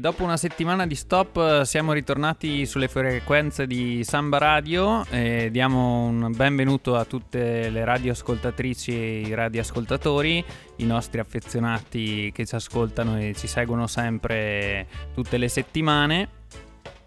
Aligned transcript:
Dopo 0.00 0.24
una 0.24 0.36
settimana 0.36 0.86
di 0.86 0.94
stop 0.94 1.36
eh, 1.36 1.64
siamo 1.64 1.92
ritornati 1.92 2.66
sulle 2.66 2.88
frequenze 2.88 3.66
di 3.66 4.02
Samba 4.04 4.38
Radio 4.38 5.04
e 5.10 5.48
diamo 5.50 6.06
un 6.06 6.32
benvenuto 6.34 6.96
a 6.96 7.04
tutte 7.04 7.70
le 7.70 7.84
radioascoltatrici 7.84 8.92
e 8.92 9.20
i 9.20 9.34
radioascoltatori, 9.34 10.44
i 10.76 10.84
nostri 10.84 11.20
affezionati 11.20 12.30
che 12.32 12.44
ci 12.44 12.54
ascoltano 12.54 13.18
e 13.18 13.34
ci 13.36 13.46
seguono 13.46 13.86
sempre 13.86 14.86
tutte 15.14 15.36
le 15.36 15.48
settimane. 15.48 16.28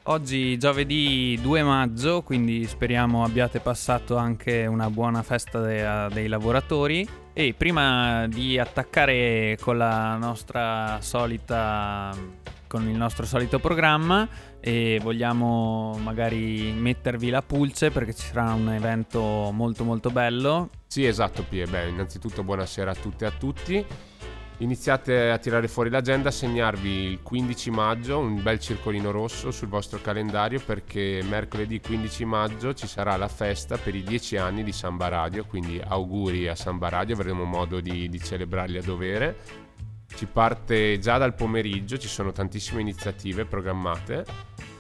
Oggi 0.04 0.58
giovedì 0.58 1.38
2 1.42 1.64
maggio, 1.64 2.24
quindi 2.24 2.66
speriamo 2.66 3.24
abbiate 3.24 3.60
passato 3.60 4.16
anche 4.16 4.66
una 4.66 4.90
buona 4.90 5.22
festa 5.22 5.60
de- 5.60 6.08
dei 6.14 6.28
lavoratori. 6.28 7.08
E 7.34 7.54
prima 7.56 8.26
di 8.28 8.58
attaccare 8.58 9.58
con 9.62 9.78
la 9.78 10.18
nostra 10.18 10.98
solita 11.02 12.14
con 12.70 12.88
il 12.88 12.96
nostro 12.96 13.26
solito 13.26 13.58
programma 13.58 14.30
e 14.60 15.00
vogliamo 15.02 15.98
magari 16.04 16.72
mettervi 16.72 17.32
la 17.32 17.42
pulce 17.42 17.90
perché 17.90 18.14
ci 18.14 18.28
sarà 18.28 18.54
un 18.54 18.72
evento 18.72 19.50
molto 19.52 19.84
molto 19.84 20.12
bello. 20.12 20.70
Sì, 20.86 21.04
esatto, 21.04 21.44
Pie. 21.44 21.66
Beh, 21.66 21.88
innanzitutto 21.88 22.44
buonasera 22.44 22.92
a 22.92 22.96
tutte 22.96 23.26
e 23.26 23.28
a 23.28 23.32
tutti. 23.32 23.86
Iniziate 24.60 25.32
a 25.32 25.38
tirare 25.38 25.68
fuori 25.68 25.90
l'agenda, 25.90 26.30
segnarvi 26.30 26.90
il 26.90 27.20
15 27.24 27.72
maggio 27.72 28.20
un 28.20 28.44
bel 28.44 28.60
circolino 28.60 29.10
rosso 29.10 29.52
sul 29.52 29.70
vostro 29.70 30.00
calendario 30.02 30.62
perché 30.64 31.22
mercoledì 31.28 31.80
15 31.80 32.26
maggio 32.26 32.74
ci 32.74 32.86
sarà 32.86 33.16
la 33.16 33.30
festa 33.30 33.78
per 33.78 33.96
i 33.96 34.04
10 34.04 34.38
anni 34.38 34.64
di 34.64 34.74
Samba 34.74 35.08
Radio, 35.08 35.46
quindi 35.46 35.82
auguri 35.84 36.48
a 36.50 36.56
Samba 36.56 36.90
Radio, 36.90 37.16
avremo 37.16 37.46
modo 37.46 37.80
di, 37.80 38.10
di 38.10 38.20
celebrarli 38.20 38.78
a 38.78 38.84
dovere 38.84 39.68
si 40.20 40.26
parte 40.26 41.00
già 41.00 41.18
dal 41.18 41.34
pomeriggio, 41.34 41.98
ci 41.98 42.10
sono 42.10 42.34
tantissime 42.34 42.82
iniziative 42.82 43.46
programmate, 43.46 44.26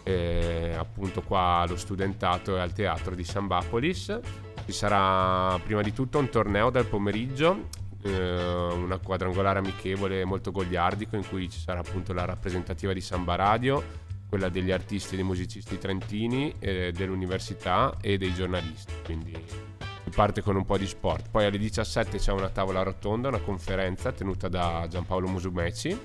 eh, 0.03 0.75
appunto 0.77 1.21
qua 1.21 1.61
allo 1.61 1.77
studentato 1.77 2.57
e 2.57 2.59
al 2.59 2.73
teatro 2.73 3.15
di 3.15 3.23
Sambapolis. 3.23 4.19
Ci 4.65 4.71
sarà 4.73 5.57
prima 5.59 5.81
di 5.81 5.93
tutto 5.93 6.19
un 6.19 6.27
torneo 6.27 6.69
dal 6.69 6.87
pomeriggio, 6.87 7.69
eh, 8.03 8.43
una 8.73 8.97
quadrangolare 8.97 9.59
amichevole 9.59 10.25
molto 10.25 10.51
goliardico 10.51 11.15
in 11.15 11.25
cui 11.25 11.49
ci 11.49 11.61
sarà 11.61 11.79
appunto 11.79 12.11
la 12.11 12.25
rappresentativa 12.25 12.91
di 12.91 12.99
Samba 12.99 13.35
Radio, 13.35 13.81
quella 14.27 14.49
degli 14.49 14.71
artisti 14.71 15.13
e 15.13 15.15
dei 15.15 15.25
musicisti 15.25 15.77
trentini, 15.77 16.53
eh, 16.59 16.91
dell'università 16.91 17.95
e 18.01 18.17
dei 18.17 18.33
giornalisti. 18.33 18.91
Quindi 19.05 19.41
si 20.09 20.15
parte 20.15 20.41
con 20.41 20.55
un 20.55 20.65
po' 20.65 20.77
di 20.77 20.87
sport. 20.87 21.29
Poi 21.29 21.45
alle 21.45 21.57
17 21.57 22.17
c'è 22.17 22.31
una 22.31 22.49
tavola 22.49 22.81
rotonda, 22.81 23.27
una 23.27 23.39
conferenza 23.39 24.11
tenuta 24.11 24.47
da 24.47 24.87
Giampaolo 24.89 25.27
Musumeci, 25.27 25.97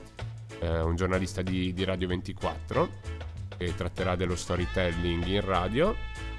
eh, 0.61 0.81
un 0.81 0.95
giornalista 0.95 1.43
di, 1.43 1.73
di 1.73 1.85
Radio 1.85 2.09
24, 2.09 2.89
che 3.57 3.75
tratterà 3.75 4.15
dello 4.15 4.37
storytelling 4.37 5.25
in 5.27 5.41
radio. 5.41 5.97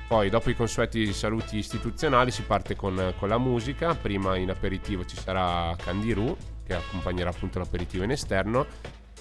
Poi 0.07 0.29
dopo 0.29 0.51
i 0.51 0.55
consueti 0.55 1.11
saluti 1.13 1.57
istituzionali 1.57 2.29
si 2.29 2.43
parte 2.43 2.75
con, 2.75 3.13
con 3.17 3.27
la 3.27 3.39
musica, 3.39 3.95
prima 3.95 4.37
in 4.37 4.51
aperitivo 4.51 5.03
ci 5.03 5.17
sarà 5.17 5.75
Candirù 5.75 6.37
che 6.63 6.73
accompagnerà 6.75 7.29
appunto 7.29 7.59
l'aperitivo 7.59 8.03
in 8.03 8.11
esterno 8.11 8.65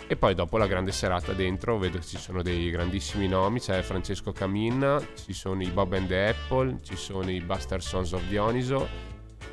e 0.06 0.16
poi 0.16 0.34
dopo 0.34 0.58
la 0.58 0.66
grande 0.66 0.92
serata 0.92 1.32
dentro 1.32 1.78
vedo 1.78 1.98
che 1.98 2.04
ci 2.04 2.18
sono 2.18 2.42
dei 2.42 2.70
grandissimi 2.70 3.26
nomi, 3.26 3.60
c'è 3.60 3.80
Francesco 3.82 4.32
Camin, 4.32 5.06
ci 5.24 5.32
sono 5.32 5.62
i 5.62 5.68
Bob 5.68 5.94
and 5.94 6.08
the 6.08 6.28
Apple, 6.28 6.78
ci 6.82 6.96
sono 6.96 7.30
i 7.30 7.40
Buster 7.40 7.82
Sons 7.82 8.12
of 8.12 8.22
Dioniso, 8.26 8.86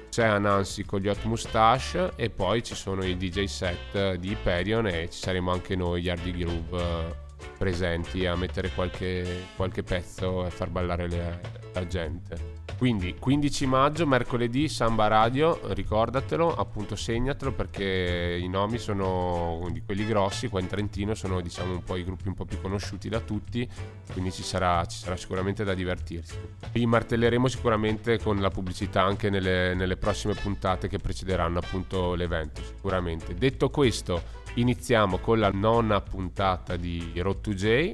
c'è 0.09 0.25
Anansi 0.25 0.83
con 0.83 0.99
gli 0.99 1.07
Hot 1.07 1.23
Mustache 1.23 2.11
e 2.17 2.29
poi 2.29 2.63
ci 2.63 2.75
sono 2.75 3.05
i 3.05 3.15
DJ 3.15 3.45
set 3.45 4.15
di 4.15 4.31
Hyperion 4.31 4.87
e 4.87 5.09
ci 5.09 5.19
saremo 5.19 5.51
anche 5.51 5.75
noi, 5.75 6.01
gli 6.01 6.09
Hardy 6.09 6.31
Groove, 6.31 6.81
eh, 6.81 7.15
presenti 7.57 8.25
a 8.25 8.35
mettere 8.35 8.71
qualche, 8.71 9.45
qualche 9.55 9.83
pezzo 9.83 10.45
e 10.45 10.49
far 10.49 10.69
ballare 10.69 11.07
le, 11.07 11.60
la 11.73 11.87
gente. 11.87 12.59
Quindi 12.77 13.15
15 13.19 13.67
maggio, 13.67 14.07
mercoledì, 14.07 14.67
Samba 14.67 15.05
Radio, 15.05 15.59
ricordatelo, 15.73 16.55
appunto 16.55 16.95
segnatelo 16.95 17.51
perché 17.51 18.39
i 18.41 18.47
nomi 18.47 18.79
sono 18.79 19.67
di 19.71 19.83
quelli 19.85 20.03
grossi, 20.07 20.47
qua 20.47 20.59
in 20.59 20.65
Trentino 20.65 21.13
sono 21.13 21.41
diciamo 21.41 21.73
un 21.73 21.83
po' 21.83 21.95
i 21.95 22.03
gruppi 22.03 22.27
un 22.27 22.33
po' 22.33 22.45
più 22.45 22.59
conosciuti 22.59 23.07
da 23.07 23.19
tutti, 23.19 23.69
quindi 24.11 24.31
ci 24.31 24.41
sarà, 24.41 24.83
ci 24.85 24.97
sarà 24.97 25.15
sicuramente 25.15 25.63
da 25.63 25.75
divertirsi. 25.75 26.35
Vi 26.71 26.85
martelleremo 26.87 27.47
sicuramente 27.47 28.17
con 28.17 28.41
la 28.41 28.49
pubblicità 28.49 29.03
anche 29.03 29.29
nelle, 29.29 29.75
nelle 29.75 29.97
prossime 29.97 30.33
puntate 30.33 30.87
che 30.87 30.97
precederanno 30.97 31.59
appunto 31.59 32.15
l'evento, 32.15 32.63
sicuramente. 32.63 33.35
Detto 33.35 33.69
questo, 33.69 34.23
iniziamo 34.55 35.19
con 35.19 35.37
la 35.37 35.51
nona 35.51 36.01
puntata 36.01 36.77
di 36.77 37.11
Road 37.17 37.41
to 37.41 37.53
J 37.53 37.93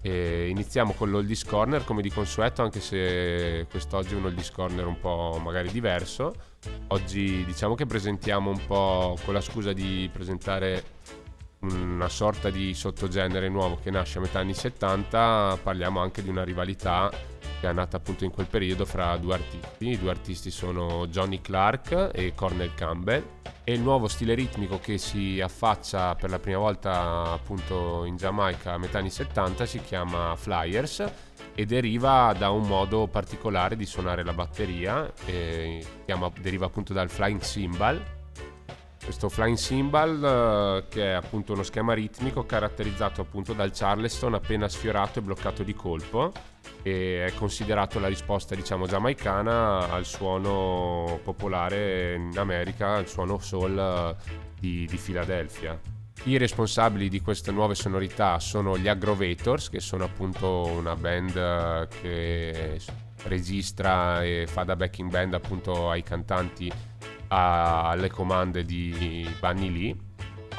e 0.00 0.48
iniziamo 0.48 0.92
con 0.92 1.10
l'Oldies 1.10 1.44
Corner 1.44 1.84
come 1.84 2.02
di 2.02 2.10
consueto, 2.10 2.62
anche 2.62 2.80
se 2.80 3.66
quest'oggi 3.70 4.14
è 4.14 4.16
un 4.16 4.26
Oldies 4.26 4.50
Corner 4.50 4.86
un 4.86 4.98
po' 4.98 5.40
magari 5.42 5.70
diverso. 5.70 6.34
Oggi 6.88 7.44
diciamo 7.44 7.74
che 7.74 7.86
presentiamo 7.86 8.50
un 8.50 8.66
po' 8.66 9.16
con 9.24 9.34
la 9.34 9.40
scusa 9.40 9.72
di 9.72 10.08
presentare 10.12 10.96
una 11.60 12.08
sorta 12.08 12.50
di 12.50 12.72
sottogenere 12.74 13.48
nuovo 13.48 13.78
che 13.82 13.90
nasce 13.90 14.18
a 14.18 14.20
metà 14.20 14.38
anni 14.38 14.54
70, 14.54 15.58
parliamo 15.62 16.00
anche 16.00 16.22
di 16.22 16.28
una 16.28 16.44
rivalità 16.44 17.10
che 17.60 17.68
è 17.68 17.72
nata 17.72 17.96
appunto 17.96 18.24
in 18.24 18.30
quel 18.30 18.46
periodo 18.46 18.84
fra 18.84 19.16
due 19.16 19.34
artisti. 19.34 19.88
I 19.88 19.98
due 19.98 20.10
artisti 20.10 20.50
sono 20.50 21.06
Johnny 21.08 21.40
Clark 21.40 22.10
e 22.12 22.32
Cornel 22.34 22.74
Campbell 22.74 23.22
e 23.64 23.72
il 23.72 23.80
nuovo 23.80 24.08
stile 24.08 24.34
ritmico 24.34 24.78
che 24.78 24.98
si 24.98 25.40
affaccia 25.40 26.14
per 26.14 26.30
la 26.30 26.38
prima 26.38 26.58
volta 26.58 27.32
appunto 27.32 28.04
in 28.04 28.16
Giamaica 28.16 28.72
a 28.72 28.78
metà 28.78 28.98
anni 28.98 29.10
70 29.10 29.66
si 29.66 29.80
chiama 29.80 30.34
Flyers 30.36 31.04
e 31.54 31.66
deriva 31.66 32.34
da 32.38 32.50
un 32.50 32.66
modo 32.66 33.08
particolare 33.08 33.76
di 33.76 33.84
suonare 33.84 34.22
la 34.22 34.32
batteria, 34.32 35.12
chiama, 36.04 36.30
deriva 36.40 36.66
appunto 36.66 36.92
dal 36.92 37.10
flying 37.10 37.40
cymbal 37.40 38.16
questo 39.02 39.28
flying 39.28 39.56
cymbal 39.56 40.82
eh, 40.84 40.88
che 40.88 41.04
è 41.04 41.12
appunto 41.12 41.52
uno 41.52 41.62
schema 41.62 41.94
ritmico 41.94 42.44
caratterizzato 42.44 43.20
appunto 43.20 43.52
dal 43.52 43.70
charleston 43.72 44.34
appena 44.34 44.68
sfiorato 44.68 45.18
e 45.18 45.22
bloccato 45.22 45.62
di 45.62 45.74
colpo 45.74 46.32
e 46.82 47.26
è 47.26 47.34
considerato 47.34 47.98
la 47.98 48.08
risposta 48.08 48.54
diciamo 48.54 48.86
giamaicana 48.86 49.90
al 49.90 50.04
suono 50.04 51.20
popolare 51.22 52.14
in 52.14 52.38
America, 52.38 52.94
al 52.94 53.08
suono 53.08 53.38
soul 53.38 53.78
eh, 53.78 54.16
di, 54.58 54.86
di 54.86 54.96
Philadelphia. 54.96 55.78
I 56.24 56.36
responsabili 56.36 57.08
di 57.08 57.20
queste 57.20 57.52
nuove 57.52 57.74
sonorità 57.74 58.40
sono 58.40 58.76
gli 58.76 58.88
Aggrovators, 58.88 59.70
che 59.70 59.80
sono 59.80 60.04
appunto 60.04 60.64
una 60.64 60.96
band 60.96 61.36
eh, 61.36 61.88
che 62.00 62.80
registra 63.24 64.22
e 64.24 64.46
fa 64.48 64.64
da 64.64 64.76
backing 64.76 65.10
band 65.10 65.34
appunto 65.34 65.90
ai 65.90 66.02
cantanti 66.02 66.70
alle 67.28 68.10
comande 68.10 68.64
di 68.64 69.28
Bunny 69.40 69.70
Lee. 69.70 69.96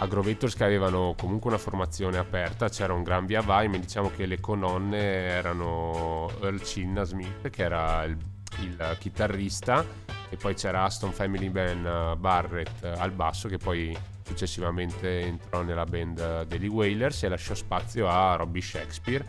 Aggrovators 0.02 0.56
che 0.56 0.64
avevano 0.64 1.14
comunque 1.18 1.50
una 1.50 1.60
formazione 1.60 2.18
aperta, 2.18 2.70
c'era 2.70 2.94
un 2.94 3.04
gran 3.04 3.26
via 3.26 3.42
vai, 3.42 3.68
ma 3.68 3.78
diciamo 3.78 4.10
che 4.10 4.26
le 4.26 4.40
colonne 4.40 4.98
erano 4.98 6.32
Earl 6.42 6.62
Chinna 6.62 7.04
Smith 7.04 7.50
che 7.50 7.64
era 7.64 8.04
il, 8.06 8.18
il 8.62 8.98
chitarrista 8.98 9.86
e 10.30 10.38
poi 10.38 10.54
c'era 10.54 10.84
Aston 10.84 11.12
Family 11.12 11.50
Man 11.50 12.16
Barrett 12.18 12.84
al 12.86 13.12
basso 13.12 13.50
che 13.50 13.58
poi 13.58 13.98
successivamente 14.24 15.22
entrò 15.22 15.64
nella 15.64 15.86
band 15.86 16.44
degli 16.44 16.68
Wailers 16.68 17.24
e 17.24 17.30
lasciò 17.30 17.54
spazio 17.54 18.08
a 18.08 18.36
Robbie 18.36 18.62
Shakespeare, 18.62 19.26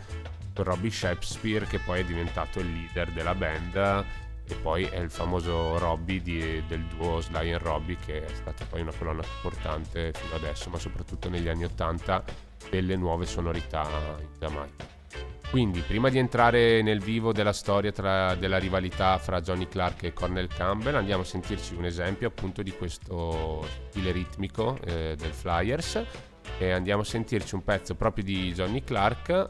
Robbie 0.53 0.91
Shakespeare 0.91 1.65
che 1.65 1.79
poi 1.79 2.01
è 2.01 2.03
diventato 2.05 2.59
il 2.59 2.71
leader 2.71 3.11
della 3.11 3.33
band 3.33 4.05
e 4.51 4.55
poi 4.55 4.83
è 4.83 4.99
il 4.99 5.09
famoso 5.09 5.77
Robby 5.77 6.21
di, 6.21 6.63
del 6.67 6.83
duo 6.85 7.21
Sly 7.21 7.53
and 7.53 7.61
Robby 7.61 7.95
che 7.95 8.25
è 8.25 8.33
stata 8.33 8.65
poi 8.65 8.81
una 8.81 8.91
colonna 8.97 9.23
importante 9.23 10.11
fino 10.13 10.35
adesso 10.35 10.69
ma 10.69 10.77
soprattutto 10.77 11.29
negli 11.29 11.47
anni 11.47 11.63
80 11.63 12.23
delle 12.69 12.95
nuove 12.95 13.25
sonorità 13.25 13.87
in 14.19 14.27
Giamaica. 14.37 14.99
Quindi 15.49 15.81
prima 15.81 16.09
di 16.09 16.17
entrare 16.17 16.81
nel 16.81 17.01
vivo 17.01 17.33
della 17.33 17.51
storia 17.51 17.91
tra, 17.91 18.35
della 18.35 18.57
rivalità 18.57 19.17
fra 19.17 19.41
Johnny 19.41 19.67
Clark 19.67 20.03
e 20.03 20.13
Cornel 20.13 20.47
Campbell 20.47 20.95
andiamo 20.95 21.23
a 21.23 21.25
sentirci 21.25 21.75
un 21.75 21.85
esempio 21.85 22.27
appunto 22.29 22.61
di 22.61 22.71
questo 22.71 23.67
stile 23.89 24.11
ritmico 24.11 24.77
eh, 24.85 25.15
del 25.17 25.33
Flyers. 25.33 26.01
E 26.57 26.71
andiamo 26.71 27.01
a 27.01 27.05
sentirci 27.05 27.55
un 27.55 27.63
pezzo 27.63 27.95
proprio 27.95 28.23
di 28.23 28.53
Johnny 28.53 28.83
Clark 28.83 29.49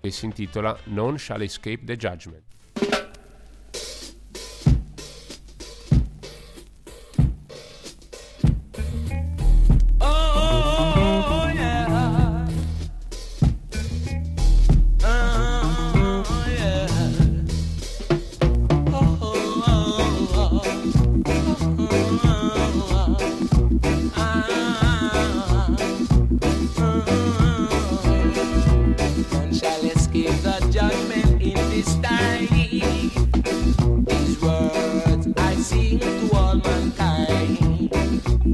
che 0.00 0.10
si 0.10 0.24
intitola 0.24 0.76
Non 0.84 1.18
Shall 1.18 1.42
Escape 1.42 1.82
the 1.84 1.96
Judgment 1.96 2.53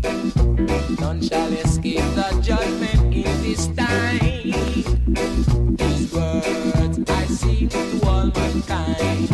None 0.02 1.22
shall 1.22 1.52
escape 1.52 1.98
the 2.14 2.40
judgment 2.42 3.14
in 3.14 3.42
this 3.42 3.66
time. 3.68 4.18
These 5.76 6.12
words 6.12 6.98
I 7.10 7.26
sing 7.26 7.68
to 7.68 8.00
all 8.06 8.26
mankind. 8.26 9.30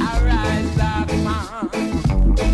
Arise, 0.00 0.70
black 0.74 1.08
man. 1.24 1.70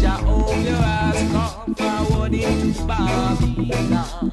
Jehovah 0.01 0.83
has 0.83 1.21
come 1.33 1.75
forward 1.75 2.35
into 2.35 2.85
Babylon. 2.87 4.33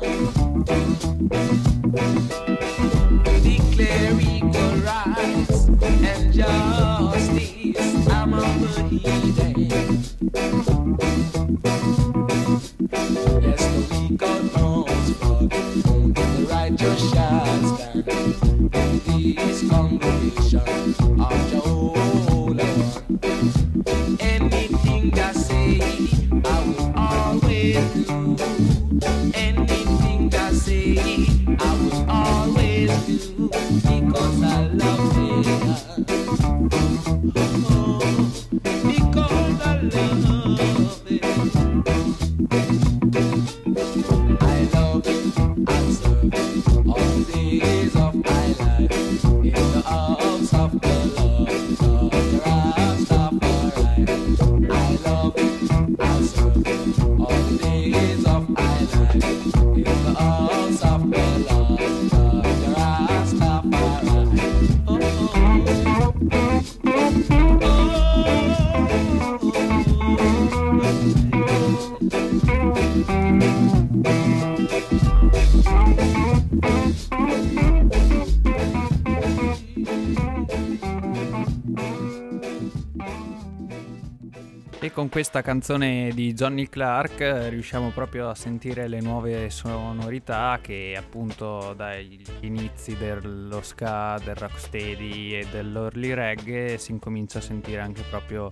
Justice 6.31 8.07
among 8.07 8.62
the 8.62 8.84
heathen. 8.90 10.09
Con 85.00 85.07
questa 85.07 85.42
canzone 85.42 86.12
di 86.13 86.34
Johnny 86.34 86.68
Clark 86.68 87.22
eh, 87.22 87.48
riusciamo 87.48 87.88
proprio 87.92 88.28
a 88.28 88.36
sentire 88.36 88.90
le 88.90 89.00
nuove 89.00 89.50
sonorità 89.50 90.60
che 90.62 90.94
appunto 90.98 91.74
dagli 91.74 92.22
inizi 92.42 92.98
dello 92.98 93.62
ska, 93.62 94.19
del 94.22 94.36
rocksteady 94.36 95.36
e 95.36 95.48
dell'early 95.50 96.13
reggae 96.13 96.78
si 96.78 96.92
incomincia 96.92 97.38
a 97.38 97.42
sentire 97.42 97.80
anche 97.80 98.01
proprio 98.10 98.51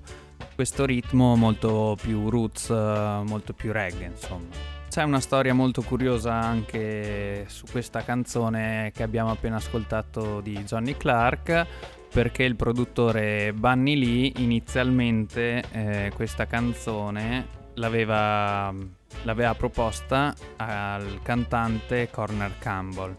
questo 0.55 0.85
ritmo 0.85 1.35
molto 1.35 1.97
più 2.01 2.29
roots, 2.29 2.69
eh, 2.69 3.21
molto 3.25 3.51
più 3.51 3.73
reggae 3.73 4.05
insomma. 4.05 4.75
C'è 4.88 5.03
una 5.03 5.19
storia 5.19 5.53
molto 5.53 5.81
curiosa 5.81 6.31
anche 6.31 7.44
su 7.49 7.65
questa 7.69 8.05
canzone 8.05 8.94
che 8.95 9.03
abbiamo 9.03 9.31
appena 9.31 9.57
ascoltato 9.57 10.39
di 10.39 10.63
Johnny 10.63 10.95
Clark 10.95 11.67
perché 12.17 12.41
il 12.41 12.55
produttore 12.55 13.53
Bunny 13.53 13.95
Lee 13.95 14.31
inizialmente 14.37 15.63
eh, 15.71 16.11
questa 16.15 16.47
canzone 16.47 17.45
l'aveva, 17.75 18.73
l'aveva 19.21 19.53
proposta 19.53 20.33
al 20.55 21.19
cantante 21.21 22.09
Corner 22.09 22.57
Campbell. 22.57 23.15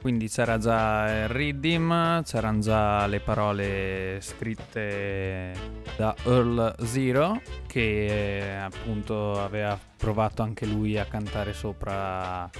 Quindi 0.00 0.28
c'era 0.28 0.58
già 0.58 1.22
il 1.22 1.28
rhythm, 1.28 2.24
c'erano 2.24 2.58
già 2.58 3.06
le 3.06 3.20
parole 3.20 4.18
scritte 4.20 5.52
da 5.96 6.12
Earl 6.24 6.74
Zero 6.82 7.40
che 7.68 8.06
eh, 8.06 8.54
appunto 8.56 9.40
aveva 9.40 9.78
provato 9.96 10.42
anche 10.42 10.66
lui 10.66 10.98
a 10.98 11.04
cantare 11.04 11.52
sopra 11.52 12.50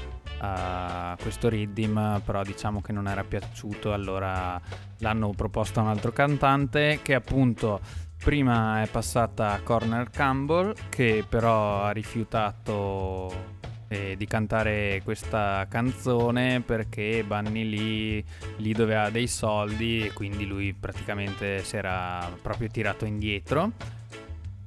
a 0.45 1.17
questo 1.21 1.49
rhythm, 1.49 2.21
però 2.25 2.43
diciamo 2.43 2.81
che 2.81 2.93
non 2.93 3.07
era 3.07 3.23
piaciuto, 3.23 3.93
allora 3.93 4.61
l'hanno 4.99 5.31
proposto 5.31 5.79
a 5.79 5.85
un 5.85 5.89
altro 5.89 6.11
cantante 6.13 7.01
che 7.03 7.15
appunto 7.15 7.81
prima 8.23 8.83
è 8.83 8.89
passata 8.89 9.53
a 9.53 9.61
Corner 9.61 10.11
Campbell 10.11 10.75
che 10.89 11.25
però 11.29 11.83
ha 11.83 11.91
rifiutato 11.91 13.61
eh, 13.89 14.15
di 14.17 14.27
cantare 14.27 15.01
questa 15.05 15.67
canzone 15.69 16.61
perché 16.61 17.25
Bunny 17.27 17.69
Lee 17.69 18.25
gli 18.57 18.73
doveva 18.73 19.11
dei 19.11 19.27
soldi 19.27 20.07
e 20.07 20.13
quindi 20.13 20.47
lui 20.47 20.73
praticamente 20.73 21.63
si 21.63 21.77
era 21.77 22.31
proprio 22.41 22.69
tirato 22.69 23.05
indietro 23.05 23.73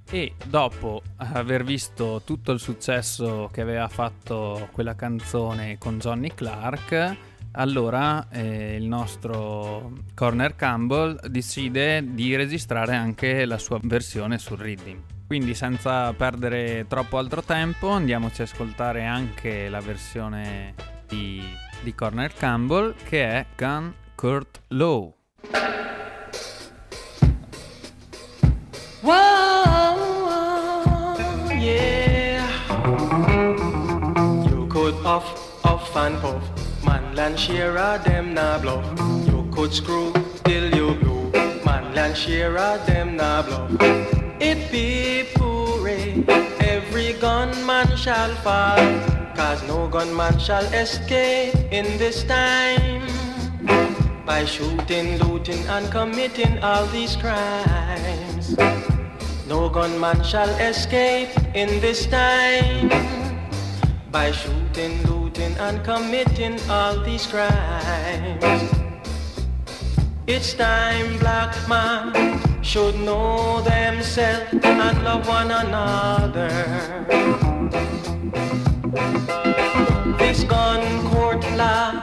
e 0.09 0.33
dopo 0.45 1.01
aver 1.17 1.63
visto 1.63 2.21
tutto 2.23 2.51
il 2.51 2.59
successo 2.59 3.49
che 3.51 3.61
aveva 3.61 3.87
fatto 3.87 4.69
quella 4.71 4.95
canzone 4.95 5.77
con 5.77 5.97
Johnny 5.97 6.31
Clark 6.33 7.17
allora 7.57 8.27
eh, 8.29 8.75
il 8.75 8.87
nostro 8.87 9.93
Corner 10.13 10.55
Campbell 10.55 11.27
decide 11.27 12.03
di 12.13 12.35
registrare 12.35 12.95
anche 12.95 13.45
la 13.45 13.57
sua 13.57 13.79
versione 13.81 14.37
sul 14.37 14.57
rhythm. 14.57 15.01
Quindi 15.25 15.55
senza 15.55 16.13
perdere 16.13 16.85
troppo 16.87 17.17
altro 17.17 17.41
tempo 17.41 17.89
andiamoci 17.89 18.41
a 18.41 18.43
ascoltare 18.43 19.05
anche 19.05 19.69
la 19.69 19.79
versione 19.79 20.75
di, 21.07 21.41
di 21.81 21.95
Corner 21.95 22.33
Campbell 22.33 22.93
che 23.05 23.23
è 23.23 23.45
Gun 23.55 23.93
Kurt 24.15 24.61
Low. 24.67 25.15
Puff, 35.15 35.61
puff 35.61 35.95
and 35.95 36.19
puff. 36.19 36.43
Manland 36.83 37.37
Shearer, 37.37 38.01
them 38.03 38.33
nah 38.33 38.59
bluff. 38.59 38.83
You 39.25 39.47
could 39.49 39.71
screw 39.73 40.11
till 40.43 40.75
you 40.75 40.93
blew. 40.95 41.31
Manland 41.63 42.17
Shearer, 42.17 42.83
them 42.85 43.15
nah 43.15 43.41
bluff. 43.41 43.71
It 44.41 44.69
be 44.73 45.23
pooray, 45.35 46.21
eh? 46.27 46.49
every 46.59 47.13
gunman 47.13 47.95
shall 47.95 48.35
fall. 48.43 48.75
Cause 49.37 49.63
no 49.69 49.87
gunman 49.87 50.37
shall 50.37 50.65
escape 50.73 51.55
in 51.71 51.85
this 51.97 52.25
time. 52.25 53.07
By 54.25 54.43
shooting, 54.43 55.17
looting, 55.19 55.65
and 55.69 55.89
committing 55.91 56.59
all 56.59 56.85
these 56.87 57.15
crimes. 57.15 58.57
No 59.47 59.69
gunman 59.69 60.25
shall 60.25 60.49
escape 60.59 61.31
in 61.55 61.79
this 61.79 62.05
time 62.05 63.34
by 64.15 64.31
shooting, 64.31 65.03
looting, 65.07 65.53
and 65.57 65.83
committing 65.83 66.57
all 66.69 66.97
these 67.03 67.27
crimes. 67.27 68.71
It's 70.25 70.53
time 70.53 71.17
black 71.19 71.53
man 71.67 72.13
should 72.63 72.95
know 73.07 73.59
themselves 73.59 74.53
and 74.53 75.03
love 75.03 75.27
one 75.27 75.51
another. 75.51 76.53
This 80.17 80.45
gun 80.45 80.83
court 81.09 81.43
law 81.57 82.01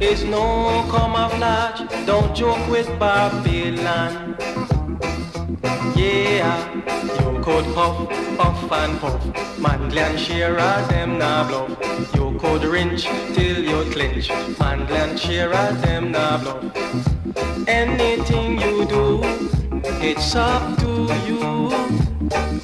is 0.00 0.24
no 0.24 0.44
camouflage. 0.90 1.82
Don't 2.04 2.34
joke 2.34 2.66
with 2.68 2.88
Babylon. 2.98 4.36
Yeah, 5.94 7.23
could 7.44 7.66
puff, 7.74 8.08
puff 8.38 8.72
and 8.72 8.98
puff. 8.98 9.22
Manglan 9.64 10.16
Shearer, 10.16 10.76
them 10.88 11.18
nah 11.18 11.46
bluff. 11.46 11.70
You 12.14 12.38
could 12.38 12.64
wrench 12.64 13.04
till 13.34 13.62
you 13.62 13.84
clinch. 13.92 14.28
Manglan 14.58 15.18
Shearer, 15.18 15.72
them 15.82 16.12
nah 16.12 16.38
bluff. 16.38 16.64
Anything 17.68 18.58
you 18.58 18.86
do, 18.86 19.20
it's 20.00 20.34
up 20.34 20.78
to 20.78 20.90
you. 21.28 21.70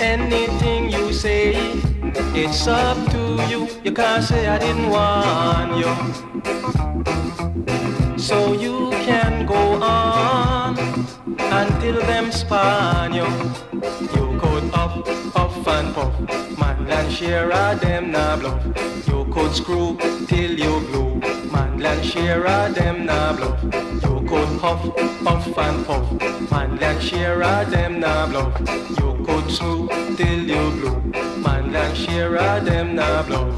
Anything 0.01 0.91
you 0.91 1.13
say, 1.13 1.53
it's 2.35 2.67
up 2.67 2.97
to 3.11 3.23
you. 3.51 3.69
You 3.85 3.93
can't 3.93 4.25
say 4.25 4.49
I 4.49 4.59
didn't 4.59 4.89
want 4.89 5.77
you. 5.83 5.93
So 8.17 8.55
you 8.55 8.89
can 9.05 9.45
go 9.45 9.83
on 9.83 10.79
until 11.61 12.01
them 12.01 12.33
span 12.33 13.13
you. 13.13 13.29
You 14.15 14.31
up, 14.39 14.50
puff 15.03 15.67
and 15.67 15.95
puff. 15.95 16.15
Man 16.59 16.91
and 16.91 17.13
Shearer, 17.13 17.75
them 17.77 18.11
nah 18.11 18.37
bluff. 18.37 18.65
You 19.07 19.27
could 19.33 19.55
screw 19.55 19.97
till 20.27 20.59
you 20.59 20.81
glue. 20.89 21.21
Man 21.53 21.83
and 21.83 22.05
Shearer, 22.05 22.69
them 22.71 23.07
nah 23.07 23.33
bluff. 23.37 23.63
You 23.63 24.27
could 24.29 24.49
huff, 24.61 24.83
puff 25.25 25.59
and 25.59 25.87
puff. 25.87 26.51
Man 26.51 26.83
and 26.83 27.03
share 27.03 27.41
a 27.41 27.65
them 27.65 28.01
nah 28.01 28.27
bluff. 28.27 28.59
You 28.99 29.25
could 29.25 29.51
smoke 29.51 29.91
till 30.17 30.43
you 30.53 30.71
blue. 30.73 31.01
Man 31.43 31.75
and 31.75 31.97
share 31.97 32.37
a 32.37 32.61
them 32.61 32.95
nah 32.97 33.23
bluff. 33.23 33.57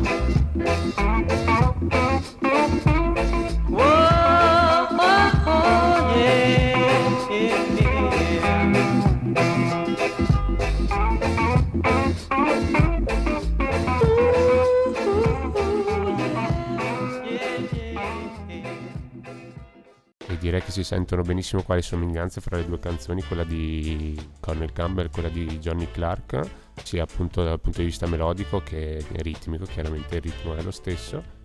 Direi 20.43 20.61
che 20.61 20.73
si 20.73 20.83
sentono 20.83 21.23
benissimo 21.23 21.63
quali 21.63 21.83
somiglianze 21.83 22.41
fra 22.41 22.57
le 22.57 22.67
due 22.67 22.81
canzoni, 22.81 23.23
quella 23.23 23.45
di 23.45 24.21
Cornel 24.41 24.73
Campbell 24.73 25.07
e 25.07 25.11
quella 25.11 25.29
di 25.29 25.59
Johnny 25.61 25.89
Clark, 25.91 26.41
sia 26.83 27.05
appunto 27.05 27.45
dal 27.45 27.61
punto 27.61 27.79
di 27.79 27.87
vista 27.87 28.09
melodico 28.09 28.59
che 28.59 29.05
ritmico, 29.19 29.65
chiaramente 29.65 30.17
il 30.17 30.23
ritmo 30.23 30.57
è 30.57 30.63
lo 30.63 30.73
stesso. 30.73 31.41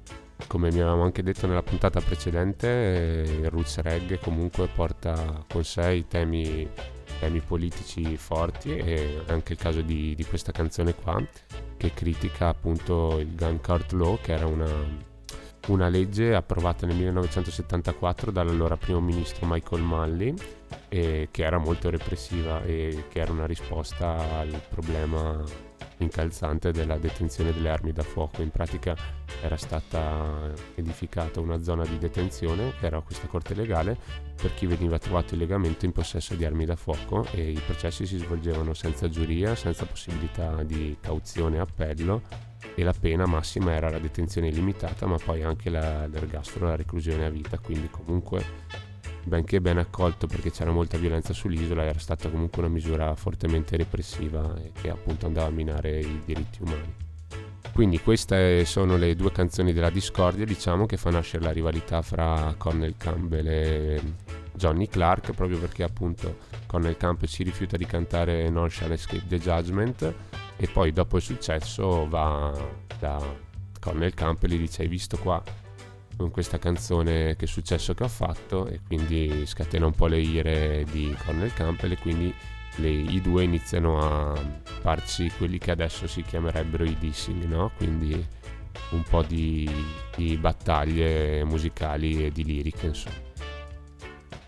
Come 0.48 0.72
mi 0.72 0.80
avevamo 0.80 1.04
anche 1.04 1.22
detto 1.22 1.46
nella 1.46 1.64
puntata 1.64 2.00
precedente, 2.02 2.68
eh, 2.68 3.40
il 3.42 3.50
roots 3.50 3.80
reggae 3.80 4.20
comunque 4.20 4.68
porta 4.68 5.44
con 5.48 5.64
sé 5.64 5.94
i 5.94 6.08
temi, 6.08 6.68
temi 7.20 7.40
politici 7.40 8.18
forti 8.18 8.76
e 8.76 9.22
anche 9.28 9.54
il 9.54 9.60
caso 9.60 9.82
di, 9.82 10.16
di 10.16 10.26
questa 10.26 10.52
canzone 10.52 10.94
qua 10.96 11.22
che 11.78 11.94
critica 11.94 12.50
appunto 12.50 13.20
il 13.20 13.36
Gun 13.36 13.62
Court 13.62 13.92
Law 13.94 14.20
che 14.22 14.34
era 14.34 14.46
una, 14.48 14.70
una 15.68 15.90
legge 15.90 16.34
approvata 16.34 16.86
nel 16.86 16.96
1974 16.96 18.32
dall'allora 18.32 18.78
primo 18.78 19.02
ministro 19.02 19.46
Michael 19.48 19.82
Malley 19.82 20.34
e 20.90 21.28
che 21.32 21.44
era 21.44 21.58
molto 21.58 21.90
repressiva 21.90 22.64
e 22.64 23.06
che 23.10 23.20
era 23.20 23.32
una 23.32 23.46
risposta 23.46 24.40
al 24.40 24.62
problema 24.70 25.44
incalzante 25.98 26.72
della 26.72 26.98
detenzione 26.98 27.52
delle 27.52 27.70
armi 27.70 27.92
da 27.92 28.04
fuoco. 28.04 28.42
In 28.42 28.52
pratica 28.52 28.96
era 29.42 29.58
stata 29.58 30.54
edificata 30.76 31.40
una 31.40 31.62
zona 31.62 31.86
di 31.86 31.98
detenzione, 31.98 32.74
che 32.80 32.86
era 32.86 33.02
questa 33.02 33.28
corte 33.28 33.54
legale, 33.54 33.98
per 34.40 34.54
chi 34.54 34.68
veniva 34.68 35.00
trovato 35.00 35.34
illegalmente 35.34 35.86
in 35.86 35.92
possesso 35.92 36.36
di 36.36 36.46
armi 36.46 36.66
da 36.66 36.76
fuoco 36.76 37.26
e 37.32 37.50
i 37.50 37.62
processi 37.66 38.06
si 38.06 38.18
svolgevano 38.18 38.74
senza 38.74 39.10
giuria, 39.10 39.56
senza 39.56 39.86
possibilità 39.86 40.64
di 40.64 40.96
cauzione 41.02 41.58
e 41.58 41.60
appello 41.60 42.22
e 42.76 42.84
la 42.84 42.94
pena 42.94 43.26
massima 43.26 43.74
era 43.74 43.90
la 43.90 44.00
detenzione 44.00 44.48
illimitata, 44.48 45.06
ma 45.06 45.18
poi 45.18 45.44
anche 45.44 45.70
la, 45.70 46.08
l'ergastolo, 46.08 46.68
la 46.68 46.76
reclusione 46.76 47.26
a 47.26 47.30
vita, 47.30 47.58
quindi 47.60 47.90
comunque 47.90 48.44
benché 49.24 49.60
ben 49.60 49.78
accolto 49.78 50.26
perché 50.26 50.52
c'era 50.52 50.72
molta 50.72 50.98
violenza 50.98 51.34
sull'isola, 51.34 51.84
era 51.84 52.00
stata 52.00 52.30
comunque 52.30 52.62
una 52.62 52.72
misura 52.72 53.14
fortemente 53.16 53.76
repressiva 53.76 54.56
e 54.58 54.72
che 54.80 54.90
appunto 54.90 55.26
andava 55.26 55.48
a 55.48 55.52
minare 55.52 56.00
i 56.00 56.22
diritti 56.26 56.62
umani. 56.62 57.06
Quindi 57.74 58.00
queste 58.00 58.66
sono 58.66 58.98
le 58.98 59.16
due 59.16 59.32
canzoni 59.32 59.72
della 59.72 59.92
discordia, 59.92 60.46
diciamo, 60.46 60.88
che 60.88 60.98
fa 60.98 61.12
nascere 61.12 61.44
la 61.44 61.52
rivalità 61.52 62.02
fra 62.02 62.56
Cornel 62.58 62.96
Campbell 62.98 63.48
e 63.48 64.02
Johnny 64.54 64.88
Clark, 64.88 65.34
proprio 65.34 65.60
perché 65.60 65.84
appunto 65.84 66.38
Cornel 66.66 66.98
Campbell 66.98 67.30
si 67.30 67.44
rifiuta 67.44 67.78
di 67.78 67.86
cantare 67.86 68.50
Non 68.50 68.70
Shall 68.72 68.94
Escape 68.94 69.28
the 69.28 69.38
Judgment 69.38 70.14
e 70.58 70.68
poi 70.68 70.92
dopo 70.92 71.18
il 71.18 71.24
successo 71.24 72.08
va 72.08 72.52
da 73.00 73.22
Cornel 73.80 74.14
Campbell 74.14 74.52
e 74.52 74.56
gli 74.56 74.60
dice 74.62 74.82
hai 74.82 74.88
visto 74.88 75.18
qua 75.18 75.42
con 76.18 76.32
questa 76.32 76.58
canzone 76.58 77.36
che 77.36 77.46
successo 77.46 77.94
che 77.94 78.04
ho 78.04 78.08
fatto 78.08 78.68
e 78.68 78.82
quindi 78.86 79.46
scatena 79.46 79.86
un 79.86 79.94
po' 79.94 80.08
le 80.08 80.20
ire 80.20 80.84
di 80.92 81.16
Cornel 81.24 81.54
Campbell 81.54 81.92
e 81.92 81.98
quindi 81.98 82.34
le- 82.78 82.90
i 82.90 83.22
due 83.22 83.44
iniziano 83.44 84.00
a 84.00 84.36
farci 84.82 85.32
quelli 85.38 85.60
che 85.60 85.72
adesso 85.72 86.08
si 86.08 86.24
chiamerebbero 86.24 86.84
i 86.84 86.96
dissing, 86.98 87.44
no? 87.44 87.72
Quindi 87.78 88.26
un 88.92 89.04
po' 89.04 89.22
di, 89.24 89.70
di 90.16 90.38
battaglie 90.38 91.44
musicali 91.44 92.26
e 92.26 92.32
di 92.32 92.44
liriche, 92.44 92.88
insomma. 92.88 93.27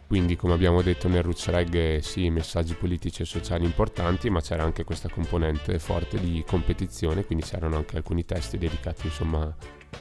Quindi, 0.10 0.36
come 0.36 0.54
abbiamo 0.54 0.82
detto 0.82 1.08
nel 1.08 1.22
Roots 1.22 1.50
Reggae, 1.50 2.02
sì, 2.02 2.32
messaggi 2.32 2.74
politici 2.74 3.22
e 3.22 3.26
sociali 3.26 3.64
importanti, 3.64 4.32
ma 4.32 4.42
c'era 4.42 4.64
anche 4.64 4.84
questa 4.84 5.08
componente 5.08 5.78
forte 5.78 6.20
di 6.20 6.44
competizione, 6.48 7.24
quindi 7.24 7.46
c'erano 7.46 7.76
anche 7.76 7.98
alcuni 7.98 8.26
testi 8.26 8.58
dedicati, 8.58 9.06
insomma, 9.06 9.56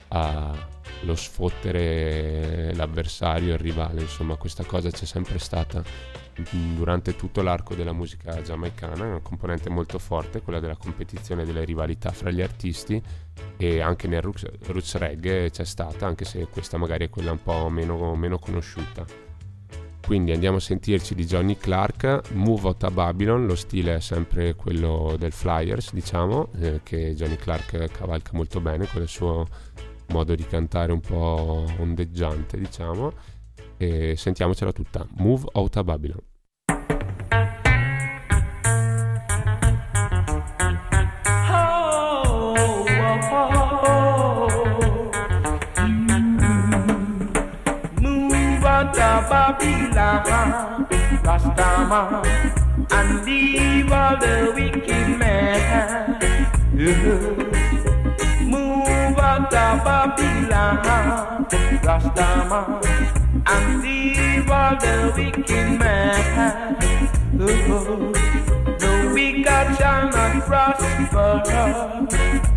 allo 0.08 1.14
sfottere 1.14 2.72
l'avversario, 2.74 3.52
il 3.52 3.58
rivale, 3.58 4.00
insomma, 4.00 4.36
questa 4.36 4.64
cosa 4.64 4.90
c'è 4.90 5.04
sempre 5.04 5.38
stata 5.38 5.82
mm, 5.82 6.74
durante 6.74 7.14
tutto 7.14 7.42
l'arco 7.42 7.74
della 7.74 7.92
musica 7.92 8.40
giamaicana, 8.40 9.04
una 9.04 9.20
componente 9.20 9.68
molto 9.68 9.98
forte, 9.98 10.40
quella 10.40 10.58
della 10.58 10.76
competizione, 10.76 11.44
delle 11.44 11.66
rivalità 11.66 12.12
fra 12.12 12.30
gli 12.30 12.40
artisti 12.40 12.98
e 13.58 13.82
anche 13.82 14.08
nel 14.08 14.22
roots, 14.22 14.46
roots 14.68 14.94
reggae 14.94 15.50
c'è 15.50 15.66
stata, 15.66 16.06
anche 16.06 16.24
se 16.24 16.48
questa 16.48 16.78
magari 16.78 17.04
è 17.04 17.10
quella 17.10 17.32
un 17.32 17.42
po' 17.42 17.68
meno, 17.68 18.14
meno 18.14 18.38
conosciuta. 18.38 19.27
Quindi 20.04 20.32
andiamo 20.32 20.56
a 20.56 20.60
sentirci 20.60 21.14
di 21.14 21.26
Johnny 21.26 21.56
Clark, 21.56 22.32
Move 22.32 22.68
Out 22.68 22.84
a 22.84 22.90
Babylon, 22.90 23.46
lo 23.46 23.54
stile 23.54 23.96
è 23.96 24.00
sempre 24.00 24.54
quello 24.54 25.16
del 25.18 25.32
Flyers, 25.32 25.92
diciamo, 25.92 26.48
eh, 26.60 26.80
che 26.82 27.14
Johnny 27.14 27.36
Clark 27.36 27.90
cavalca 27.90 28.30
molto 28.32 28.60
bene 28.60 28.86
con 28.86 29.02
il 29.02 29.08
suo 29.08 29.46
modo 30.08 30.34
di 30.34 30.46
cantare 30.46 30.92
un 30.92 31.00
po' 31.00 31.66
ondeggiante, 31.78 32.56
diciamo. 32.56 33.12
E 33.76 34.16
sentiamocela 34.16 34.72
tutta, 34.72 35.06
Move 35.16 35.44
Out 35.52 35.76
a 35.76 35.84
Babylon. 35.84 36.37
Babylon, 49.48 50.86
Rastaman, 51.24 52.22
and 52.92 53.24
leave 53.24 53.90
all 53.90 54.16
the 54.18 54.52
wicked 54.54 55.18
men. 55.18 56.20
Move 58.44 59.18
out 59.18 59.54
of 59.54 59.84
Babylon, 59.84 61.46
Rastaman, 61.82 62.84
and 63.46 63.80
leave 63.82 64.50
all 64.50 64.76
the 64.76 65.12
wicked 65.16 65.78
men. 65.78 66.76
The 67.32 69.10
wicked 69.14 69.76
shall 69.78 70.10
not 70.10 70.44
prosper. 70.44 71.42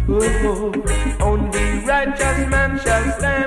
Oh, 0.10 0.74
only 1.22 1.86
righteous 1.86 2.50
man 2.50 2.78
shall 2.80 3.18
stand. 3.18 3.42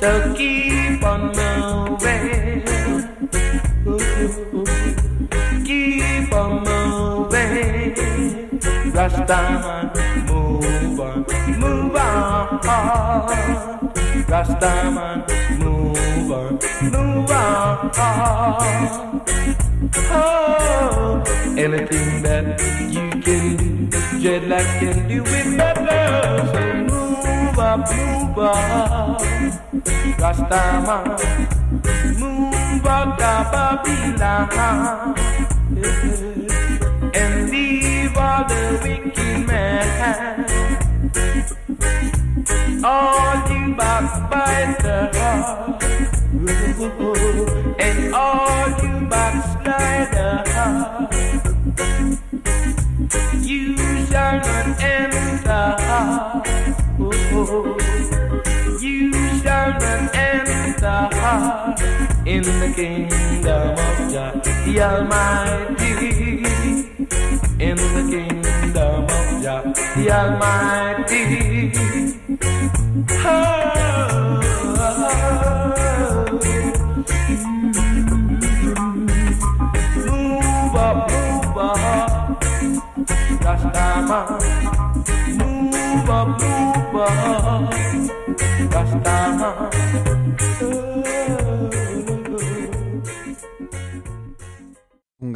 So 0.00 0.34
keep 0.34 1.04
on 1.04 1.26
moving. 1.36 2.62
Keep 5.66 6.32
on 6.32 6.64
moving. 6.64 7.94
Rastaman, 8.96 9.92
move 10.26 11.00
on, 11.00 11.26
move 11.60 11.96
on. 11.96 12.60
Rastaman, 14.24 15.18
move 15.58 16.32
on, 16.32 16.58
move 16.80 17.30
on. 17.30 17.90
Oh, 20.12 21.22
anything 21.58 22.22
that 22.22 22.58
you 22.88 23.10
can 23.20 23.20
do, 23.20 23.98
dreadlock 24.18 24.66
can 24.80 25.08
do 25.08 25.22
it 25.26 25.58
better. 25.58 26.69
So 27.70 27.76
move 27.76 27.86
up, 27.86 29.20
move 29.22 30.18
up, 30.18 30.34
Rastaman, 30.34 31.06
move 32.18 32.84
out 32.84 33.22
of 33.22 33.52
Babylon, 33.52 35.14
yeah. 35.76 37.14
and 37.14 37.48
leave 37.48 38.16
all 38.16 38.42
the 38.48 38.62
wicked 38.82 39.46
men. 39.46 39.86
All 42.82 43.36
you 43.48 43.62
backbiters 43.76 45.16
and 47.78 48.14
all 48.14 48.68
you 48.82 48.94
backsliders, 49.06 50.48
in 62.26 62.42
the 62.42 62.72
kingdom 62.74 63.70
of 63.72 64.12
Jah, 64.12 64.40
the 64.64 64.80
Almighty. 64.80 66.00
In 67.58 67.76
the 67.76 68.02
kingdom 68.10 69.04
of 69.04 69.42
Jah, 69.42 69.62
the 69.96 70.10
Almighty. 70.10 71.72
Oh, 73.24 73.59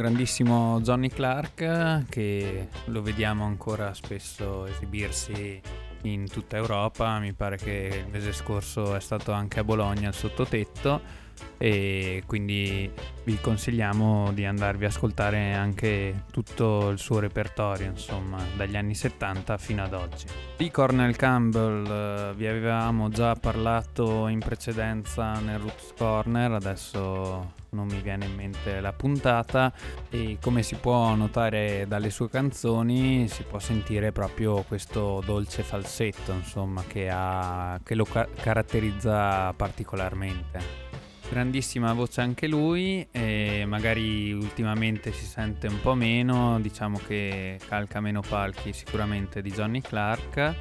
grandissimo 0.05 0.79
Johnny 0.81 1.09
Clark 1.09 2.05
che 2.09 2.67
lo 2.85 3.01
vediamo 3.01 3.43
ancora 3.43 3.91
spesso 3.95 4.67
esibirsi 4.67 5.59
in 6.03 6.29
tutta 6.29 6.57
Europa, 6.57 7.17
mi 7.17 7.33
pare 7.33 7.57
che 7.57 8.03
il 8.05 8.11
mese 8.11 8.31
scorso 8.31 8.95
è 8.95 8.99
stato 8.99 9.31
anche 9.31 9.61
a 9.61 9.63
Bologna 9.63 10.09
al 10.09 10.13
sottotetto 10.13 11.23
e 11.57 12.21
quindi 12.27 12.87
vi 13.23 13.39
consigliamo 13.41 14.31
di 14.31 14.45
andarvi 14.45 14.85
a 14.85 14.89
ascoltare 14.89 15.53
anche 15.53 16.25
tutto 16.31 16.89
il 16.89 16.99
suo 16.99 17.17
repertorio, 17.17 17.87
insomma, 17.87 18.37
dagli 18.55 18.77
anni 18.77 18.93
70 18.93 19.57
fino 19.57 19.83
ad 19.83 19.93
oggi. 19.93 20.27
Di 20.55 20.69
Cornel 20.69 21.15
Campbell 21.15 21.85
eh, 21.85 22.33
vi 22.35 22.45
avevamo 22.45 23.09
già 23.09 23.33
parlato 23.33 24.27
in 24.27 24.37
precedenza 24.37 25.39
nel 25.39 25.57
Roots 25.57 25.93
Corner, 25.97 26.51
adesso 26.51 27.63
non 27.75 27.85
mi 27.85 28.01
viene 28.01 28.25
in 28.25 28.33
mente 28.33 28.79
la 28.79 28.93
puntata. 28.93 29.71
E 30.09 30.37
come 30.41 30.63
si 30.63 30.75
può 30.75 31.13
notare 31.13 31.85
dalle 31.87 32.09
sue 32.09 32.29
canzoni 32.29 33.27
si 33.27 33.43
può 33.43 33.59
sentire 33.59 34.11
proprio 34.11 34.63
questo 34.63 35.21
dolce 35.23 35.61
falsetto, 35.61 36.31
insomma, 36.31 36.83
che, 36.87 37.09
ha, 37.11 37.79
che 37.83 37.93
lo 37.93 38.05
ca- 38.05 38.27
caratterizza 38.41 39.53
particolarmente. 39.53 40.83
Grandissima 41.27 41.91
voce 41.93 42.21
anche 42.21 42.47
lui 42.47 43.05
e 43.11 43.65
magari 43.65 44.31
ultimamente 44.31 45.11
si 45.11 45.25
sente 45.25 45.67
un 45.67 45.81
po' 45.81 45.95
meno, 45.95 46.59
diciamo 46.61 46.99
che 47.05 47.59
calca 47.67 47.99
meno 47.99 48.21
palchi 48.21 48.71
sicuramente 48.73 49.41
di 49.41 49.51
Johnny 49.51 49.81
Clark, 49.81 50.55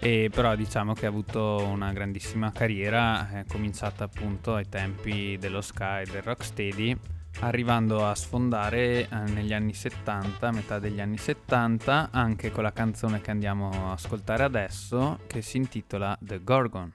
e 0.00 0.30
però 0.32 0.54
diciamo 0.54 0.94
che 0.94 1.06
ha 1.06 1.08
avuto 1.08 1.64
una 1.64 1.92
grandissima 1.92 2.52
carriera, 2.52 3.30
è 3.30 3.44
cominciata 3.46 4.04
appunto 4.04 4.54
ai 4.54 4.68
tempi 4.68 5.36
dello 5.38 5.60
Sky, 5.60 6.04
del 6.04 6.22
Rocksteady, 6.22 6.96
arrivando 7.40 8.06
a 8.06 8.14
sfondare 8.14 9.08
eh, 9.08 9.08
negli 9.32 9.52
anni 9.52 9.74
70, 9.74 10.50
metà 10.52 10.78
degli 10.78 11.00
anni 11.00 11.18
70, 11.18 12.10
anche 12.10 12.50
con 12.50 12.62
la 12.62 12.72
canzone 12.72 13.20
che 13.20 13.30
andiamo 13.30 13.70
a 13.70 13.92
ascoltare 13.92 14.44
adesso, 14.44 15.20
che 15.26 15.42
si 15.42 15.56
intitola 15.56 16.16
The 16.20 16.42
Gorgon. 16.42 16.90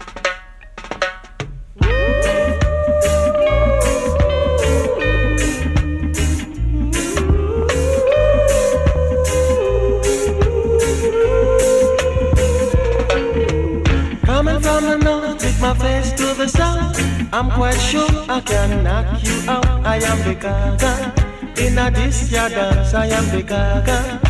From 14.64 14.86
the 14.86 14.98
north 14.98 15.44
with 15.44 15.60
my 15.60 15.74
face 15.74 16.14
to 16.14 16.34
the 16.34 16.48
south. 16.48 16.98
I'm 17.34 17.52
quite 17.52 17.76
sure 17.76 18.08
I 18.30 18.40
can 18.40 18.82
knock 18.82 19.22
you 19.22 19.36
out. 19.50 19.68
I 19.86 19.98
am 19.98 20.18
the 20.24 20.36
gaga. 20.36 21.14
In 21.62 21.78
a 21.78 21.92
this 21.92 22.30
dance, 22.30 22.94
I 22.94 23.08
am 23.08 23.26
the 23.36 23.44
gaga. 23.44 24.22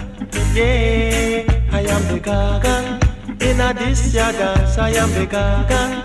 Yeah, 0.56 1.46
I 1.72 1.82
am 1.82 2.04
the 2.12 2.19
gaga. 2.19 3.00
In 3.48 3.60
a 3.62 3.74
this 3.76 4.12
dance, 4.13 4.78
I 4.80 4.89
am 4.89 5.12
the 5.13 5.28
gaga. 5.28 6.04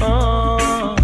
Oh, 0.00 0.94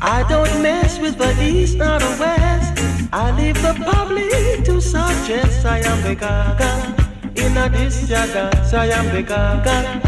I 0.00 0.24
don't 0.28 0.62
mess 0.62 1.00
with 1.00 1.18
the 1.18 1.34
east 1.42 1.78
nor 1.78 1.98
the 1.98 2.16
west. 2.20 2.78
I 3.12 3.32
leave 3.36 3.60
the 3.60 3.74
public 3.74 4.64
to 4.66 4.80
suggest 4.80 5.66
I 5.66 5.78
am 5.80 6.02
the 6.02 6.14
gaga. 6.14 6.72
In 7.34 7.56
a 7.56 7.68
this 7.68 8.06
dance, 8.06 8.72
I 8.72 8.86
am 8.86 9.06
the 9.12 9.22
gaga. 9.22 10.00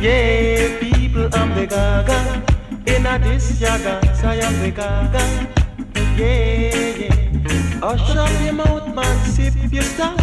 Yeah, 0.00 0.93
people, 1.14 1.40
I'm 1.40 1.54
the 1.54 1.66
gaga. 1.66 2.42
In 2.86 3.06
a 3.06 3.18
this 3.18 3.60
ya 3.60 3.76
dance, 3.78 4.24
I 4.24 4.36
am 4.36 4.60
the 4.60 4.70
gaga. 4.70 5.22
Yeah, 6.16 6.96
yeah. 6.98 7.80
Oh, 7.82 7.96
Hush 7.96 8.16
up 8.16 8.44
your 8.44 8.52
mouth, 8.52 8.94
man, 8.94 9.30
sip 9.30 9.54
your 9.72 9.82
stuff. 9.82 10.18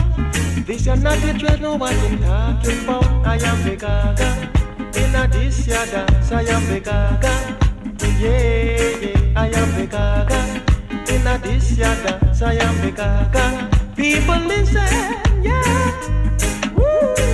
This 0.65 0.87
is 0.87 1.03
not 1.03 1.17
the 1.19 1.33
dread, 1.37 1.61
no 1.61 1.75
one 1.75 1.93
can 1.95 2.21
talking 2.21 2.83
about. 2.83 3.05
I 3.25 3.35
am 3.35 3.63
the 3.63 3.75
gaga. 3.75 4.49
In 4.99 5.15
a 5.15 5.27
this 5.27 5.67
ya 5.67 5.85
dance, 5.85 6.31
I 6.31 6.43
am 6.43 6.65
the 6.67 6.79
gaga. 6.79 7.33
Yeah, 8.19 8.97
yeah, 8.99 9.33
I 9.35 9.47
am 9.47 9.69
the 9.79 9.87
gaga. 9.87 10.39
In 11.13 11.27
a 11.27 11.37
this 11.39 11.77
ya 11.77 11.93
dance, 12.03 12.41
I 12.41 12.53
am 12.53 12.81
the 12.81 12.91
gaga. 12.91 13.69
People 13.95 14.39
listen, 14.47 15.43
yeah. 15.43 16.21
I 16.77 17.30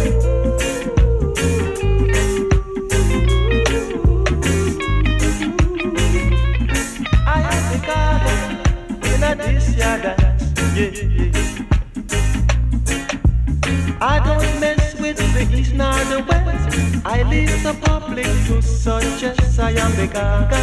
I 14.00 14.20
don't 14.20 14.60
mess 14.60 15.00
with 15.00 15.16
the 15.16 15.48
east 15.58 15.74
nor 15.76 15.94
the 16.12 16.20
west. 16.28 17.06
I 17.06 17.24
leave 17.24 17.64
the 17.64 17.74
public 17.74 18.26
to 18.48 18.62
suggest 18.62 19.58
I 19.58 19.72
am 19.72 19.96
the 19.96 20.08
gaga. 20.08 20.60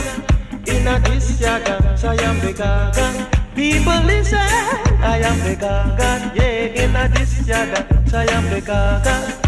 In 0.70 0.86
a 0.86 1.00
this 1.00 1.42
I 1.42 2.16
am 2.22 2.38
the 2.40 2.52
gaga. 2.52 3.30
People 3.54 4.02
listen, 4.04 4.36
I 4.36 5.20
am 5.24 5.38
the 5.40 5.56
gaga. 5.56 6.30
Yeah, 6.34 6.84
in 6.84 6.94
a 6.94 7.08
this 7.08 7.48
I 7.48 8.24
am 8.30 8.44
the 8.50 8.60
gaga. 8.60 9.40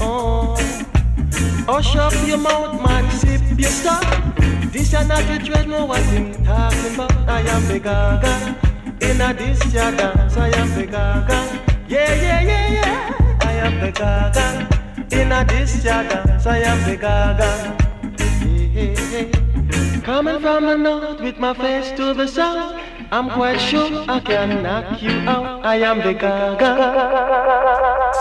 Oh, 0.00 0.56
oh 1.68 1.74
hush 1.74 1.94
up 1.94 2.12
your 2.26 2.38
mouth, 2.38 2.82
man, 2.82 3.08
sip. 3.12 3.40
This 3.56 3.78
is 3.78 3.84
not 3.84 5.22
the 5.28 5.38
dread, 5.44 5.68
no 5.68 5.86
thing 6.10 6.32
talking 6.44 6.94
about. 6.94 7.28
I 7.28 7.42
am 7.42 7.68
the 7.68 7.78
gaga. 7.78 8.71
In 9.02 9.20
a 9.20 9.34
this 9.34 9.60
ya 9.74 9.90
dance, 9.90 10.36
I 10.36 10.48
am 10.60 10.68
the 10.74 10.86
gaga. 10.86 11.38
Yeah, 11.88 12.14
yeah, 12.14 12.40
yeah, 12.42 12.72
yeah. 12.78 13.38
I 13.42 13.52
am 13.66 13.80
the 13.80 13.90
gaga. 13.90 14.46
In 15.10 15.32
a 15.32 15.44
this 15.44 15.84
ya 15.84 16.02
dance, 16.04 16.46
I 16.46 16.58
am 16.58 16.78
the 16.88 16.96
gaga. 16.96 17.50
Coming 20.02 20.40
from 20.40 20.66
the 20.66 20.76
north 20.76 21.20
with 21.20 21.38
my 21.38 21.54
face 21.54 21.90
to 21.96 22.14
the 22.14 22.26
south, 22.26 22.80
I'm 23.10 23.28
quite 23.30 23.58
sure 23.58 24.04
I 24.08 24.20
can 24.20 24.62
knock 24.62 25.02
you 25.02 25.12
out. 25.28 25.64
I 25.64 25.76
am 25.76 25.98
the 25.98 26.14
gaga. 26.14 28.11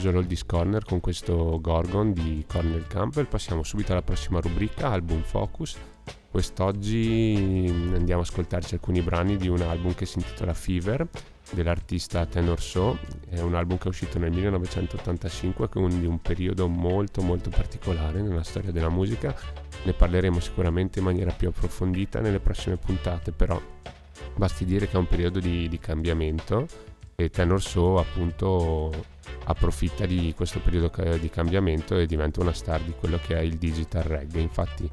Chiuso 0.00 0.12
l'Oldies 0.16 0.46
Corner 0.46 0.82
con 0.82 1.00
questo 1.00 1.60
Gorgon 1.60 2.14
di 2.14 2.42
Cornel 2.48 2.86
Campbell, 2.86 3.26
passiamo 3.26 3.62
subito 3.62 3.92
alla 3.92 4.00
prossima 4.00 4.40
rubrica, 4.40 4.88
Album 4.88 5.20
Focus. 5.20 5.76
Quest'oggi 6.30 7.66
andiamo 7.94 8.22
a 8.22 8.24
ascoltarci 8.24 8.74
alcuni 8.74 9.02
brani 9.02 9.36
di 9.36 9.48
un 9.48 9.60
album 9.60 9.94
che 9.94 10.06
si 10.06 10.18
intitola 10.18 10.54
Fever 10.54 11.06
dell'artista 11.50 12.24
Tenor 12.24 12.62
So, 12.62 12.98
è 13.28 13.40
un 13.40 13.54
album 13.54 13.76
che 13.76 13.84
è 13.84 13.88
uscito 13.88 14.18
nel 14.18 14.30
1985, 14.30 15.68
quindi 15.68 16.06
un 16.06 16.22
periodo 16.22 16.66
molto 16.66 17.20
molto 17.20 17.50
particolare 17.50 18.22
nella 18.22 18.42
storia 18.42 18.72
della 18.72 18.88
musica. 18.88 19.34
Ne 19.82 19.92
parleremo 19.92 20.40
sicuramente 20.40 21.00
in 21.00 21.04
maniera 21.04 21.32
più 21.32 21.48
approfondita 21.48 22.20
nelle 22.20 22.40
prossime 22.40 22.76
puntate, 22.76 23.32
però 23.32 23.60
basti 24.34 24.64
dire 24.64 24.88
che 24.88 24.94
è 24.94 24.98
un 24.98 25.08
periodo 25.08 25.40
di, 25.40 25.68
di 25.68 25.78
cambiamento 25.78 26.89
e 27.24 27.30
Tenor 27.30 27.60
So 27.60 27.98
appunto 27.98 29.18
approfitta 29.44 30.06
di 30.06 30.32
questo 30.34 30.60
periodo 30.60 30.90
di 31.18 31.28
cambiamento 31.28 31.96
e 31.96 32.06
diventa 32.06 32.40
una 32.40 32.52
star 32.52 32.80
di 32.80 32.94
quello 32.98 33.18
che 33.24 33.36
è 33.36 33.40
il 33.40 33.56
digital 33.56 34.02
reggae. 34.02 34.40
Infatti 34.40 34.88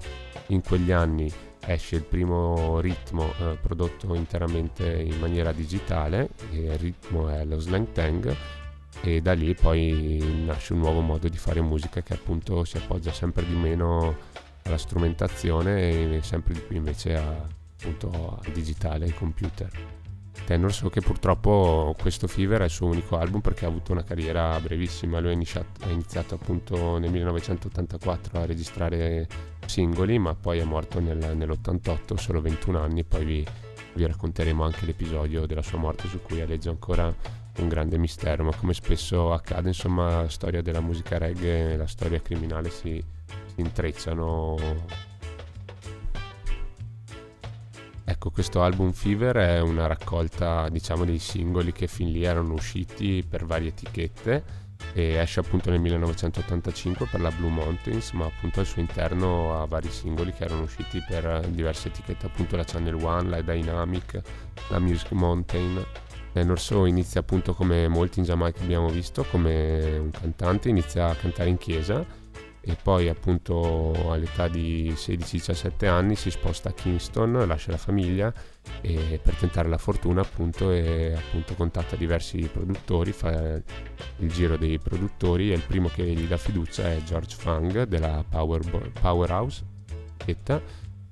in 0.47 0.61
quegli 0.61 0.91
anni 0.91 1.31
esce 1.65 1.95
il 1.95 2.03
primo 2.03 2.79
ritmo 2.79 3.33
eh, 3.39 3.57
prodotto 3.61 4.13
interamente 4.13 4.89
in 4.89 5.19
maniera 5.19 5.51
digitale, 5.51 6.29
e 6.51 6.59
il 6.59 6.77
ritmo 6.77 7.29
è 7.29 7.43
lo 7.45 7.59
slang 7.59 7.91
tang 7.91 8.35
e 9.01 9.21
da 9.21 9.33
lì 9.33 9.53
poi 9.53 10.43
nasce 10.45 10.73
un 10.73 10.79
nuovo 10.79 11.01
modo 11.01 11.27
di 11.27 11.37
fare 11.37 11.61
musica 11.61 12.01
che 12.01 12.13
appunto 12.13 12.63
si 12.63 12.77
appoggia 12.77 13.11
sempre 13.11 13.45
di 13.45 13.53
meno 13.53 14.15
alla 14.63 14.77
strumentazione 14.77 16.15
e 16.15 16.19
sempre 16.23 16.53
di 16.53 16.61
più 16.61 16.77
invece 16.77 17.15
a, 17.15 17.47
appunto 17.79 18.39
al 18.43 18.51
digitale, 18.51 19.05
ai 19.05 19.13
computer. 19.13 19.96
Tenor 20.47 20.71
so 20.71 20.87
che 20.87 21.01
purtroppo 21.01 21.93
questo 21.99 22.25
Fever 22.25 22.61
è 22.61 22.63
il 22.63 22.69
suo 22.69 22.87
unico 22.87 23.17
album 23.17 23.41
perché 23.41 23.65
ha 23.65 23.67
avuto 23.67 23.91
una 23.91 24.05
carriera 24.05 24.57
brevissima, 24.61 25.19
lui 25.19 25.31
ha 25.31 25.33
iniziato, 25.33 25.83
ha 25.83 25.89
iniziato 25.89 26.35
appunto 26.35 26.97
nel 26.99 27.11
1984 27.11 28.39
a 28.39 28.45
registrare 28.45 29.27
singoli 29.65 30.17
ma 30.17 30.35
poi 30.35 30.59
è 30.59 30.63
morto 30.63 31.01
nel, 31.01 31.35
nell'88, 31.35 32.15
solo 32.15 32.39
21 32.39 32.79
anni, 32.79 33.03
poi 33.03 33.25
vi, 33.25 33.45
vi 33.95 34.05
racconteremo 34.05 34.63
anche 34.63 34.85
l'episodio 34.85 35.45
della 35.45 35.61
sua 35.61 35.79
morte 35.79 36.07
su 36.07 36.21
cui 36.21 36.39
aleggia 36.39 36.69
ancora 36.69 37.13
un 37.57 37.67
grande 37.67 37.97
mistero, 37.97 38.45
ma 38.45 38.55
come 38.55 38.73
spesso 38.73 39.33
accade, 39.33 39.67
insomma, 39.67 40.21
la 40.21 40.29
storia 40.29 40.61
della 40.61 40.79
musica 40.79 41.17
reggae 41.17 41.73
e 41.73 41.75
la 41.75 41.87
storia 41.87 42.21
criminale 42.21 42.69
si, 42.69 43.03
si 43.53 43.59
intrecciano. 43.59 45.06
Ecco, 48.09 48.29
questo 48.29 48.63
album 48.63 48.93
Fever 48.93 49.35
è 49.35 49.59
una 49.59 49.85
raccolta, 49.85 50.69
diciamo, 50.69 51.03
dei 51.03 51.19
singoli 51.19 51.73
che 51.73 51.87
fin 51.87 52.09
lì 52.09 52.23
erano 52.23 52.53
usciti 52.53 53.21
per 53.27 53.45
varie 53.45 53.67
etichette 53.67 54.43
e 54.93 55.15
esce 55.15 55.41
appunto 55.41 55.69
nel 55.69 55.81
1985 55.81 57.05
per 57.11 57.19
la 57.19 57.31
Blue 57.31 57.49
Mountains, 57.49 58.11
ma 58.11 58.23
appunto 58.23 58.61
al 58.61 58.65
suo 58.65 58.79
interno 58.79 59.61
ha 59.61 59.65
vari 59.65 59.89
singoli 59.89 60.31
che 60.31 60.45
erano 60.45 60.61
usciti 60.61 61.03
per 61.05 61.49
diverse 61.49 61.89
etichette, 61.89 62.27
appunto 62.27 62.55
la 62.55 62.63
Channel 62.63 62.95
One, 62.95 63.27
la 63.27 63.41
Dynamic, 63.41 64.21
la 64.69 64.79
Music 64.79 65.11
Mountain. 65.11 65.85
Tenor 66.31 66.59
So 66.61 66.85
inizia 66.85 67.19
appunto 67.19 67.53
come 67.53 67.89
molti 67.89 68.19
in 68.19 68.25
Giamaica 68.25 68.63
abbiamo 68.63 68.87
visto, 68.87 69.25
come 69.25 69.97
un 69.97 70.11
cantante, 70.11 70.69
inizia 70.69 71.09
a 71.09 71.15
cantare 71.15 71.49
in 71.49 71.57
chiesa 71.57 72.05
e 72.67 72.75
poi 72.81 73.07
appunto 73.07 74.11
all'età 74.11 74.49
di 74.49 74.91
16-17 74.91 75.87
anni 75.87 76.15
si 76.15 76.29
sposta 76.29 76.69
a 76.69 76.73
Kingston, 76.73 77.47
lascia 77.47 77.71
la 77.71 77.77
famiglia 77.77 78.33
per 78.81 79.35
tentare 79.39 79.69
la 79.69 79.77
fortuna 79.77 80.19
appunto 80.21 80.71
e 80.71 81.13
appunto 81.15 81.53
contatta 81.55 81.95
diversi 81.95 82.39
produttori, 82.51 83.13
fa 83.13 83.61
il 84.17 84.31
giro 84.31 84.57
dei 84.57 84.79
produttori 84.79 85.51
e 85.51 85.55
il 85.55 85.63
primo 85.65 85.87
che 85.87 86.03
gli 86.03 86.27
dà 86.27 86.37
fiducia 86.37 86.91
è 86.91 87.01
George 87.03 87.35
Fang 87.37 87.83
della 87.83 88.25
Power 88.27 88.91
Powerhouse 88.99 89.63
etichetta, 90.27 90.61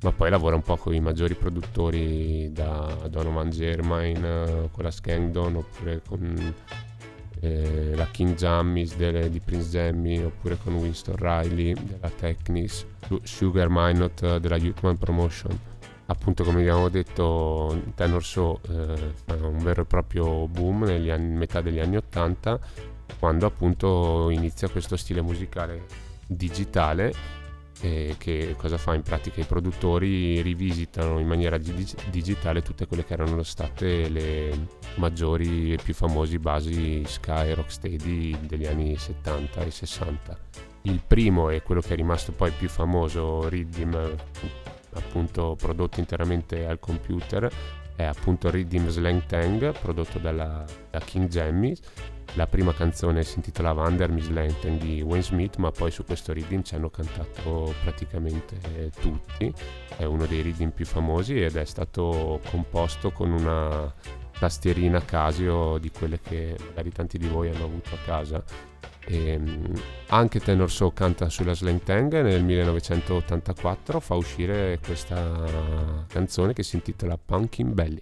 ma 0.02 0.12
poi 0.12 0.30
lavora 0.30 0.56
un 0.56 0.62
po' 0.62 0.76
con 0.76 0.94
i 0.94 1.00
maggiori 1.00 1.36
produttori 1.36 2.52
da 2.52 3.08
Donovan 3.10 3.50
Germain 3.50 4.68
con 4.72 4.84
la 4.84 4.92
Skangdon 4.92 5.56
oppure 5.56 6.02
con 6.06 6.54
eh, 7.46 7.96
la 7.96 8.08
King 8.08 8.36
Jammies 8.36 8.96
delle, 8.96 9.30
di 9.30 9.40
Prince 9.40 9.70
Jammy 9.70 10.24
oppure 10.24 10.58
con 10.58 10.74
Winston 10.76 11.16
Riley 11.18 11.74
della 11.74 12.10
Technis, 12.10 12.86
Sugar 13.22 13.68
Minot 13.70 14.38
della 14.38 14.58
Youthman 14.58 14.98
Promotion. 14.98 15.58
Appunto 16.08 16.44
come 16.44 16.62
abbiamo 16.62 16.90
detto 16.90 17.82
Tenor 17.96 18.24
So 18.24 18.60
eh, 18.70 19.14
fa 19.26 19.36
un 19.46 19.58
vero 19.60 19.82
e 19.82 19.86
proprio 19.86 20.48
boom 20.48 20.84
negli 20.84 21.10
anni, 21.10 21.36
metà 21.36 21.62
degli 21.62 21.80
anni 21.80 21.98
80 21.98 22.60
quando 23.20 23.46
appunto 23.46 24.30
inizia 24.30 24.70
questo 24.70 24.98
stile 24.98 25.22
musicale 25.22 25.86
digitale 26.28 27.14
e 27.82 28.16
che 28.18 28.56
cosa 28.58 28.78
fa 28.78 28.94
in 28.94 29.02
pratica 29.02 29.42
i 29.42 29.46
produttori 29.46 30.42
rivisitano 30.42 31.20
in 31.20 31.28
maniera 31.28 31.58
dig- 31.58 32.10
digitale 32.10 32.62
tutte 32.62 32.88
quelle 32.88 33.04
che 33.04 33.14
erano 33.14 33.44
state 33.44 34.10
le 34.10 34.68
maggiori 34.96 35.74
e 35.74 35.80
più 35.82 35.94
famosi 35.94 36.40
basi 36.40 37.04
Sky 37.06 37.50
e 37.50 37.54
Rocksteady 37.54 38.46
degli 38.48 38.66
anni 38.66 38.96
70 38.96 39.62
e 39.62 39.72
60 39.72 40.38
il 40.84 41.02
primo 41.06 41.50
è 41.50 41.62
quello 41.64 41.82
che 41.82 41.94
è 41.94 41.96
rimasto 41.96 42.32
poi 42.32 42.52
più 42.52 42.70
famoso 42.70 43.50
Riddim 43.50 44.16
appunto 44.94 45.56
prodotto 45.60 46.00
interamente 46.00 46.66
al 46.66 46.80
computer 46.80 47.52
è 47.96 48.04
appunto 48.04 48.50
Riddim 48.50 48.88
Slang 48.90 49.26
Tang 49.26 49.72
prodotto 49.80 50.20
dalla, 50.20 50.64
da 50.90 51.00
King 51.00 51.28
Jammy 51.28 51.76
la 52.34 52.48
prima 52.48 52.74
canzone 52.74 53.24
si 53.24 53.36
intitolava 53.38 53.88
Under 53.88 54.12
Miss 54.12 54.28
Lantern 54.28 54.78
di 54.78 55.02
Wayne 55.02 55.24
Smith, 55.24 55.56
ma 55.58 55.72
poi 55.72 55.92
su 55.92 56.04
questo 56.04 56.34
reading 56.34 56.64
ci 56.64 56.76
hanno 56.76 56.90
cantato 56.90 57.74
praticamente 57.82 58.92
tutti. 59.00 59.54
È 59.96 60.04
uno 60.04 60.26
dei 60.26 60.42
reading 60.42 60.72
più 60.72 60.86
famosi 60.86 61.42
ed 61.42 61.56
è 61.56 61.66
stato 61.66 62.42
composto 62.50 63.12
con 63.12 63.32
una 63.32 63.94
tastierina 64.38 65.04
Casio 65.06 65.78
di 65.78 65.90
quelle 65.92 66.20
che 66.20 66.58
magari 66.68 66.92
tanti 66.92 67.18
di 67.18 67.28
voi 67.28 67.50
hanno 67.50 67.64
avuto 67.64 67.96
a 67.96 68.00
casa. 68.04 68.44
E, 69.08 69.40
anche 70.08 70.40
Tenor 70.40 70.70
So 70.70 70.92
canta 70.92 71.30
sulla 71.30 71.54
Slang 71.54 71.84
Tang 71.84 72.12
nel 72.22 72.44
1984 72.44 74.00
fa 74.00 74.16
uscire 74.16 74.80
questa 74.84 76.06
canzone 76.08 76.54
che 76.54 76.64
si 76.64 76.76
intitola 76.76 77.18
Pumpkin 77.18 77.74
Belly. 77.74 78.02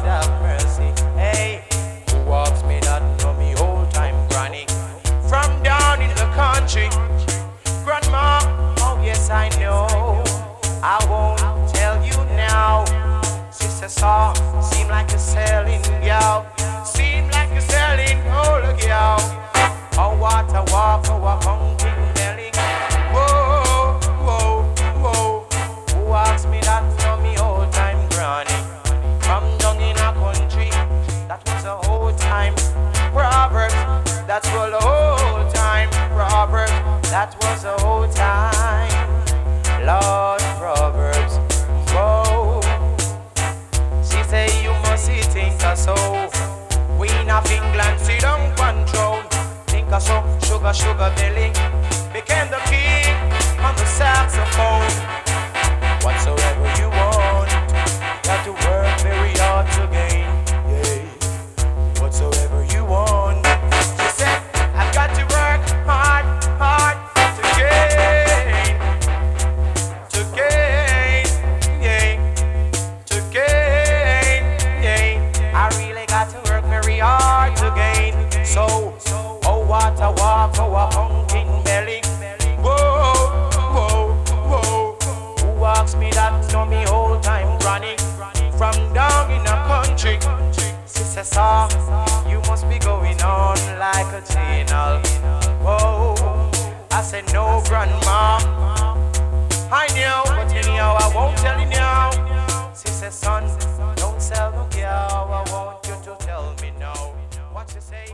saw, 13.91 14.33
seem 14.61 14.87
like 14.87 15.11
a 15.11 15.19
selling 15.19 15.81
gal. 16.01 16.47
Seem 16.85 17.29
like 17.29 17.51
oh, 17.51 17.57
a 17.57 17.61
selling 17.61 18.19
old 18.31 18.79
gal. 18.79 19.19
Oh 19.97 20.15
what 20.17 20.49
a 20.55 20.63
walk, 20.71 21.05
oh 21.09 21.27
a 21.27 21.37
pumpkin 21.41 22.13
belly. 22.15 22.51
Whoa, 23.13 23.99
whoa, 24.25 24.63
whoa. 25.03 25.45
Who 25.93 26.13
asked 26.13 26.47
me 26.49 26.61
that 26.61 26.83
from 27.01 27.21
me 27.23 27.37
old 27.37 27.71
time 27.73 28.07
granny? 28.09 28.57
From 29.19 29.57
down 29.57 29.81
in 29.81 29.97
a 29.97 30.13
country, 30.13 30.69
that 31.27 31.41
was 31.45 31.65
a 31.65 31.75
old 31.89 32.17
time 32.17 32.55
proverb. 33.11 33.71
That 34.27 34.43
was 34.55 34.71
a 34.71 34.83
old 34.87 35.53
time 35.53 35.89
proverb. 36.15 36.69
That 37.11 37.35
was 37.41 37.65
a 37.65 37.75
old 37.83 38.15
time. 38.15 39.25
Lord 39.85 40.40
of 47.31 47.49
England, 47.49 47.99
sit 47.99 48.21
down 48.21 48.53
control. 48.55 49.21
Think 49.67 49.89
a 49.91 50.01
so, 50.01 50.23
sugar, 50.43 50.73
sugar 50.73 51.11
belly. 51.15 51.51
Became 52.13 52.49
the 52.51 52.61
king 52.69 53.15
on 53.65 53.73
the 53.75 53.85
saxophone. 53.85 54.91
Whatsoever 56.03 56.67
you 56.79 56.89
want, 56.89 57.49
got 58.23 58.43
to 58.45 58.51
work 58.51 58.99
very 58.99 59.33
hard 59.39 59.67
to 59.71 59.87
gain. 59.87 60.10
Channel. 94.81 95.01
Whoa, 95.61 96.49
I 96.91 97.01
said 97.03 97.31
no, 97.33 97.61
grandma. 97.67 98.39
I 99.71 99.87
knew, 99.93 100.23
but 100.25 100.51
anyhow 100.53 100.97
I 100.99 101.13
won't 101.13 101.37
tell 101.37 101.59
you 101.59 101.67
now. 101.67 102.09
Sister 102.73 103.11
son, 103.11 103.43
don't 103.95 104.19
sell 104.19 104.51
no 104.51 104.67
cow. 104.69 105.43
I 105.45 105.51
want 105.51 105.87
you 105.87 105.95
to 106.03 106.15
tell 106.25 106.53
me 106.61 106.71
now. 106.79 107.13
What 107.53 107.71
you 107.73 107.81
say? 107.81 108.05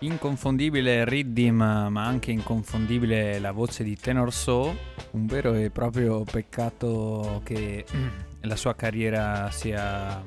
Inconfondibile 0.00 1.00
il 1.00 1.06
riddim, 1.06 1.56
ma 1.56 2.04
anche 2.04 2.30
inconfondibile 2.30 3.38
la 3.38 3.52
voce 3.52 3.82
di 3.82 3.96
Tenor 3.96 4.32
So, 4.32 4.76
un 5.12 5.26
vero 5.26 5.54
e 5.54 5.70
proprio 5.70 6.22
peccato 6.22 7.40
che 7.44 7.84
la 8.42 8.56
sua 8.56 8.74
carriera 8.74 9.50
sia 9.50 10.22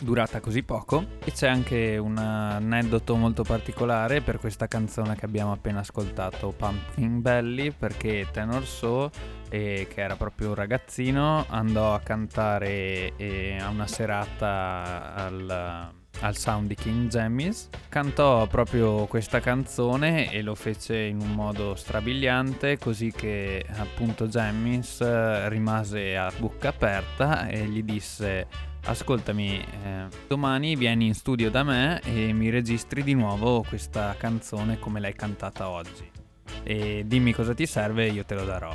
durata 0.00 0.40
così 0.40 0.62
poco. 0.62 1.04
E 1.24 1.32
c'è 1.32 1.48
anche 1.48 1.96
un 1.96 2.16
aneddoto 2.18 3.16
molto 3.16 3.42
particolare 3.42 4.20
per 4.20 4.38
questa 4.38 4.66
canzone 4.66 5.16
che 5.16 5.24
abbiamo 5.24 5.52
appena 5.52 5.80
ascoltato, 5.80 6.54
Pumpkin 6.56 7.20
Belly, 7.20 7.70
perché 7.70 8.26
Tenor 8.30 8.66
So, 8.66 9.10
eh, 9.48 9.86
che 9.92 10.00
era 10.00 10.16
proprio 10.16 10.48
un 10.48 10.54
ragazzino, 10.54 11.44
andò 11.48 11.94
a 11.94 12.00
cantare 12.00 13.16
eh, 13.16 13.56
a 13.60 13.68
una 13.68 13.86
serata 13.86 15.14
al 15.14 15.94
al 16.20 16.36
sound 16.36 16.68
di 16.68 16.74
King 16.74 17.08
Jammies, 17.08 17.68
cantò 17.88 18.46
proprio 18.46 19.06
questa 19.06 19.40
canzone 19.40 20.32
e 20.32 20.42
lo 20.42 20.54
fece 20.54 20.96
in 20.98 21.20
un 21.20 21.32
modo 21.32 21.74
strabiliante 21.74 22.78
così 22.78 23.12
che 23.12 23.64
appunto 23.76 24.26
Jammies 24.26 25.00
eh, 25.00 25.48
rimase 25.48 26.16
a 26.16 26.32
bocca 26.36 26.68
aperta 26.68 27.48
e 27.48 27.66
gli 27.66 27.82
disse 27.82 28.46
ascoltami 28.86 29.58
eh, 29.84 30.06
domani 30.28 30.76
vieni 30.76 31.06
in 31.06 31.14
studio 31.14 31.50
da 31.50 31.62
me 31.62 32.00
e 32.02 32.32
mi 32.32 32.50
registri 32.50 33.02
di 33.02 33.14
nuovo 33.14 33.62
questa 33.66 34.14
canzone 34.16 34.78
come 34.78 35.00
l'hai 35.00 35.14
cantata 35.14 35.68
oggi 35.68 36.10
e 36.62 37.04
dimmi 37.06 37.32
cosa 37.32 37.54
ti 37.54 37.66
serve 37.66 38.06
e 38.06 38.12
io 38.12 38.24
te 38.24 38.34
lo 38.34 38.44
darò. 38.44 38.74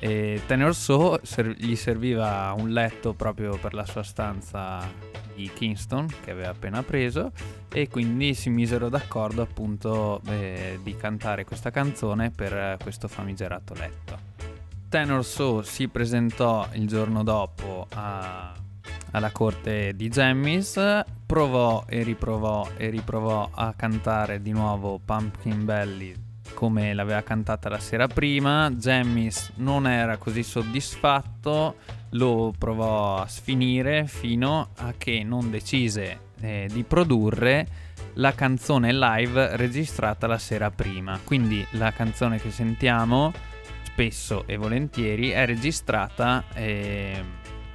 E 0.00 0.42
Tenor 0.46 0.74
So 0.74 1.20
ser- 1.22 1.54
gli 1.56 1.74
serviva 1.76 2.54
un 2.56 2.70
letto 2.70 3.14
proprio 3.14 3.56
per 3.58 3.74
la 3.74 3.84
sua 3.84 4.02
stanza 4.02 4.88
di 5.34 5.50
Kingston 5.52 6.06
che 6.22 6.30
aveva 6.32 6.50
appena 6.50 6.82
preso 6.82 7.32
e 7.72 7.88
quindi 7.88 8.34
si 8.34 8.50
misero 8.50 8.88
d'accordo 8.88 9.42
appunto 9.42 10.20
eh, 10.26 10.78
di 10.82 10.96
cantare 10.96 11.44
questa 11.44 11.70
canzone 11.70 12.30
per 12.30 12.76
questo 12.82 13.06
famigerato 13.08 13.74
letto. 13.74 14.18
Tenor 14.88 15.24
So 15.24 15.62
si 15.62 15.88
presentò 15.88 16.68
il 16.72 16.86
giorno 16.86 17.22
dopo 17.22 17.86
a- 17.94 18.54
alla 19.12 19.30
corte 19.30 19.94
di 19.94 20.08
Jammies, 20.08 21.04
provò 21.26 21.84
e 21.88 22.02
riprovò 22.02 22.68
e 22.76 22.88
riprovò 22.90 23.50
a 23.52 23.74
cantare 23.76 24.40
di 24.40 24.52
nuovo 24.52 25.00
Pumpkin 25.04 25.64
Belly 25.64 26.26
come 26.54 26.92
l'aveva 26.92 27.22
cantata 27.22 27.68
la 27.68 27.78
sera 27.78 28.08
prima. 28.08 28.70
Jammies 28.70 29.52
non 29.56 29.86
era 29.86 30.16
così 30.16 30.42
soddisfatto, 30.42 31.76
lo 32.10 32.52
provò 32.56 33.18
a 33.18 33.28
sfinire 33.28 34.06
fino 34.06 34.70
a 34.78 34.94
che 34.96 35.22
non 35.24 35.50
decise 35.50 36.20
eh, 36.40 36.68
di 36.72 36.82
produrre 36.82 37.66
la 38.14 38.34
canzone 38.34 38.92
live 38.92 39.56
registrata 39.56 40.26
la 40.26 40.38
sera 40.38 40.70
prima. 40.70 41.20
Quindi 41.22 41.64
la 41.72 41.92
canzone 41.92 42.40
che 42.40 42.50
sentiamo 42.50 43.32
spesso 43.84 44.44
e 44.46 44.56
volentieri 44.56 45.30
è 45.30 45.44
registrata 45.46 46.44
eh, 46.54 47.22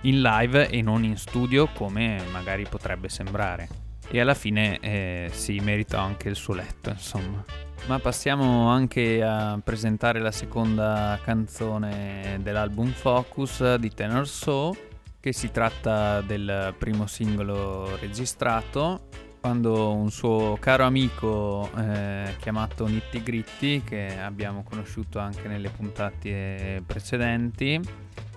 in 0.04 0.22
live 0.22 0.70
e 0.70 0.82
non 0.82 1.04
in 1.04 1.18
studio 1.18 1.68
come 1.68 2.22
magari 2.32 2.66
potrebbe 2.68 3.10
sembrare. 3.10 3.68
E 4.10 4.20
alla 4.20 4.34
fine 4.34 4.80
eh, 4.80 5.30
si 5.32 5.60
meritò 5.60 6.00
anche 6.00 6.30
il 6.30 6.36
suo 6.36 6.54
letto, 6.54 6.90
insomma. 6.90 7.44
Ma 7.86 8.00
passiamo 8.00 8.70
anche 8.70 9.22
a 9.22 9.60
presentare 9.62 10.20
la 10.20 10.32
seconda 10.32 11.20
canzone 11.24 12.40
dell'album 12.42 12.92
Focus 12.92 13.76
di 13.76 13.90
Tenor 13.94 14.28
So, 14.28 14.76
che 15.20 15.34
si 15.34 15.52
tratta 15.52 16.22
del 16.22 16.74
primo 16.78 17.08
singolo 17.08 17.98
registrato 17.98 19.08
quando 19.42 19.94
un 19.94 20.10
suo 20.10 20.56
caro 20.58 20.86
amico 20.86 21.70
eh, 21.78 22.36
chiamato 22.40 22.88
Nitty 22.88 23.22
Gritty, 23.22 23.84
che 23.84 24.18
abbiamo 24.18 24.64
conosciuto 24.64 25.20
anche 25.20 25.50
nelle 25.50 25.70
puntate 25.70 26.82
precedenti, 26.86 27.82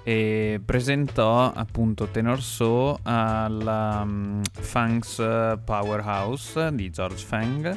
e 0.09 0.61
presentò 0.65 1.53
appunto 1.53 2.07
Tenor 2.07 2.41
So 2.41 3.01
alla 3.03 4.03
um, 4.05 4.41
Funk's 4.53 5.17
Powerhouse 5.65 6.73
di 6.73 6.91
George 6.91 7.25
Fang 7.25 7.77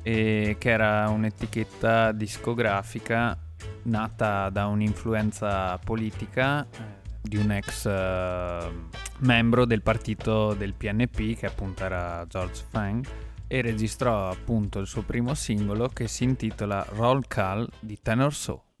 e 0.00 0.56
che 0.58 0.70
era 0.70 1.10
un'etichetta 1.10 2.12
discografica 2.12 3.38
nata 3.82 4.48
da 4.48 4.64
un'influenza 4.64 5.76
politica 5.76 6.62
eh, 6.64 6.78
di 7.20 7.36
un 7.36 7.50
ex 7.50 7.84
eh, 7.84 8.70
membro 9.18 9.66
del 9.66 9.82
partito 9.82 10.54
del 10.54 10.72
PNP 10.72 11.36
che 11.36 11.44
appunto 11.44 11.84
era 11.84 12.24
George 12.28 12.64
Fang 12.70 13.06
e 13.46 13.60
registrò 13.60 14.30
appunto 14.30 14.78
il 14.78 14.86
suo 14.86 15.02
primo 15.02 15.34
singolo 15.34 15.88
che 15.88 16.08
si 16.08 16.24
intitola 16.24 16.82
Roll 16.94 17.24
Call 17.28 17.68
di 17.78 18.00
Tenor 18.00 18.32
So. 18.32 18.71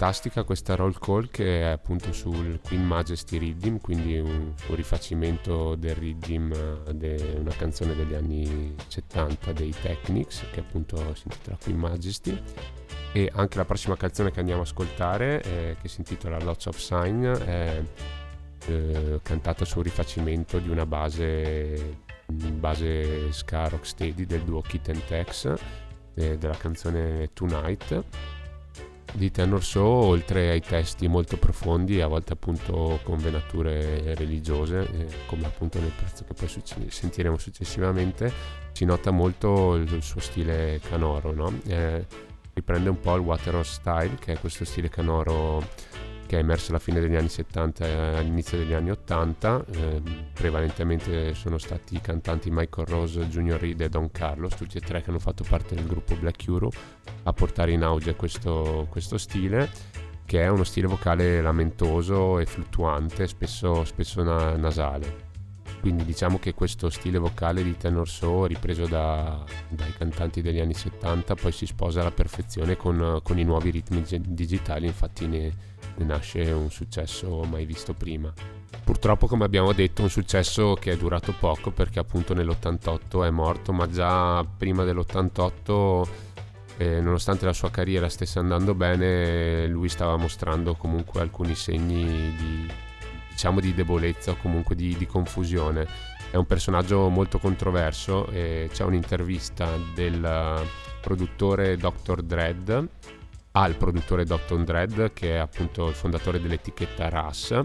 Fantastica 0.00 0.44
questa 0.44 0.76
roll 0.76 0.98
call 0.98 1.28
che 1.30 1.60
è 1.60 1.64
appunto 1.64 2.14
sul 2.14 2.58
Queen 2.62 2.86
Majesty 2.86 3.36
Rhythm, 3.36 3.76
quindi 3.80 4.18
un, 4.18 4.54
un 4.66 4.74
rifacimento 4.74 5.74
del 5.74 5.94
rhythm 5.94 6.50
eh, 6.86 6.96
di 6.96 7.36
una 7.36 7.54
canzone 7.54 7.94
degli 7.94 8.14
anni 8.14 8.74
70 8.86 9.52
dei 9.52 9.74
Technics 9.78 10.46
che 10.52 10.60
appunto 10.60 10.96
si 11.14 11.24
intitola 11.24 11.58
Queen 11.62 11.76
Majesty. 11.78 12.42
E 13.12 13.30
anche 13.34 13.58
la 13.58 13.66
prossima 13.66 13.94
canzone 13.94 14.30
che 14.30 14.40
andiamo 14.40 14.62
a 14.62 14.64
ascoltare 14.64 15.42
eh, 15.42 15.76
che 15.78 15.88
si 15.88 15.98
intitola 15.98 16.38
Lots 16.38 16.64
of 16.64 16.78
Sign 16.78 17.26
è 17.26 17.82
eh, 18.68 19.20
cantata 19.22 19.66
sul 19.66 19.82
rifacimento 19.82 20.60
di 20.60 20.70
una 20.70 20.86
base 20.86 21.98
base 22.24 23.32
ska 23.32 23.68
rocksteady 23.68 24.24
del 24.24 24.44
duo 24.44 24.62
Kit 24.62 24.88
and 24.88 25.04
Tex 25.04 25.52
eh, 26.14 26.38
della 26.38 26.56
canzone 26.56 27.28
Tonight 27.34 28.38
di 29.12 29.30
Tenor 29.30 29.62
So, 29.62 29.82
oltre 29.82 30.50
ai 30.50 30.60
testi 30.60 31.08
molto 31.08 31.36
profondi, 31.36 32.00
a 32.00 32.06
volte 32.06 32.32
appunto 32.32 33.00
con 33.02 33.18
venature 33.18 34.14
religiose, 34.14 34.80
eh, 34.80 35.06
come 35.26 35.46
appunto 35.46 35.78
nel 35.78 35.92
pezzo 35.92 36.24
che 36.24 36.34
poi 36.34 36.48
succe- 36.48 36.90
sentiremo 36.90 37.36
successivamente, 37.36 38.32
si 38.72 38.84
nota 38.84 39.10
molto 39.10 39.74
il, 39.74 39.92
il 39.92 40.02
suo 40.02 40.20
stile 40.20 40.80
canoro, 40.88 41.32
no? 41.32 41.52
Eh, 41.66 42.04
riprende 42.52 42.88
un 42.88 43.00
po' 43.00 43.14
il 43.16 43.22
Waterhouse 43.22 43.72
Style, 43.74 44.16
che 44.18 44.34
è 44.34 44.38
questo 44.38 44.64
stile 44.64 44.88
canoro 44.88 45.64
che 46.30 46.36
è 46.36 46.38
emerso 46.38 46.70
alla 46.70 46.78
fine 46.78 47.00
degli 47.00 47.16
anni 47.16 47.28
70 47.28 47.84
e 47.84 48.16
all'inizio 48.18 48.56
degli 48.56 48.72
anni 48.72 48.92
80. 48.92 49.64
Eh, 49.68 50.02
prevalentemente 50.32 51.34
sono 51.34 51.58
stati 51.58 51.96
i 51.96 52.00
cantanti 52.00 52.52
Michael 52.52 52.86
Rose, 52.86 53.26
Junior 53.26 53.58
Reed 53.58 53.80
e 53.80 53.88
Don 53.88 54.12
Carlos, 54.12 54.54
tutti 54.54 54.76
e 54.76 54.80
tre 54.80 55.02
che 55.02 55.10
hanno 55.10 55.18
fatto 55.18 55.42
parte 55.42 55.74
del 55.74 55.88
gruppo 55.88 56.14
Black 56.14 56.46
Euro, 56.46 56.70
a 57.24 57.32
portare 57.32 57.72
in 57.72 57.82
auge 57.82 58.14
questo, 58.14 58.86
questo 58.88 59.18
stile 59.18 59.68
che 60.24 60.42
è 60.42 60.46
uno 60.46 60.62
stile 60.62 60.86
vocale 60.86 61.40
lamentoso 61.40 62.38
e 62.38 62.46
fluttuante, 62.46 63.26
spesso, 63.26 63.82
spesso 63.84 64.22
na- 64.22 64.56
nasale. 64.56 65.26
Quindi 65.80 66.04
diciamo 66.04 66.38
che 66.38 66.54
questo 66.54 66.90
stile 66.90 67.18
vocale 67.18 67.64
di 67.64 67.76
tenor 67.76 68.08
so, 68.08 68.46
ripreso 68.46 68.86
da- 68.86 69.42
dai 69.68 69.92
cantanti 69.98 70.42
degli 70.42 70.60
anni 70.60 70.74
70, 70.74 71.34
poi 71.34 71.50
si 71.50 71.66
sposa 71.66 72.02
alla 72.02 72.12
perfezione 72.12 72.76
con, 72.76 73.18
con 73.20 73.36
i 73.36 73.42
nuovi 73.42 73.70
ritmi 73.70 74.02
gi- 74.02 74.20
digitali, 74.24 74.86
infatti 74.86 75.26
ne, 75.26 75.69
ne 76.00 76.06
nasce 76.06 76.50
un 76.50 76.70
successo 76.70 77.42
mai 77.44 77.66
visto 77.66 77.92
prima. 77.92 78.32
Purtroppo, 78.82 79.26
come 79.26 79.44
abbiamo 79.44 79.72
detto, 79.72 80.02
un 80.02 80.10
successo 80.10 80.74
che 80.74 80.92
è 80.92 80.96
durato 80.96 81.34
poco 81.38 81.70
perché 81.70 81.98
appunto 81.98 82.34
nell'88 82.34 83.24
è 83.24 83.30
morto, 83.30 83.72
ma 83.72 83.88
già 83.88 84.44
prima 84.44 84.84
dell'88 84.84 86.08
eh, 86.78 87.00
nonostante 87.00 87.44
la 87.44 87.52
sua 87.52 87.70
carriera 87.70 88.08
stesse 88.08 88.38
andando 88.38 88.74
bene, 88.74 89.66
lui 89.66 89.88
stava 89.88 90.16
mostrando 90.16 90.74
comunque 90.74 91.20
alcuni 91.20 91.54
segni 91.54 92.34
di, 92.36 92.66
diciamo, 93.28 93.60
di 93.60 93.74
debolezza 93.74 94.30
o 94.30 94.36
comunque 94.36 94.74
di, 94.74 94.96
di 94.96 95.06
confusione. 95.06 95.86
È 96.30 96.36
un 96.36 96.46
personaggio 96.46 97.08
molto 97.08 97.38
controverso 97.38 98.28
e 98.28 98.70
c'è 98.72 98.84
un'intervista 98.84 99.68
del 99.94 100.24
eh, 100.24 100.66
produttore 101.02 101.76
Dr. 101.76 102.22
Dredd 102.22 102.72
al 103.52 103.76
produttore 103.76 104.24
Dr. 104.24 104.62
Dredd 104.62 105.12
che 105.12 105.34
è 105.34 105.38
appunto 105.38 105.88
il 105.88 105.94
fondatore 105.94 106.40
dell'etichetta 106.40 107.08
RAS 107.08 107.64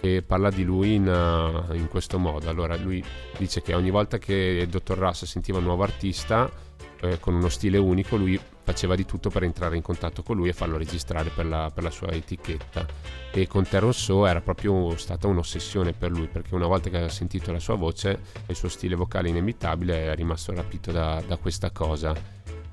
e 0.00 0.22
parla 0.22 0.50
di 0.50 0.64
lui 0.64 0.94
in, 0.94 1.06
eh, 1.08 1.76
in 1.76 1.88
questo 1.88 2.18
modo. 2.18 2.48
Allora 2.48 2.76
lui 2.76 3.04
dice 3.36 3.62
che 3.62 3.74
ogni 3.74 3.90
volta 3.90 4.18
che 4.18 4.34
il 4.34 4.68
Dr. 4.68 4.96
Russ 4.96 5.24
sentiva 5.24 5.58
un 5.58 5.64
nuovo 5.64 5.82
artista 5.82 6.50
eh, 7.02 7.18
con 7.18 7.34
uno 7.34 7.48
stile 7.48 7.78
unico, 7.78 8.16
lui 8.16 8.38
faceva 8.62 8.94
di 8.94 9.04
tutto 9.04 9.30
per 9.30 9.42
entrare 9.42 9.76
in 9.76 9.82
contatto 9.82 10.22
con 10.22 10.36
lui 10.36 10.48
e 10.48 10.52
farlo 10.52 10.76
registrare 10.76 11.30
per 11.30 11.46
la, 11.46 11.70
per 11.74 11.82
la 11.82 11.90
sua 11.90 12.10
etichetta. 12.10 12.86
E 13.32 13.46
con 13.46 13.66
Terror 13.66 13.94
So 13.94 14.26
era 14.26 14.40
proprio 14.40 14.96
stata 14.96 15.26
un'ossessione 15.26 15.92
per 15.92 16.10
lui, 16.10 16.28
perché 16.28 16.54
una 16.54 16.66
volta 16.66 16.88
che 16.88 16.96
aveva 16.96 17.10
sentito 17.10 17.52
la 17.52 17.58
sua 17.58 17.74
voce 17.74 18.10
e 18.10 18.18
il 18.48 18.56
suo 18.56 18.68
stile 18.68 18.94
vocale 18.94 19.28
inimitabile, 19.28 20.12
è 20.12 20.14
rimasto 20.14 20.52
rapito 20.52 20.92
da, 20.92 21.22
da 21.26 21.36
questa 21.36 21.70
cosa. 21.70 22.14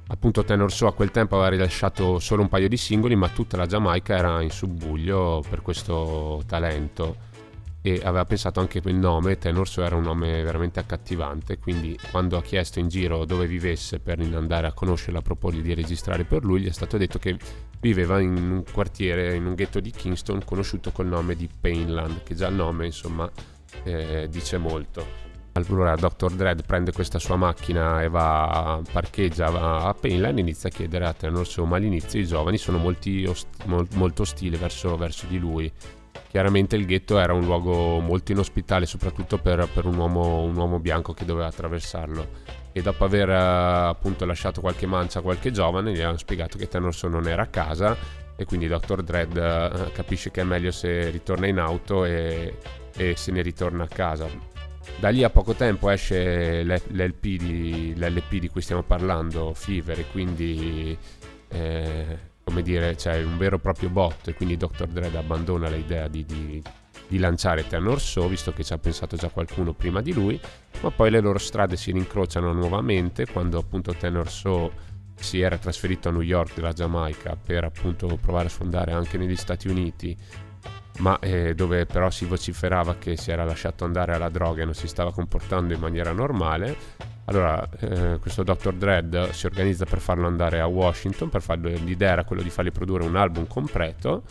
Appunto 0.09 0.43
Tenor 0.43 0.71
So 0.71 0.87
a 0.87 0.93
quel 0.93 1.11
tempo 1.11 1.35
aveva 1.35 1.49
rilasciato 1.49 2.19
solo 2.19 2.41
un 2.41 2.49
paio 2.49 2.69
di 2.69 2.77
singoli, 2.77 3.15
ma 3.15 3.27
tutta 3.29 3.57
la 3.57 3.65
Giamaica 3.65 4.15
era 4.15 4.41
in 4.41 4.49
subbuglio 4.49 5.43
per 5.49 5.61
questo 5.61 6.43
talento 6.47 7.25
e 7.81 8.01
aveva 8.03 8.25
pensato 8.25 8.59
anche 8.59 8.81
che 8.81 8.89
il 8.89 8.95
nome 8.95 9.37
Tenor 9.37 9.67
So 9.67 9.81
era 9.83 9.95
un 9.95 10.03
nome 10.03 10.43
veramente 10.43 10.79
accattivante, 10.79 11.57
quindi 11.57 11.97
quando 12.11 12.37
ha 12.37 12.41
chiesto 12.41 12.79
in 12.79 12.87
giro 12.87 13.25
dove 13.25 13.47
vivesse 13.47 13.99
per 13.99 14.19
andare 14.19 14.67
a 14.67 14.73
conoscerla 14.73 15.19
a 15.19 15.21
proporgli 15.21 15.61
di 15.61 15.73
registrare 15.73 16.23
per 16.23 16.43
lui, 16.43 16.61
gli 16.61 16.67
è 16.67 16.73
stato 16.73 16.97
detto 16.97 17.19
che 17.19 17.37
viveva 17.79 18.19
in 18.19 18.35
un 18.35 18.63
quartiere, 18.71 19.35
in 19.35 19.45
un 19.45 19.55
ghetto 19.55 19.79
di 19.79 19.91
Kingston 19.91 20.41
conosciuto 20.43 20.91
col 20.91 21.07
nome 21.07 21.35
di 21.35 21.47
Painland, 21.47 22.23
che 22.23 22.35
già 22.35 22.47
il 22.47 22.55
nome 22.55 22.85
insomma 22.85 23.29
eh, 23.83 24.27
dice 24.29 24.57
molto. 24.57 25.26
Allora 25.57 25.95
Dr. 25.95 26.33
Dredd 26.33 26.59
prende 26.67 26.91
questa 26.91 27.17
sua 27.17 27.35
macchina 27.35 28.03
e 28.03 28.09
va, 28.09 28.79
parcheggia 28.91 29.87
a 29.87 29.93
Painland 29.95 30.37
e 30.37 30.41
inizia 30.41 30.69
a 30.69 30.71
chiedere 30.71 31.05
a 31.07 31.13
Tenor 31.13 31.47
ma 31.63 31.77
all'inizio 31.77 32.19
i 32.19 32.27
giovani 32.27 32.59
sono 32.59 32.79
ost- 32.85 33.63
mol- 33.65 33.87
molto 33.93 34.21
ostili 34.21 34.55
verso, 34.55 34.95
verso 34.97 35.25
di 35.25 35.39
lui. 35.39 35.71
Chiaramente 36.29 36.75
il 36.75 36.85
ghetto 36.85 37.17
era 37.17 37.33
un 37.33 37.43
luogo 37.43 37.99
molto 37.99 38.33
inospitale, 38.33 38.85
soprattutto 38.85 39.39
per, 39.39 39.67
per 39.73 39.85
un, 39.85 39.97
uomo, 39.97 40.43
un 40.43 40.55
uomo 40.55 40.79
bianco 40.79 41.13
che 41.13 41.25
doveva 41.25 41.47
attraversarlo. 41.47 42.27
E 42.71 42.81
dopo 42.83 43.03
aver 43.03 43.29
appunto 43.31 44.25
lasciato 44.25 44.61
qualche 44.61 44.85
mancia 44.85 45.19
a 45.19 45.21
qualche 45.23 45.49
giovane, 45.49 45.91
gli 45.91 46.01
hanno 46.01 46.17
spiegato 46.17 46.59
che 46.59 46.67
Tenor 46.67 46.93
So 46.93 47.07
non 47.07 47.27
era 47.27 47.41
a 47.41 47.47
casa 47.47 47.97
e 48.35 48.45
quindi 48.45 48.67
Dr. 48.67 49.01
Dredd 49.01 49.35
eh, 49.35 49.91
capisce 49.91 50.29
che 50.29 50.41
è 50.41 50.43
meglio 50.43 50.69
se 50.69 51.09
ritorna 51.09 51.47
in 51.47 51.57
auto 51.57 52.05
e, 52.05 52.59
e 52.95 53.15
se 53.15 53.31
ne 53.31 53.41
ritorna 53.41 53.85
a 53.85 53.87
casa. 53.87 54.56
Da 54.99 55.09
lì 55.09 55.23
a 55.23 55.29
poco 55.29 55.53
tempo 55.53 55.89
esce 55.89 56.63
l'LP 56.63 57.21
di, 57.21 57.93
l'LP 57.95 58.35
di 58.37 58.49
cui 58.49 58.61
stiamo 58.61 58.83
parlando, 58.83 59.53
Fever, 59.53 59.99
e 59.99 60.05
quindi 60.11 60.97
eh, 61.49 62.17
come 62.43 62.61
dire 62.61 62.95
c'è 62.95 63.21
un 63.21 63.37
vero 63.37 63.57
e 63.57 63.59
proprio 63.59 63.89
bot 63.89 64.29
e 64.29 64.33
quindi 64.33 64.57
Dr. 64.57 64.87
Dredd 64.87 65.15
abbandona 65.15 65.69
l'idea 65.69 66.07
di, 66.07 66.25
di, 66.25 66.63
di 67.07 67.17
lanciare 67.19 67.67
Tenor 67.67 67.99
So, 67.99 68.27
visto 68.27 68.53
che 68.53 68.63
ci 68.63 68.73
ha 68.73 68.77
pensato 68.77 69.17
già 69.17 69.29
qualcuno 69.29 69.73
prima 69.73 70.01
di 70.01 70.13
lui, 70.13 70.39
ma 70.81 70.89
poi 70.89 71.11
le 71.11 71.19
loro 71.19 71.37
strade 71.37 71.75
si 71.75 71.91
rincrociano 71.91 72.53
nuovamente 72.53 73.25
quando 73.25 73.59
appunto 73.59 73.93
Tenor 73.93 74.29
So 74.29 74.71
si 75.19 75.41
era 75.41 75.57
trasferito 75.57 76.09
a 76.09 76.11
New 76.11 76.21
York 76.21 76.55
della 76.55 76.73
Giamaica 76.73 77.35
per 77.35 77.63
appunto 77.63 78.17
provare 78.21 78.47
a 78.47 78.49
sfondare 78.49 78.93
anche 78.93 79.17
negli 79.17 79.35
Stati 79.35 79.67
Uniti 79.67 80.15
ma 80.97 81.19
eh, 81.19 81.53
dove 81.53 81.85
però 81.85 82.09
si 82.09 82.25
vociferava 82.25 82.95
che 82.95 83.17
si 83.17 83.31
era 83.31 83.43
lasciato 83.43 83.85
andare 83.85 84.13
alla 84.13 84.29
droga 84.29 84.61
e 84.61 84.65
non 84.65 84.73
si 84.73 84.87
stava 84.87 85.11
comportando 85.11 85.73
in 85.73 85.79
maniera 85.79 86.11
normale. 86.11 86.75
Allora, 87.25 87.67
eh, 87.79 88.19
questo 88.19 88.43
Dr. 88.43 88.73
Dredd 88.73 89.29
si 89.31 89.45
organizza 89.45 89.85
per 89.85 89.99
farlo 89.99 90.27
andare 90.27 90.59
a 90.61 90.67
Washington, 90.67 91.29
per 91.29 91.41
farlo, 91.41 91.67
l'idea 91.67 92.13
era 92.13 92.23
quello 92.23 92.41
di 92.41 92.49
fargli 92.49 92.71
produrre 92.71 93.03
un 93.03 93.17
album 93.17 93.47
completo, 93.47 94.23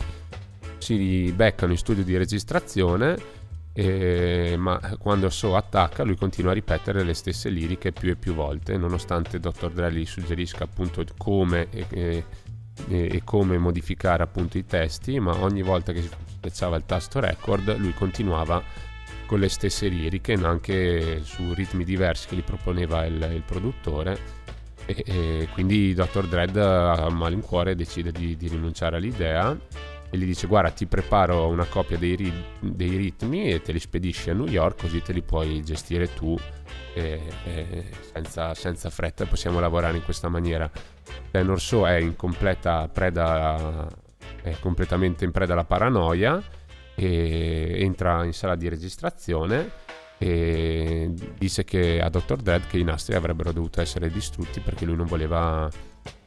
si 0.79 1.31
beccano 1.31 1.73
in 1.73 1.77
studio 1.77 2.03
di 2.03 2.17
registrazione, 2.17 3.15
eh, 3.73 4.55
ma 4.57 4.79
quando 4.97 5.29
So 5.29 5.55
attacca 5.55 6.03
lui 6.03 6.15
continua 6.15 6.51
a 6.51 6.55
ripetere 6.55 7.03
le 7.03 7.13
stesse 7.13 7.49
liriche 7.49 7.91
più 7.91 8.09
e 8.09 8.15
più 8.15 8.33
volte, 8.33 8.75
nonostante 8.77 9.39
Dr. 9.39 9.69
Dredd 9.69 9.93
gli 9.93 10.05
suggerisca 10.05 10.63
appunto 10.63 11.05
come... 11.17 11.67
e 12.87 13.21
come 13.23 13.57
modificare 13.57 14.23
appunto 14.23 14.57
i 14.57 14.65
testi, 14.65 15.19
ma 15.19 15.35
ogni 15.41 15.61
volta 15.61 15.91
che 15.91 16.01
si 16.01 16.09
schiacciava 16.37 16.77
il 16.77 16.83
tasto 16.85 17.19
record 17.19 17.77
lui 17.77 17.93
continuava 17.93 18.61
con 19.25 19.39
le 19.39 19.49
stesse 19.49 19.87
liriche, 19.87 20.33
anche 20.33 21.21
su 21.23 21.53
ritmi 21.53 21.83
diversi 21.83 22.27
che 22.27 22.35
gli 22.37 22.43
proponeva 22.43 23.05
il, 23.05 23.29
il 23.33 23.43
produttore. 23.45 24.45
E, 24.85 25.03
e 25.05 25.47
quindi 25.53 25.93
Dr. 25.93 26.27
Dredd 26.27 26.55
a 26.57 27.09
malincuore 27.09 27.75
decide 27.75 28.11
di, 28.11 28.37
di, 28.37 28.47
rinunciare 28.47 28.95
all'idea 28.95 29.55
e 30.09 30.17
gli 30.17 30.23
dice 30.23 30.47
guarda 30.47 30.69
ti 30.69 30.85
preparo 30.85 31.47
una 31.47 31.65
copia 31.65 31.97
dei, 31.97 32.15
ri- 32.15 32.43
dei, 32.61 32.95
ritmi 32.95 33.51
e 33.51 33.61
te 33.61 33.73
li 33.73 33.79
spedisci 33.79 34.29
a 34.29 34.33
New 34.33 34.47
York 34.47 34.79
così 34.79 35.01
te 35.01 35.11
li 35.11 35.21
puoi 35.21 35.61
gestire 35.61 36.13
tu 36.13 36.37
e, 36.97 37.21
e 37.45 37.85
senza, 38.11 38.53
senza 38.55 38.89
fretta 38.89 39.25
possiamo 39.25 39.59
lavorare 39.59 39.97
in 39.97 40.03
questa 40.03 40.29
maniera 40.29 40.69
Tenor 41.31 41.61
So 41.61 41.87
è 41.87 41.97
in 41.97 42.15
completa 42.15 42.87
preda, 42.87 43.87
è 44.41 44.55
completamente 44.59 45.25
in 45.25 45.31
preda 45.31 45.53
alla 45.53 45.65
paranoia 45.65 46.41
e 46.95 47.75
entra 47.79 48.25
in 48.25 48.33
sala 48.33 48.55
di 48.55 48.67
registrazione 48.67 49.85
e 50.17 51.13
disse 51.37 51.63
che 51.63 52.01
a 52.01 52.09
Dr. 52.09 52.37
Dead 52.37 52.65
che 52.65 52.79
i 52.79 52.83
nastri 52.83 53.15
avrebbero 53.15 53.51
dovuto 53.51 53.81
essere 53.81 54.09
distrutti 54.09 54.61
perché 54.61 54.83
lui 54.85 54.95
non 54.95 55.05
voleva 55.05 55.69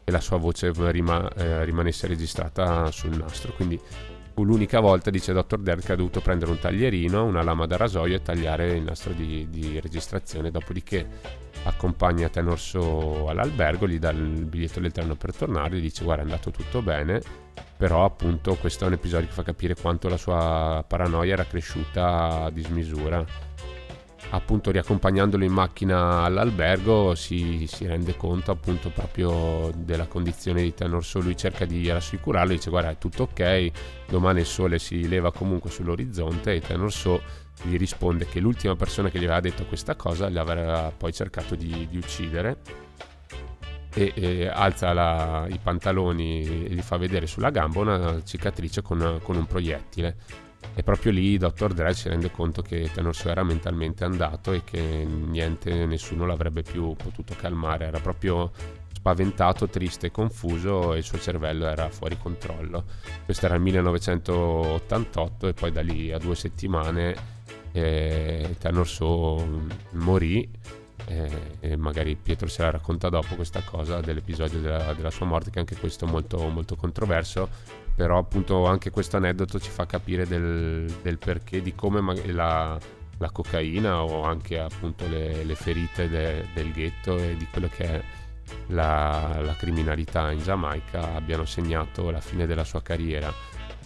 che 0.05 0.11
la 0.13 0.21
sua 0.21 0.37
voce 0.37 0.73
rima, 0.93 1.29
eh, 1.35 1.65
rimanesse 1.65 2.07
registrata 2.07 2.91
sul 2.93 3.17
nastro. 3.17 3.53
Quindi 3.53 3.81
fu 4.33 4.45
l'unica 4.45 4.81
volta, 4.81 5.11
dice 5.11 5.33
Dr. 5.33 5.59
Dead, 5.59 5.81
che 5.81 5.93
ha 5.93 5.97
dovuto 5.97 6.21
prendere 6.21 6.51
un 6.51 6.59
taglierino, 6.59 7.25
una 7.25 7.43
lama 7.43 7.67
da 7.67 7.77
rasoio 7.77 8.17
e 8.17 8.23
tagliare 8.23 8.77
il 8.77 8.83
nastro 8.83 9.13
di, 9.13 9.49
di 9.51 9.81
registrazione. 9.81 10.51
Dopodiché 10.51 11.07
accompagna 11.65 12.29
Tenor 12.29 12.59
So 12.59 13.29
all'albergo, 13.29 13.87
gli 13.87 13.99
dà 13.99 14.11
il 14.11 14.45
biglietto 14.47 14.81
del 14.81 14.93
treno 14.93 15.15
per 15.17 15.35
tornare, 15.35 15.77
gli 15.77 15.83
dice 15.83 16.05
guarda 16.05 16.23
è 16.23 16.25
andato 16.25 16.51
tutto 16.51 16.83
bene, 16.83 17.21
però 17.77 18.05
appunto 18.05 18.55
questo 18.57 18.85
è 18.85 18.87
un 18.87 18.95
episodio 18.95 19.27
che 19.27 19.33
fa 19.33 19.43
capire 19.43 19.75
quanto 19.75 20.09
la 20.09 20.17
sua 20.17 20.85
paranoia 20.87 21.33
era 21.35 21.45
cresciuta 21.45 22.45
a 22.45 22.51
dismisura. 22.51 23.50
Appunto 24.33 24.71
riaccompagnandolo 24.71 25.45
in 25.45 25.53
macchina 25.53 26.23
all'albergo 26.23 27.15
si, 27.15 27.67
si 27.67 27.87
rende 27.87 28.17
conto 28.17 28.53
appunto 28.53 28.91
proprio 28.91 29.73
della 29.75 30.07
condizione 30.07 30.63
di 30.63 30.73
Tenor 30.73 31.05
So, 31.05 31.21
lui 31.21 31.37
cerca 31.37 31.65
di 31.65 31.91
rassicurarlo, 31.91 32.53
dice 32.53 32.71
guarda 32.71 32.91
è 32.91 32.99
tutto 32.99 33.25
ok, 33.25 33.71
domani 34.07 34.41
il 34.41 34.47
sole 34.47 34.79
si 34.79 35.09
leva 35.09 35.33
comunque 35.33 35.71
sull'orizzonte 35.71 36.55
e 36.55 36.61
Tenor 36.61 36.93
So 36.93 37.21
gli 37.63 37.77
risponde 37.77 38.27
che 38.27 38.39
l'ultima 38.41 38.77
persona 38.77 39.11
che 39.11 39.19
gli 39.19 39.25
aveva 39.25 39.41
detto 39.41 39.65
questa 39.65 39.97
cosa 39.97 40.29
l'aveva 40.31 40.93
poi 40.97 41.13
cercato 41.13 41.57
di, 41.57 41.89
di 41.91 41.97
uccidere 41.97 42.59
e, 43.93 44.13
e 44.15 44.47
alza 44.47 44.93
la- 44.93 45.47
i 45.49 45.59
pantaloni 45.61 46.43
e 46.67 46.75
gli 46.75 46.83
fa 46.83 46.97
vedere 46.97 47.27
sulla 47.27 47.51
gamba 47.51 47.81
una 47.81 48.23
cicatrice 48.23 48.83
con, 48.83 49.19
con 49.23 49.37
un 49.37 49.47
proiettile. 49.47 50.17
E 50.75 50.83
proprio 50.83 51.13
lì 51.13 51.37
Dr. 51.37 51.73
Dre 51.73 51.95
si 51.95 52.09
rende 52.09 52.31
conto 52.31 52.63
che 52.63 52.91
Sue 53.11 53.31
era 53.31 53.43
mentalmente 53.43 54.05
andato 54.05 54.53
e 54.53 54.65
che 54.65 54.81
niente, 54.81 55.85
nessuno 55.87 56.25
l'avrebbe 56.27 56.63
più 56.63 56.95
potuto 56.95 57.35
calmare. 57.37 57.87
Era 57.87 58.01
proprio 58.01 58.53
spaventato, 58.93 59.69
triste 59.69 60.11
confuso 60.11 60.95
e 60.95 60.99
il 60.99 61.05
suo 61.05 61.19
cervello 61.19 61.67
era 61.67 61.89
fuori 61.89 62.17
controllo. 62.19 62.85
Questo 63.25 63.47
era 63.47 63.55
il 63.57 63.63
1988 63.63 65.49
e 65.49 65.53
poi 65.55 65.73
da 65.73 65.83
lì 65.83 66.13
a 66.13 66.19
due 66.19 66.35
settimane 66.35 67.17
eh, 67.73 68.57
Sue 68.85 69.47
morì 69.93 70.49
eh, 71.07 71.77
magari 71.77 72.15
Pietro 72.17 72.47
se 72.49 72.63
la 72.63 72.71
racconta 72.71 73.09
dopo 73.09 73.35
questa 73.35 73.63
cosa 73.63 74.01
dell'episodio 74.01 74.61
della, 74.61 74.93
della 74.95 75.11
sua 75.11 75.27
morte 75.27 75.51
che 75.51 75.59
anche 75.59 75.77
questo 75.77 76.05
è 76.05 76.09
molto, 76.09 76.49
molto 76.49 76.77
controverso 76.77 77.49
però 77.95 78.19
appunto 78.19 78.67
anche 78.67 78.91
questo 78.91 79.17
aneddoto 79.17 79.59
ci 79.59 79.71
fa 79.71 79.87
capire 79.87 80.27
del, 80.27 80.91
del 81.03 81.19
perché 81.19 81.63
di 81.63 81.75
come 81.75 82.01
ma- 82.01 82.15
la, 82.27 82.79
la 83.19 83.31
cocaina 83.31 84.03
o 84.03 84.25
anche 84.25 84.59
appunto 84.59 85.07
le, 85.09 85.45
le 85.45 85.55
ferite 85.55 86.09
de- 86.09 86.47
del 86.55 86.73
ghetto 86.73 87.19
e 87.19 87.37
di 87.37 87.47
quello 87.51 87.69
che 87.69 87.85
è 87.85 88.03
la, 88.69 89.41
la 89.43 89.55
criminalità 89.55 90.31
in 90.31 90.43
Giamaica 90.43 91.15
abbiano 91.15 91.45
segnato 91.45 92.11
la 92.11 92.21
fine 92.21 92.47
della 92.47 92.65
sua 92.65 92.83
carriera. 92.83 93.33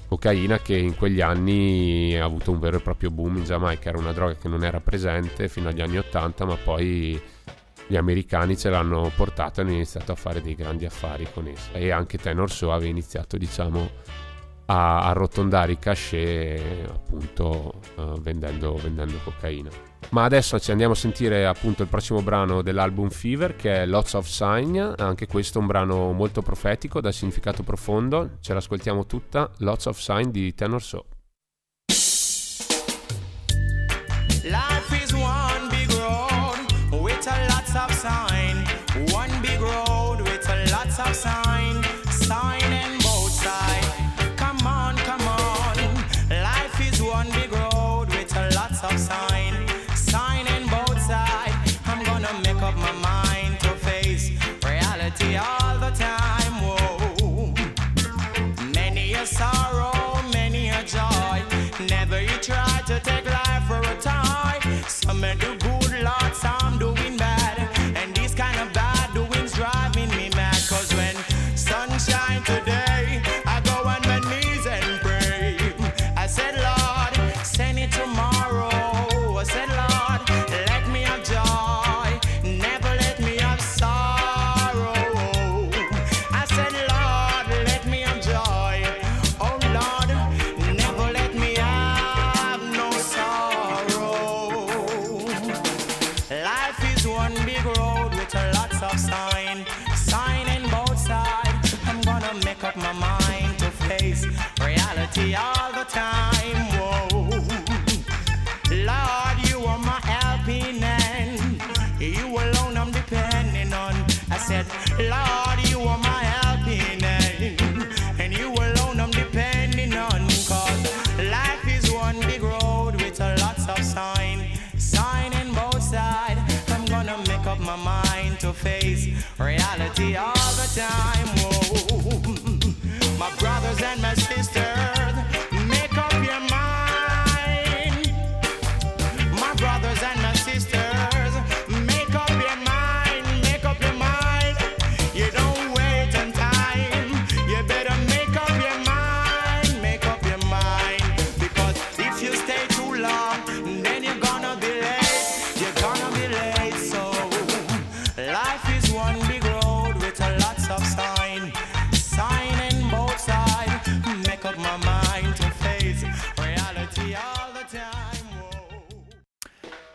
Cocaina 0.06 0.58
che 0.58 0.76
in 0.76 0.94
quegli 0.94 1.20
anni 1.20 2.16
ha 2.16 2.24
avuto 2.24 2.50
un 2.50 2.60
vero 2.60 2.76
e 2.76 2.80
proprio 2.80 3.10
boom 3.10 3.38
in 3.38 3.44
Giamaica. 3.44 3.88
Era 3.88 3.98
una 3.98 4.12
droga 4.12 4.36
che 4.36 4.48
non 4.48 4.64
era 4.64 4.80
presente 4.80 5.48
fino 5.48 5.68
agli 5.68 5.80
anni 5.80 5.98
80 5.98 6.44
ma 6.44 6.56
poi 6.56 7.20
gli 7.86 7.96
americani 7.96 8.56
ce 8.56 8.70
l'hanno 8.70 9.10
portata 9.14 9.60
e 9.60 9.64
hanno 9.64 9.72
iniziato 9.72 10.12
a 10.12 10.14
fare 10.14 10.40
dei 10.40 10.54
grandi 10.54 10.86
affari 10.86 11.26
con 11.32 11.46
essa. 11.46 11.72
E 11.72 11.90
anche 11.90 12.18
Tenor 12.18 12.50
Sue 12.50 12.72
aveva 12.72 12.90
iniziato 12.90 13.36
diciamo 13.36 13.90
a 14.66 15.08
arrotondare 15.08 15.72
i 15.72 15.78
cachet 15.78 16.88
appunto 16.88 17.80
eh, 17.96 18.14
vendendo, 18.20 18.74
vendendo 18.76 19.18
cocaina. 19.22 19.70
Ma 20.10 20.24
adesso 20.24 20.58
ci 20.58 20.70
andiamo 20.70 20.92
a 20.92 20.96
sentire 20.96 21.46
appunto 21.46 21.82
il 21.82 21.88
prossimo 21.88 22.22
brano 22.22 22.62
dell'album 22.62 23.10
Fever 23.10 23.56
che 23.56 23.82
è 23.82 23.86
Lots 23.86 24.14
of 24.14 24.26
Sign. 24.26 24.78
Anche 24.96 25.26
questo 25.26 25.58
è 25.58 25.60
un 25.60 25.66
brano 25.66 26.12
molto 26.12 26.40
profetico 26.42 27.00
dal 27.00 27.12
significato 27.12 27.62
profondo. 27.62 28.36
Ce 28.40 28.54
l'ascoltiamo 28.54 29.06
tutta 29.06 29.50
Lots 29.58 29.86
of 29.86 29.98
Sign 29.98 30.30
di 30.30 30.54
Tenor 30.54 30.82
Sue 30.82 31.04
Life 34.44 34.83
brand 65.36 65.62
new 65.62 65.63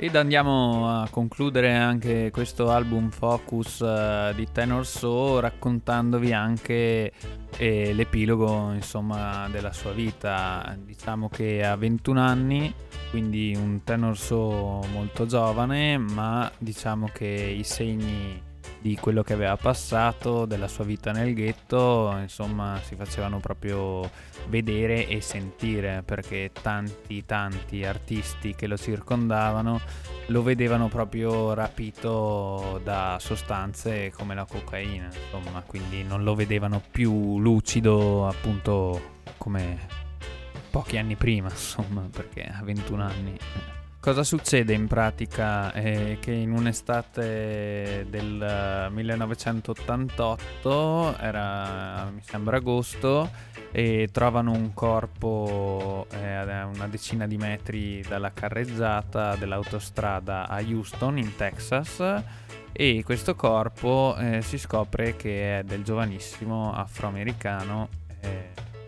Ed 0.01 0.15
andiamo 0.15 1.01
a 1.01 1.09
concludere 1.09 1.75
anche 1.75 2.31
questo 2.31 2.71
album 2.71 3.09
Focus 3.09 3.81
eh, 3.81 4.31
di 4.33 4.47
Tenor 4.49 4.85
So 4.85 5.41
raccontandovi 5.41 6.31
anche 6.31 7.11
eh, 7.57 7.93
l'epilogo 7.93 8.71
insomma 8.71 9.49
della 9.49 9.73
sua 9.73 9.91
vita. 9.91 10.73
Diciamo 10.81 11.27
che 11.27 11.65
ha 11.65 11.75
21 11.75 12.21
anni, 12.21 12.73
quindi 13.09 13.53
un 13.57 13.83
Tenor 13.83 14.17
So 14.17 14.81
molto 14.93 15.25
giovane, 15.25 15.97
ma 15.97 16.49
diciamo 16.57 17.09
che 17.11 17.25
i 17.25 17.65
segni 17.65 18.41
di 18.81 18.95
quello 18.95 19.23
che 19.23 19.33
aveva 19.33 19.57
passato, 19.57 20.45
della 20.45 20.67
sua 20.67 20.85
vita 20.85 21.11
nel 21.11 21.33
ghetto, 21.33 22.15
insomma, 22.19 22.79
si 22.83 22.95
facevano 22.95 23.39
proprio 23.39 24.09
vedere 24.47 25.07
e 25.07 25.21
sentire 25.21 26.01
perché 26.05 26.51
tanti 26.61 27.25
tanti 27.25 27.83
artisti 27.83 28.55
che 28.55 28.67
lo 28.67 28.77
circondavano 28.77 29.79
lo 30.27 30.43
vedevano 30.43 30.87
proprio 30.87 31.53
rapito 31.53 32.79
da 32.83 33.17
sostanze 33.19 34.11
come 34.11 34.35
la 34.35 34.45
cocaina, 34.45 35.05
insomma, 35.05 35.61
quindi 35.65 36.03
non 36.03 36.23
lo 36.23 36.35
vedevano 36.35 36.81
più 36.91 37.39
lucido 37.39 38.27
appunto 38.27 39.17
come 39.37 39.77
pochi 40.69 40.97
anni 40.97 41.15
prima, 41.15 41.49
insomma, 41.51 42.07
perché 42.11 42.43
a 42.43 42.61
21 42.63 43.03
anni. 43.03 43.37
Cosa 44.01 44.23
succede 44.23 44.73
in 44.73 44.87
pratica? 44.87 45.73
È 45.73 46.17
che 46.21 46.31
in 46.31 46.53
un'estate 46.53 48.05
del 48.09 48.41
eh, 48.41 48.89
1988, 48.89 51.17
era 51.17 52.09
mi 52.09 52.21
sembra 52.23 52.55
agosto, 52.57 53.29
e 53.71 54.09
trovano 54.11 54.51
un 54.51 54.73
corpo 54.73 56.07
eh, 56.11 56.33
a 56.33 56.65
una 56.65 56.87
decina 56.87 57.27
di 57.27 57.37
metri 57.37 58.03
dalla 58.07 58.31
carreggiata 58.31 59.35
dell'autostrada 59.35 60.47
a 60.47 60.59
Houston 60.61 61.17
in 61.17 61.35
Texas 61.35 62.03
e 62.71 63.03
questo 63.03 63.35
corpo 63.35 64.15
eh, 64.17 64.41
si 64.41 64.57
scopre 64.57 65.15
che 65.15 65.59
è 65.59 65.63
del 65.63 65.83
giovanissimo 65.83 66.73
afroamericano 66.73 67.89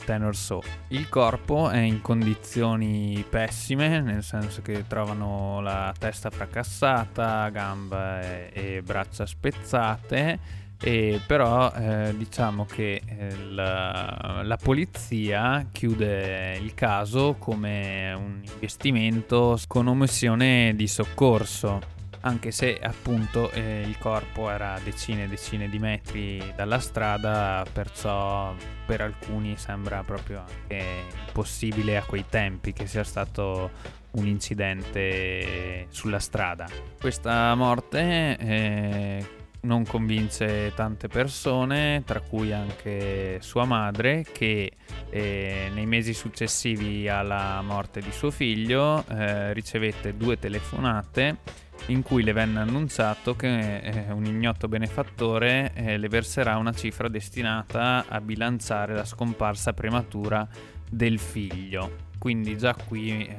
Tenor 0.04 0.36
So. 0.36 0.62
Il 0.90 1.10
corpo 1.10 1.70
è 1.70 1.80
in 1.80 2.02
condizioni 2.02 3.24
pessime, 3.28 4.02
nel 4.02 4.24
senso 4.24 4.62
che 4.62 4.86
trovano 4.88 5.62
la 5.62 5.94
testa 5.98 6.30
fracassata, 6.30 7.50
gambe 7.50 8.52
e 8.52 8.82
braccia 8.82 9.26
spezzate 9.26 10.40
E 10.84 11.22
però 11.28 11.72
eh, 11.74 12.14
diciamo 12.18 12.66
che 12.66 13.02
eh, 13.06 13.36
la, 13.52 14.42
la 14.44 14.58
polizia 14.58 15.68
chiude 15.72 16.58
il 16.60 16.74
caso 16.74 17.36
come 17.38 18.12
un 18.14 18.42
investimento 18.44 19.60
con 19.68 19.88
omissione 19.88 20.74
di 20.76 20.88
soccorso 20.88 22.00
anche 22.22 22.52
se 22.52 22.80
appunto 22.80 23.50
eh, 23.52 23.82
il 23.82 23.98
corpo 23.98 24.50
era 24.50 24.80
decine 24.84 25.24
e 25.24 25.28
decine 25.28 25.70
di 25.70 25.80
metri 25.80 26.54
dalla 26.56 26.80
strada, 26.80 27.66
perciò 27.72 28.54
per 28.86 29.02
alcuni 29.02 29.58
sembra 29.58 30.04
proprio 30.04 30.44
anche 30.48 31.06
impossibile 31.28 31.98
a 31.98 32.04
quei 32.04 32.26
tempi 32.30 32.74
che 32.74 32.86
sia 32.86 33.04
stato 33.04 33.72
un 34.12 34.28
incidente 34.28 35.88
sulla 35.90 36.20
strada. 36.20 36.68
Questa 37.00 37.56
morte 37.56 38.38
eh, 38.38 39.26
non 39.62 39.86
convince 39.86 40.74
tante 40.76 41.08
persone, 41.08 42.04
tra 42.06 42.20
cui 42.20 42.52
anche 42.52 43.40
sua 43.42 43.66
madre, 43.66 44.26
che 44.32 44.72
eh, 45.10 45.72
nei 45.74 45.86
mesi 45.86 46.14
successivi 46.14 47.08
alla 47.08 47.62
morte 47.62 48.02
di 48.02 48.12
suo 48.12 48.32
figlio 48.32 49.04
eh, 49.08 49.54
ricevette 49.54 50.16
due 50.18 50.38
telefonate 50.38 51.70
in 51.88 52.04
cui 52.04 52.24
le 52.24 52.34
venne 52.34 52.60
annunciato 52.60 53.36
che 53.36 53.78
eh, 53.78 54.12
un 54.12 54.26
ignoto 54.26 54.68
benefattore 54.68 55.72
eh, 55.74 55.98
le 55.98 56.08
verserà 56.08 56.58
una 56.58 56.74
cifra 56.74 57.08
destinata 57.08 58.06
a 58.08 58.22
bilanciare 58.22 58.94
la 58.94 59.06
scomparsa 59.06 59.74
prematura 59.74 60.48
del 60.90 61.20
figlio. 61.20 62.10
Quindi 62.18 62.58
già 62.58 62.76
qui 62.76 63.26
eh, 63.26 63.36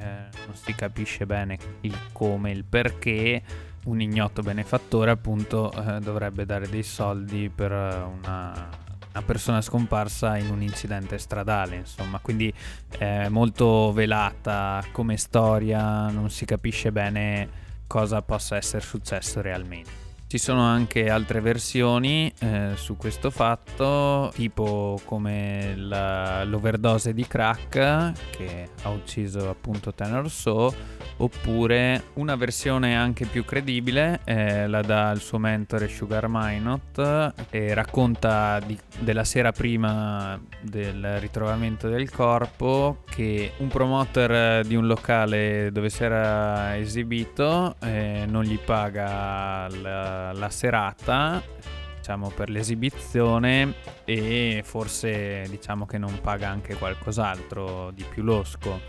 non 0.47 0.55
si 0.55 0.75
capisce 0.75 1.25
bene 1.25 1.57
il 1.83 1.97
come, 2.13 2.51
il 2.51 2.65
perché 2.65 3.43
un 3.85 4.01
ignoto 4.01 4.43
benefattore 4.43 5.11
appunto 5.11 5.73
eh, 5.73 6.01
dovrebbe 6.01 6.45
dare 6.45 6.69
dei 6.69 6.83
soldi 6.83 7.49
per 7.49 7.71
una, 7.71 8.69
una 9.13 9.23
persona 9.25 9.61
scomparsa 9.61 10.37
in 10.37 10.51
un 10.51 10.63
incidente 10.63 11.19
stradale, 11.19 11.77
insomma, 11.77 12.19
quindi 12.19 12.53
è 12.97 13.29
molto 13.29 13.93
velata 13.93 14.85
come 14.91 15.17
storia, 15.17 16.09
non 16.09 16.31
si 16.31 16.45
capisce 16.45 16.91
bene 16.91 17.62
cosa 17.93 18.23
possa 18.23 18.57
essere 18.57 18.83
successo 18.83 19.43
realmente. 19.43 20.02
Ci 20.33 20.39
sono 20.39 20.63
anche 20.63 21.11
altre 21.11 21.43
versioni 21.43 22.33
eh, 22.39 22.71
su 22.77 22.97
questo 22.97 23.29
fatto, 23.31 24.33
tipo 24.35 24.99
come 25.05 25.75
la, 25.77 26.43
l'overdose 26.45 27.13
di 27.13 27.27
crack 27.27 28.13
che 28.31 28.71
ha 28.81 28.89
ucciso 28.89 29.51
appunto 29.51 29.93
Tenor 29.93 30.31
So, 30.31 30.75
oppure 31.19 32.05
una 32.15 32.35
versione 32.35 32.97
anche 32.97 33.27
più 33.27 33.45
credibile 33.45 34.21
eh, 34.25 34.67
la 34.69 34.81
dà 34.81 35.11
il 35.11 35.21
suo 35.21 35.37
mentore 35.37 35.89
Sugar 35.89 36.25
Minot 36.29 37.35
e 37.51 37.75
racconta 37.75 38.59
di, 38.61 38.79
della 39.01 39.25
sera 39.25 39.53
prima 39.53 40.41
del 40.63 41.21
ritrovamento 41.21 41.89
del 41.89 42.11
corpo 42.11 43.03
che 43.11 43.53
un 43.59 43.69
promoter 43.69 44.65
di 44.65 44.77
un 44.77 44.87
locale 44.87 45.69
dove 45.73 45.91
si 45.91 46.03
era 46.03 46.79
esibito 46.79 47.77
eh, 47.81 48.25
non 48.27 48.45
gli 48.45 48.59
paga 48.59 49.69
la 49.69 50.22
la 50.33 50.51
serata 50.51 51.43
diciamo 52.03 52.31
per 52.31 52.51
l'esibizione 52.51 53.75
e 54.05 54.63
forse 54.65 55.47
diciamo 55.49 55.87
che 55.87 55.99
non 55.99 56.21
paga 56.21 56.49
anche 56.49 56.75
qualcos'altro 56.75 57.93
di 57.93 58.05
più 58.09 58.25
losco. 58.25 58.81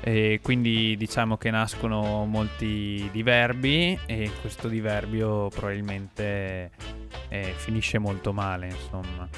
E 0.00 0.40
quindi 0.42 0.96
diciamo 0.96 1.36
che 1.36 1.50
nascono 1.50 2.24
molti 2.24 3.08
diverbi 3.12 3.98
e 4.06 4.30
questo 4.40 4.68
diverbio 4.68 5.48
probabilmente 5.48 6.70
eh, 7.28 7.52
finisce 7.56 7.98
molto 7.98 8.32
male 8.32 8.68
insomma. 8.68 9.28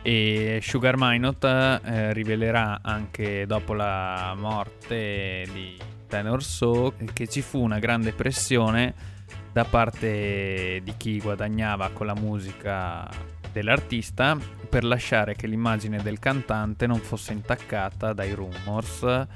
E 0.00 0.58
Sugar 0.62 0.94
Minot 0.96 1.44
eh, 1.44 2.12
rivelerà 2.14 2.80
anche 2.82 3.44
dopo 3.46 3.74
la 3.74 4.34
morte 4.38 5.46
di 5.52 5.76
Tenor 6.08 6.42
So 6.42 6.94
che 7.12 7.28
ci 7.28 7.42
fu 7.42 7.60
una 7.60 7.78
grande 7.78 8.12
pressione 8.12 9.11
da 9.52 9.64
parte 9.64 10.80
di 10.82 10.94
chi 10.96 11.20
guadagnava 11.20 11.90
con 11.90 12.06
la 12.06 12.14
musica 12.14 13.08
dell'artista 13.52 14.36
per 14.68 14.82
lasciare 14.82 15.34
che 15.34 15.46
l'immagine 15.46 16.02
del 16.02 16.18
cantante 16.18 16.86
non 16.86 16.98
fosse 16.98 17.32
intaccata 17.34 18.14
dai 18.14 18.32
rumors 18.32 19.26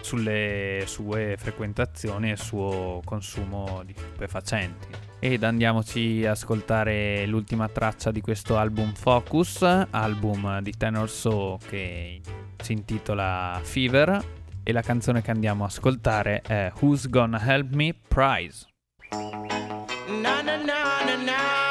sulle 0.00 0.84
sue 0.86 1.36
frequentazioni 1.36 2.28
e 2.28 2.32
il 2.32 2.38
suo 2.38 3.02
consumo 3.04 3.82
di 3.84 3.94
stupefacenti. 3.96 4.88
Ed 5.18 5.42
andiamoci 5.42 6.24
a 6.24 6.30
ascoltare 6.30 7.26
l'ultima 7.26 7.68
traccia 7.68 8.12
di 8.12 8.20
questo 8.20 8.56
album 8.56 8.92
Focus, 8.94 9.62
album 9.90 10.60
di 10.60 10.72
Tenor 10.76 11.10
So 11.10 11.58
che 11.68 12.20
si 12.62 12.72
intitola 12.72 13.58
Fever 13.60 14.36
e 14.62 14.72
la 14.72 14.82
canzone 14.82 15.20
che 15.20 15.32
andiamo 15.32 15.64
a 15.64 15.66
ascoltare 15.66 16.42
è 16.42 16.70
Who's 16.78 17.08
Gonna 17.08 17.40
Help 17.44 17.74
Me 17.74 17.92
Prize. 18.06 18.67
Na 19.10 20.42
na 20.42 20.56
na 20.56 20.78
na 21.06 21.16
na 21.16 21.67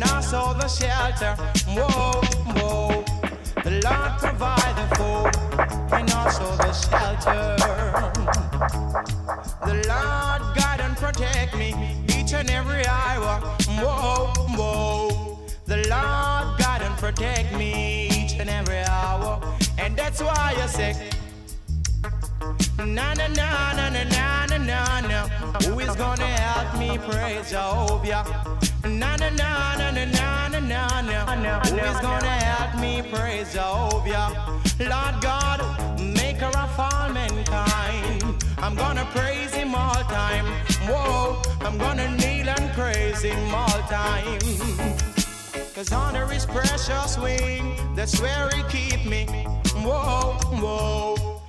and 0.00 0.10
also 0.12 0.54
the 0.54 0.68
shelter. 0.68 1.34
Whoa, 1.68 2.20
whoa. 2.54 3.04
The 3.62 3.80
Lord 3.84 4.12
provide 4.18 4.74
the 4.76 4.96
food 4.96 5.92
and 5.92 6.10
also 6.12 6.56
the 6.56 6.72
shelter. 6.72 7.56
The 9.66 9.74
Lord 9.88 10.56
guide 10.56 10.80
and 10.80 10.96
protect 10.96 11.56
me 11.56 11.74
each 12.08 12.32
and 12.32 12.50
every 12.50 12.86
hour. 12.86 13.40
Whoa, 13.80 14.32
whoa. 14.56 15.38
The 15.66 15.76
Lord 15.88 16.58
guide 16.58 16.82
and 16.82 16.96
protect 16.96 17.52
me 17.56 18.08
each 18.08 18.34
and 18.40 18.48
every 18.48 18.78
hour. 18.80 19.40
And 19.78 19.96
that's 19.96 20.22
why 20.22 20.54
I 20.56 20.66
say, 20.66 21.10
Na 22.78 23.12
na 23.14 23.26
na 23.28 23.72
na 23.74 23.90
na 23.90 24.04
na 24.04 24.46
na 24.56 25.00
na. 25.00 25.28
Who 25.64 25.78
is 25.80 25.94
gonna 25.96 26.26
help 26.26 26.78
me 26.78 26.96
praise 26.96 27.50
Jehovah? 27.50 28.69
Na 28.98 29.16
na 29.16 29.30
na 29.30 29.76
na 29.76 29.90
na 29.90 30.04
na 30.04 31.00
na 31.00 31.34
na. 31.34 31.60
Who 31.60 31.76
is 31.78 32.00
gonna 32.00 32.26
help 32.26 32.80
me 32.80 33.02
praise 33.02 33.52
Jehovah? 33.52 34.28
Lord 34.80 35.16
God, 35.22 35.60
maker 36.00 36.50
of 36.58 36.78
all 36.78 37.08
mankind. 37.12 38.44
I'm 38.58 38.74
gonna 38.74 39.06
praise 39.14 39.52
him 39.54 39.74
all 39.74 40.02
time. 40.04 40.46
Whoa, 40.88 41.40
I'm 41.60 41.78
gonna 41.78 42.08
kneel 42.16 42.48
and 42.48 42.70
praise 42.72 43.22
him 43.22 43.54
all 43.54 43.80
time. 43.88 44.40
Cause 45.74 45.92
honor 45.92 46.32
is 46.32 46.44
precious 46.44 47.16
wing, 47.18 47.76
that's 47.94 48.20
where 48.20 48.50
he 48.50 48.62
keep 48.64 49.06
me. 49.06 49.26
Whoa, 49.84 50.36
whoa. 50.60 51.39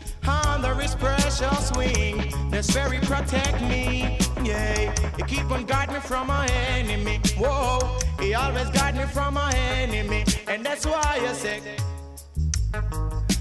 Honor 0.64 0.80
is 0.80 0.94
precious 0.94 1.72
wing, 1.76 2.32
that's 2.52 2.76
he 2.76 3.00
protect 3.00 3.62
me. 3.64 4.20
Yeah, 4.44 4.94
he 5.18 5.24
keep 5.24 5.50
on 5.50 5.66
guard 5.66 5.92
me 5.92 6.00
from 6.00 6.28
my 6.28 6.46
enemy. 6.78 7.20
Whoa, 7.36 7.98
he 8.20 8.36
always 8.36 8.70
guide 8.70 8.96
me 8.96 9.06
from 9.06 9.34
my 9.34 9.52
enemy. 9.56 10.24
And 10.48 10.64
that's 10.64 10.86
why 10.86 11.02
I 11.20 11.34
say, 11.34 11.62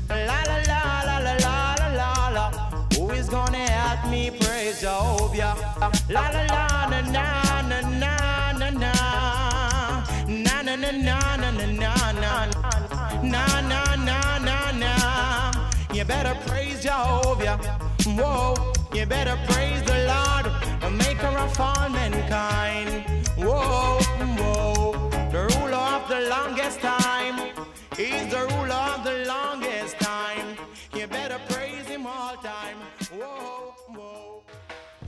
La 0.09 0.17
la 0.17 0.63
la 0.67 1.03
la 1.05 1.19
la 1.19 1.35
la 1.45 1.75
la 2.01 2.29
la. 2.29 2.51
Who 2.97 3.11
is 3.11 3.29
gonna 3.29 3.59
help 3.59 4.11
me 4.11 4.31
praise 4.31 4.81
Jehovah? 4.81 5.57
La 6.09 6.29
la 6.31 6.43
la 6.45 6.89
na 6.89 7.01
na 7.03 7.63
na 7.69 8.71
na. 8.71 8.93
Na 10.27 10.63
na 10.63 10.75
na 10.75 10.91
na 10.91 11.37
na 11.37 11.51
na 11.51 11.67
na 11.67 12.13
na 12.13 12.47
na 12.47 13.11
na 13.23 13.61
na 13.61 13.97
na 13.97 14.39
na. 14.39 14.40
You 16.01 16.07
better 16.07 16.35
praise 16.49 16.83
Jehovah. 16.83 17.59
Whoa, 18.07 18.55
you 18.95 19.05
better 19.05 19.37
praise 19.47 19.83
the 19.83 19.99
Lord, 20.09 20.47
the 20.81 20.89
maker 20.89 21.27
of 21.27 21.61
all 21.61 21.91
mankind. 21.91 23.05
Whoa, 23.37 24.01
whoa, 24.41 25.11
the 25.31 25.43
ruler 25.53 25.77
of 25.77 26.09
the 26.09 26.27
longest 26.31 26.81
time. 26.81 27.53
He's 27.99 28.27
the 28.29 28.49
ruler 28.49 28.83
of 28.97 29.05
the 29.05 29.27
longest 29.27 29.99
time. 29.99 30.57
You 30.95 31.07
better 31.07 31.39
praise 31.51 31.87
him 31.87 32.07
all 32.07 32.35
time. 32.37 32.79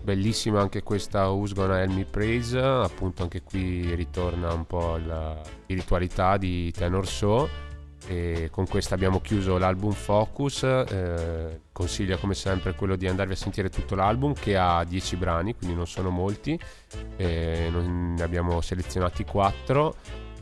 Bellissima 0.03 0.61
anche 0.61 0.83
questa 0.83 1.31
Who's 1.31 1.55
Gonna 1.55 1.79
Help 1.79 1.93
Me 1.93 2.05
Praise, 2.05 2.59
appunto 2.59 3.23
anche 3.23 3.43
qui 3.43 3.95
ritorna 3.95 4.53
un 4.53 4.67
po' 4.67 4.99
la 4.99 5.41
spiritualità 5.43 6.37
di 6.37 6.71
Tenor 6.71 7.07
So 7.07 7.71
e 8.07 8.49
con 8.51 8.67
questa 8.67 8.95
abbiamo 8.95 9.21
chiuso 9.21 9.59
l'album 9.59 9.93
Focus, 9.93 10.63
eh, 10.65 11.61
consiglio 11.73 12.19
come 12.19 12.35
sempre 12.35 12.75
quello 12.75 12.97
di 12.97 13.07
andarvi 13.07 13.33
a 13.33 13.37
sentire 13.37 13.69
tutto 13.69 13.95
l'album 13.95 14.35
che 14.35 14.57
ha 14.57 14.85
10 14.85 15.17
brani, 15.17 15.55
quindi 15.55 15.77
non 15.77 15.87
sono 15.87 16.11
molti, 16.11 16.59
eh, 17.17 17.69
non- 17.71 18.15
ne 18.15 18.23
abbiamo 18.23 18.61
selezionati 18.61 19.25
4 19.25 19.95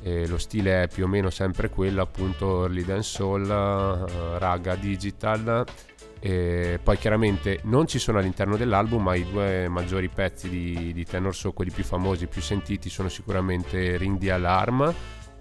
e 0.02 0.26
lo 0.26 0.38
stile 0.38 0.84
è 0.84 0.88
più 0.88 1.04
o 1.04 1.08
meno 1.08 1.28
sempre 1.28 1.68
quello 1.68 2.00
appunto 2.00 2.62
early 2.62 2.84
dance 2.84 3.10
soul, 3.10 3.44
eh, 3.44 4.38
raga 4.38 4.74
digital. 4.74 5.64
E 6.22 6.78
poi 6.82 6.98
chiaramente 6.98 7.60
non 7.64 7.86
ci 7.86 7.98
sono 7.98 8.18
all'interno 8.18 8.58
dell'album, 8.58 9.04
ma 9.04 9.14
i 9.14 9.24
due 9.24 9.68
maggiori 9.68 10.08
pezzi 10.08 10.50
di, 10.50 10.92
di 10.92 11.04
Tenor 11.04 11.34
Soul, 11.34 11.54
quelli 11.54 11.70
più 11.70 11.82
famosi, 11.82 12.26
più 12.26 12.42
sentiti, 12.42 12.90
sono 12.90 13.08
sicuramente 13.08 13.96
Ring 13.96 14.18
di 14.18 14.28
Alarm 14.28 14.94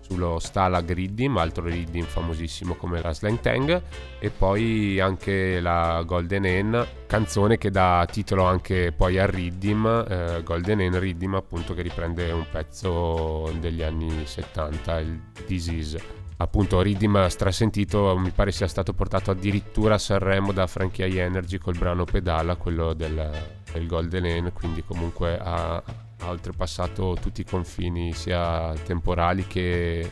sullo 0.10 0.40
Stalag 0.40 0.92
Riddim, 0.92 1.38
altro 1.38 1.66
Riddim 1.66 2.06
famosissimo 2.06 2.76
come 2.76 3.02
la 3.02 3.14
Slang 3.14 3.40
Tang, 3.40 3.82
e 4.20 4.30
poi 4.32 5.00
anche 5.00 5.60
la 5.60 6.02
Golden 6.06 6.46
Hen, 6.46 6.88
canzone 7.06 7.58
che 7.58 7.70
dà 7.70 8.06
titolo 8.10 8.44
anche 8.44 8.92
poi 8.92 9.20
al 9.20 9.28
Riddim, 9.28 10.06
eh, 10.10 10.42
Golden 10.44 10.82
Hen 10.82 11.00
Riddim 11.00 11.36
appunto 11.36 11.74
che 11.74 11.84
riprende 11.84 12.32
un 12.32 12.46
pezzo 12.50 13.52
degli 13.60 13.84
anni 13.84 14.26
70, 14.26 15.00
il 15.00 15.22
Disease 15.46 16.18
appunto 16.42 16.82
Riddim 16.82 17.28
strasentito 17.28 18.18
mi 18.18 18.32
pare 18.32 18.52
sia 18.52 18.68
stato 18.68 18.94
portato 18.94 19.32
addirittura 19.32 19.96
a 19.96 19.98
Sanremo 19.98 20.54
da 20.54 20.68
Frankie 20.68 21.22
Energy 21.22 21.58
col 21.58 21.78
brano 21.78 22.06
Pedala 22.06 22.56
quello 22.56 22.94
del, 22.94 23.30
del 23.74 23.88
Golden 23.88 24.46
N 24.46 24.52
quindi 24.54 24.82
comunque 24.82 25.38
ha, 25.38 25.84
ha 26.20 26.30
oltrepassato 26.30 27.18
tutti 27.20 27.42
i 27.42 27.46
confini 27.46 28.14
sia 28.14 28.74
temporali 28.86 29.48
che, 29.48 30.12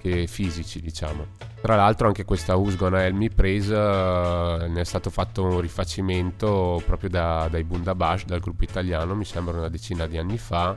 che 0.00 0.26
fisici 0.26 0.80
diciamo 0.80 1.26
tra 1.60 1.76
l'altro 1.76 2.08
anche 2.08 2.24
questa 2.24 2.54
Help 2.54 3.14
Me 3.14 3.28
Praise 3.28 3.74
eh, 3.74 4.68
ne 4.68 4.80
è 4.80 4.84
stato 4.84 5.10
fatto 5.10 5.44
un 5.44 5.60
rifacimento 5.60 6.82
proprio 6.84 7.08
da- 7.08 7.48
dai 7.50 7.64
Bundabash 7.64 8.24
dal 8.24 8.40
gruppo 8.40 8.64
italiano 8.64 9.14
mi 9.14 9.24
sembra 9.24 9.58
una 9.58 9.68
decina 9.68 10.06
di 10.06 10.18
anni 10.18 10.38
fa 10.38 10.76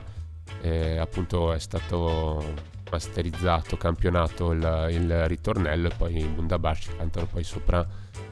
e 0.60 0.96
appunto 0.96 1.52
è 1.52 1.58
stato 1.58 2.74
masterizzato, 2.90 3.76
campionato 3.76 4.52
il, 4.52 4.88
il 4.90 5.26
ritornello 5.26 5.88
e 5.88 5.94
poi 5.96 6.18
i 6.18 6.24
Bundabash 6.24 6.90
cantano 6.96 7.26
poi 7.26 7.42
sopra 7.42 7.84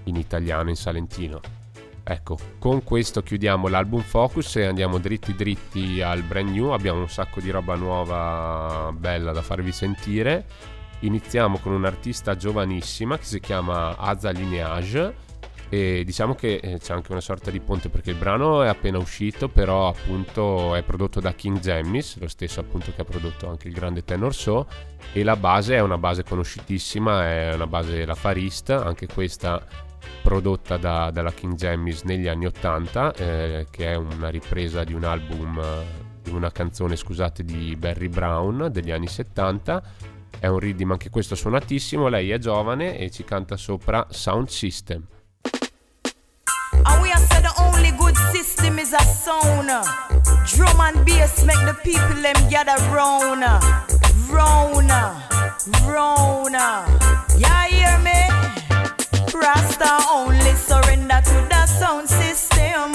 in 0.04 0.16
italiano, 0.16 0.68
in 0.68 0.76
salentino. 0.76 1.40
Ecco, 2.06 2.36
con 2.58 2.84
questo 2.84 3.22
chiudiamo 3.22 3.66
l'album 3.66 4.02
Focus 4.02 4.56
e 4.56 4.66
andiamo 4.66 4.98
dritti 4.98 5.34
dritti 5.34 6.02
al 6.02 6.22
brand 6.22 6.50
new, 6.50 6.68
abbiamo 6.68 7.00
un 7.00 7.08
sacco 7.08 7.40
di 7.40 7.48
roba 7.50 7.76
nuova 7.76 8.92
bella 8.94 9.32
da 9.32 9.40
farvi 9.40 9.72
sentire. 9.72 10.44
Iniziamo 11.00 11.58
con 11.58 11.72
un'artista 11.72 12.36
giovanissima 12.36 13.16
che 13.16 13.24
si 13.24 13.40
chiama 13.40 13.96
Aza 13.96 14.30
Lineage 14.30 15.32
e 15.70 16.02
diciamo 16.04 16.34
che 16.34 16.56
eh, 16.56 16.78
c'è 16.78 16.92
anche 16.92 17.10
una 17.10 17.22
sorta 17.22 17.50
di 17.50 17.58
ponte 17.58 17.88
perché 17.88 18.10
il 18.10 18.16
brano 18.16 18.62
è 18.62 18.68
appena 18.68 18.98
uscito 18.98 19.48
però 19.48 19.88
appunto 19.88 20.74
è 20.74 20.82
prodotto 20.82 21.20
da 21.20 21.32
King 21.32 21.58
Jammis 21.58 22.18
lo 22.20 22.28
stesso 22.28 22.60
appunto 22.60 22.92
che 22.94 23.00
ha 23.00 23.04
prodotto 23.04 23.48
anche 23.48 23.68
il 23.68 23.74
grande 23.74 24.04
Tenor 24.04 24.34
So 24.34 24.66
e 25.12 25.22
la 25.22 25.36
base 25.36 25.74
è 25.74 25.80
una 25.80 25.98
base 25.98 26.22
conosciutissima 26.22 27.28
è 27.28 27.54
una 27.54 27.66
base 27.66 28.04
la 28.04 28.14
Farist 28.14 28.70
anche 28.70 29.06
questa 29.06 29.66
prodotta 30.22 30.76
da- 30.76 31.10
dalla 31.10 31.32
King 31.32 31.54
Jammis 31.54 32.02
negli 32.02 32.28
anni 32.28 32.46
80 32.46 33.14
eh, 33.14 33.66
che 33.70 33.92
è 33.92 33.94
una 33.94 34.28
ripresa 34.28 34.84
di 34.84 34.94
un 34.94 35.04
album 35.04 35.58
eh, 35.58 36.02
di 36.22 36.30
una 36.30 36.50
canzone 36.50 36.96
scusate 36.96 37.44
di 37.44 37.76
Barry 37.76 38.08
Brown 38.08 38.68
degli 38.70 38.90
anni 38.90 39.08
70 39.08 39.82
è 40.38 40.46
un 40.46 40.58
riddim 40.58 40.90
anche 40.90 41.10
questo 41.10 41.34
suonatissimo 41.34 42.08
lei 42.08 42.30
è 42.30 42.38
giovane 42.38 42.98
e 42.98 43.10
ci 43.10 43.24
canta 43.24 43.56
sopra 43.56 44.06
Sound 44.10 44.48
System 44.48 45.06
And 46.86 47.00
we 47.00 47.10
said 47.12 47.42
the 47.42 47.52
only 47.58 47.92
good 47.92 48.16
system 48.32 48.78
is 48.78 48.92
a 48.92 49.00
sound. 49.00 49.68
Drum 50.46 50.80
and 50.80 51.04
bass 51.06 51.42
make 51.44 51.64
the 51.64 51.74
people 51.82 52.20
them 52.20 52.36
gather 52.50 52.76
round. 52.92 53.42
Round, 54.30 54.90
round. 55.86 56.54
Yeah, 57.38 57.66
hear 57.68 57.98
me? 58.00 58.63
Rasta 59.34 59.98
only 60.12 60.54
surrender 60.54 61.20
to 61.24 61.46
the 61.50 61.66
sound 61.66 62.08
system. 62.08 62.92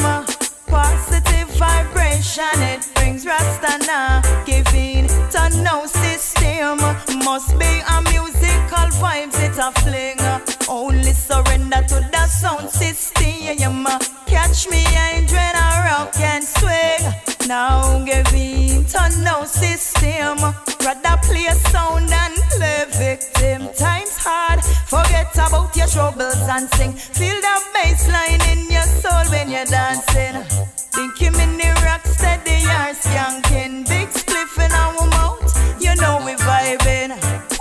Positive 0.68 1.50
vibration, 1.58 2.56
it 2.56 2.88
brings 2.96 3.26
Rasta 3.26 3.86
now. 3.86 4.22
Giving 4.46 5.08
to 5.08 5.62
no 5.64 5.86
system. 5.86 6.80
Must 7.26 7.60
be 7.60 7.82
a 7.94 8.02
musical 8.04 8.88
vibes, 9.02 9.38
it 9.44 9.58
a 9.58 9.72
fling. 9.82 10.20
Only 10.70 11.12
surrender 11.12 11.82
to 11.90 12.10
the 12.12 12.28
sound 12.28 12.70
system. 12.70 13.86
Catch 14.26 14.70
me 14.70 14.86
angel 15.12 15.38
and 15.38 15.86
rock 15.86 16.18
and 16.20 16.44
swing. 16.44 17.48
Now 17.48 18.04
giving 18.06 18.86
to 18.86 19.22
no 19.24 19.44
system. 19.44 20.38
Rather 20.86 21.18
play 21.24 21.48
a 21.48 21.56
sound 21.70 22.10
and 22.12 22.36
play 22.52 22.86
troubles 26.00 26.47
and 26.56 26.70
sing. 26.76 26.93
Feel 26.93 27.36
the 27.45 27.56
bass 27.74 28.08
line 28.08 28.43
in 28.52 28.72
your 28.72 28.88
soul 29.02 29.26
when 29.34 29.50
you're 29.52 29.66
dancing. 29.66 30.36
Think 30.95 31.20
you 31.22 31.32
mini 31.32 31.70
rock 31.86 32.04
steady 32.06 32.60
or 32.78 32.91
skanking. 33.04 33.84
Big 33.91 34.08
spliff 34.08 34.54
in 34.66 34.72
our 34.84 35.06
mouth, 35.16 35.52
you 35.84 35.93
know 36.02 36.16
we 36.26 36.34
vibing. 36.47 37.12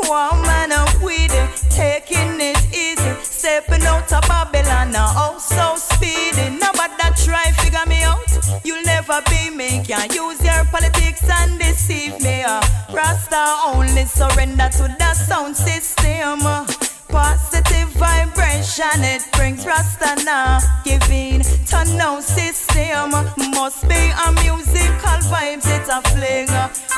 One 0.08 0.40
man 0.42 0.70
with 1.02 1.34
it, 1.42 1.50
taking 1.70 2.38
it 2.50 2.62
easy. 2.84 3.12
Stepping 3.22 3.82
out 3.82 4.12
of 4.12 4.22
Babylon 4.28 4.92
now, 4.92 5.10
oh 5.24 5.36
so 5.38 5.66
speedy. 5.76 6.46
Nobody 6.64 6.94
that 7.02 7.14
try 7.24 7.46
figure 7.60 7.86
me 7.92 8.02
out. 8.02 8.30
You'll 8.64 8.84
never 8.84 9.20
be 9.30 9.50
me. 9.50 9.82
Can't 9.84 10.14
use 10.14 10.40
your 10.44 10.64
politics 10.70 11.24
and 11.28 11.58
deceive 11.58 12.20
me. 12.22 12.44
Uh. 12.46 12.62
Rasta 12.94 13.42
only 13.66 14.04
surrender 14.04 14.68
to 14.78 14.84
the 15.00 15.14
sound 15.14 15.56
system. 15.56 16.77
Positive 17.08 17.88
vibration, 17.96 19.02
it 19.02 19.22
brings 19.32 19.64
Rasta 19.66 20.22
now. 20.24 20.60
Giving 20.84 21.40
to 21.42 21.84
no 21.96 22.20
system. 22.20 23.10
Must 23.10 23.88
be 23.88 24.12
a 24.26 24.32
musical 24.42 25.18
vibes, 25.30 25.66
it's 25.66 25.88
a 25.88 26.00
fling. 26.12 26.48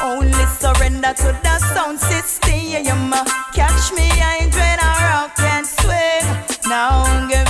Only 0.03 0.47
surrender 0.59 1.15
to 1.15 1.39
the 1.43 1.59
sound 1.75 1.99
system. 2.01 3.13
Catch 3.55 3.93
me, 3.93 4.09
I 4.09 4.49
dread 4.51 4.79
a 4.79 4.93
rock 5.11 5.39
and 5.41 5.67
swing. 5.67 6.25
Now 6.69 7.29
giving 7.29 7.50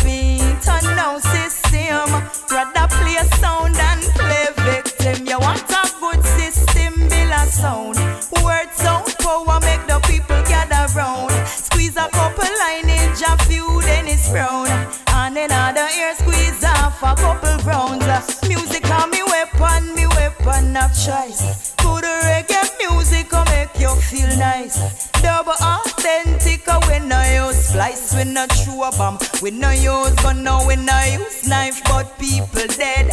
off 17.03 17.19
a 17.19 17.23
couple 17.23 17.57
rounds. 17.65 18.49
Music 18.49 18.89
on 18.91 19.11
me 19.11 19.23
weapon, 19.23 19.95
me 19.95 20.07
weapon 20.07 20.77
of 20.77 20.91
choice. 20.93 21.75
Good 21.77 22.05
reggae 22.05 22.69
music 22.79 23.31
will 23.33 23.45
make 23.47 23.79
you 23.79 23.95
feel 23.97 24.29
nice. 24.39 25.11
Double 25.23 25.53
authentic, 25.53 26.67
uh, 26.69 26.81
we 26.89 26.99
no 27.07 27.21
use 27.47 27.57
splice, 27.69 28.15
we 28.17 28.25
no 28.25 28.47
chew 28.49 28.83
a 28.83 28.91
bomb. 28.93 29.19
We 29.43 29.51
no 29.51 29.71
use 29.71 30.15
gun, 30.23 30.43
no, 30.43 30.65
we 30.67 30.77
no 30.77 31.01
use 31.05 31.47
knife, 31.49 31.83
but 31.85 32.19
people 32.19 32.67
dead. 32.77 33.11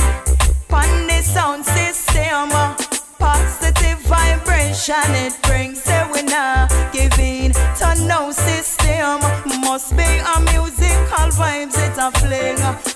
Pan 0.67 1.07
the 1.07 1.21
sound 1.21 1.65
system, 1.65 2.51
uh, 2.51 2.75
positive 3.19 3.99
vibration 4.01 4.95
it 5.09 5.33
brings. 5.43 5.81
Say 5.83 6.07
we 6.13 6.23
not 6.23 6.71
giving 6.91 7.51
to 7.51 8.05
no 8.07 8.31
system. 8.31 9.19
Must 9.61 9.95
be 9.95 10.03
a 10.03 10.39
musical 10.51 11.29
vibes, 11.37 11.77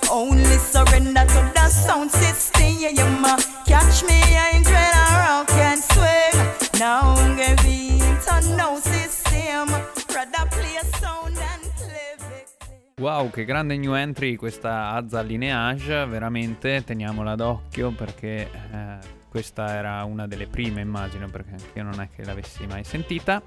Only 0.10 0.58
surrender 0.58 1.26
to 1.26 1.52
the 1.54 1.68
sound 1.70 2.12
system. 2.12 2.60
Catch 3.66 4.04
me, 4.04 4.20
I 4.20 4.52
ain't 4.56 4.66
dread 4.66 4.94
a 4.94 5.06
rock 5.20 5.52
and 5.52 5.80
swing. 5.80 6.80
Now 6.80 7.16
giving 7.36 8.00
to 8.26 8.56
no 8.58 8.80
system. 8.80 9.70
Rather 10.14 10.48
play 10.50 10.76
a 10.82 10.98
sound 10.98 11.38
and. 11.38 11.62
Wow, 13.00 13.32
che 13.32 13.46
grande 13.46 13.78
new 13.78 13.94
entry 13.94 14.36
questa 14.36 14.92
Azza 14.92 15.22
Lineage, 15.22 16.06
veramente 16.06 16.84
teniamola 16.84 17.36
d'occhio 17.36 17.90
perché 17.92 18.48
eh, 18.72 18.98
questa 19.28 19.74
era 19.74 20.04
una 20.04 20.28
delle 20.28 20.46
prime 20.46 20.82
immagino 20.82 21.28
perché 21.28 21.56
io 21.74 21.82
non 21.82 22.00
è 22.00 22.10
che 22.14 22.24
l'avessi 22.24 22.68
mai 22.68 22.84
sentita. 22.84 23.42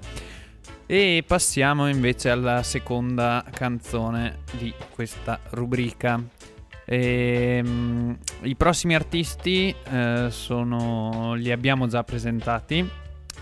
E 0.85 1.23
passiamo 1.25 1.87
invece 1.89 2.29
alla 2.29 2.61
seconda 2.63 3.43
canzone 3.51 4.39
di 4.57 4.73
questa 4.91 5.39
rubrica. 5.51 6.21
Ehm, 6.85 8.17
I 8.41 8.55
prossimi 8.55 8.93
artisti 8.93 9.73
eh, 9.89 10.27
sono, 10.29 11.33
li 11.33 11.51
abbiamo 11.51 11.87
già 11.87 12.03
presentati 12.03 12.87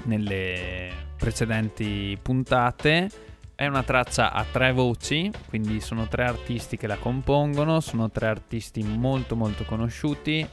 nelle 0.04 0.90
precedenti 1.18 2.18
puntate. 2.22 3.10
È 3.56 3.68
una 3.68 3.84
traccia 3.84 4.32
a 4.32 4.46
tre 4.50 4.72
voci, 4.72 5.30
quindi 5.50 5.80
sono 5.80 6.08
tre 6.08 6.24
artisti 6.24 6.78
che 6.78 6.88
la 6.88 6.98
compongono, 6.98 7.82
sono 7.82 8.10
tre 8.10 8.28
artisti 8.28 8.82
molto 8.84 9.36
molto 9.36 9.64
conosciuti 9.64 10.48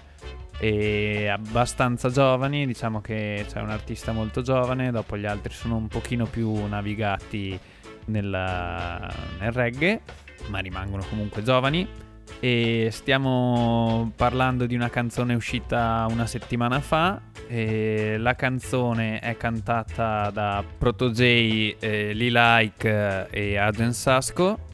e 0.61 1.27
abbastanza 1.27 2.11
giovani, 2.11 2.67
diciamo 2.67 3.01
che 3.01 3.47
c'è 3.49 3.61
un 3.61 3.71
artista 3.71 4.13
molto 4.13 4.43
giovane, 4.43 4.91
dopo 4.91 5.17
gli 5.17 5.25
altri 5.27 5.55
sono 5.55 5.77
un 5.77 5.89
pochino 5.89 6.27
più 6.27 6.67
navigati 6.67 7.59
nella- 8.07 9.11
nel 9.39 9.53
reggae, 9.53 10.03
ma 10.49 10.59
rimangono 10.59 11.03
comunque 11.09 11.43
giovani. 11.43 11.89
E 12.39 12.89
stiamo 12.93 14.13
parlando 14.15 14.67
di 14.67 14.75
una 14.75 14.89
canzone 14.89 15.35
uscita 15.35 16.07
una 16.09 16.27
settimana 16.27 16.81
fa. 16.81 17.21
La 17.49 18.35
canzone 18.37 19.19
è 19.19 19.37
cantata 19.37 20.31
da 20.31 20.63
Proto 20.79 21.11
J, 21.11 21.21
eh, 21.81 22.13
Lee 22.15 22.31
Like 22.31 23.27
e 23.31 23.59
Agent 23.59 23.93
Sasco. 23.93 24.69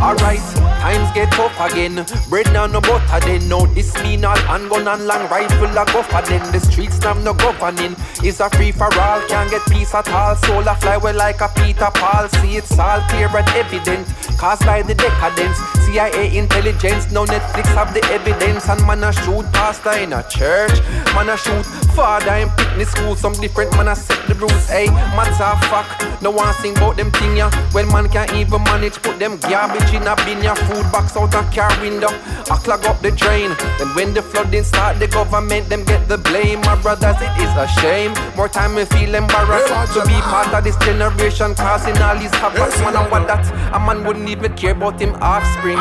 Alright, 0.00 0.67
times 0.78 1.10
get 1.12 1.30
tough 1.32 1.58
again. 1.60 2.04
Bread 2.28 2.52
now 2.52 2.66
no 2.66 2.80
butter 2.80 3.20
then. 3.26 3.48
No, 3.48 3.66
this 3.66 3.92
mean 4.02 4.24
all 4.24 4.36
handgun 4.36 4.88
and 4.88 5.06
long 5.06 5.28
rifle 5.28 5.66
a 5.66 5.84
go 5.92 6.02
for 6.02 6.22
then. 6.22 6.42
The 6.52 6.60
streets 6.60 7.00
now 7.00 7.14
no 7.14 7.34
governing. 7.34 7.96
It's 8.22 8.40
a 8.40 8.48
free 8.50 8.72
for 8.72 8.92
all, 8.98 9.20
can't 9.28 9.50
get 9.50 9.62
peace 9.70 9.94
at 9.94 10.08
all. 10.10 10.36
Soul 10.36 10.66
a 10.66 10.74
fly 10.76 10.96
well 10.96 11.16
like 11.16 11.40
a 11.40 11.48
Peter 11.56 11.90
Paul. 11.94 12.28
See 12.40 12.56
it's 12.56 12.78
all 12.78 13.00
clear 13.08 13.28
and 13.28 13.48
evident. 13.50 14.06
Caused 14.38 14.64
by 14.64 14.82
the 14.82 14.94
decadence. 14.94 15.58
CIA 15.84 16.36
intelligence, 16.36 17.10
no 17.10 17.24
Netflix 17.24 17.66
have 17.74 17.94
the 17.94 18.04
evidence. 18.12 18.68
And 18.68 18.80
man 18.86 19.04
a 19.04 19.12
shoot 19.12 19.44
pastor 19.52 19.96
in 19.98 20.12
a 20.12 20.22
church. 20.28 20.80
Man 21.14 21.28
a 21.28 21.36
shoot 21.36 21.64
father 21.96 22.34
in 22.34 22.48
picnic 22.50 22.88
school. 22.88 23.16
Some 23.16 23.32
different 23.34 23.72
man 23.72 23.88
a 23.88 23.96
set 23.96 24.26
the 24.28 24.34
rules. 24.34 24.68
Hey, 24.68 24.86
matter 25.16 25.44
of 25.44 25.60
fact, 25.66 26.22
no 26.22 26.30
one 26.30 26.52
sing 26.54 26.76
about 26.76 26.96
them 26.96 27.10
thing 27.12 27.36
ya. 27.36 27.50
When 27.72 27.88
man 27.88 28.08
can't 28.08 28.32
even 28.34 28.62
manage, 28.64 29.00
put 29.02 29.18
them 29.18 29.38
garbage 29.38 29.92
in 29.94 30.06
a 30.06 30.14
bin 30.24 30.42
ya. 30.42 30.54
Food 30.54 30.77
box 30.90 31.16
out 31.16 31.34
a 31.34 31.42
car 31.54 31.70
window. 31.80 32.08
I 32.50 32.56
clog 32.62 32.84
up 32.86 33.00
the 33.00 33.10
drain. 33.10 33.54
Then 33.78 33.88
when 33.94 34.14
the 34.14 34.22
flooding 34.22 34.64
start, 34.64 34.98
the 34.98 35.08
government 35.08 35.68
them 35.68 35.84
get 35.84 36.08
the 36.08 36.18
blame. 36.18 36.60
My 36.62 36.80
brothers, 36.80 37.16
it 37.20 37.34
is 37.42 37.52
a 37.56 37.66
shame. 37.80 38.12
More 38.36 38.48
time 38.48 38.74
we 38.74 38.84
feel 38.86 39.14
embarrassed 39.14 39.68
to 39.94 40.00
be 40.06 40.14
part 40.32 40.52
of 40.54 40.64
this 40.64 40.76
generation, 40.76 41.54
causing 41.54 41.96
all 41.98 42.16
these 42.18 42.34
havoc. 42.34 42.70
Man, 42.80 42.96
I 42.96 43.08
want 43.08 43.26
that 43.28 43.44
a 43.74 43.78
man 43.78 44.04
wouldn't 44.04 44.28
even 44.28 44.54
care 44.54 44.72
about 44.72 45.00
him 45.00 45.14
offspring. 45.20 45.78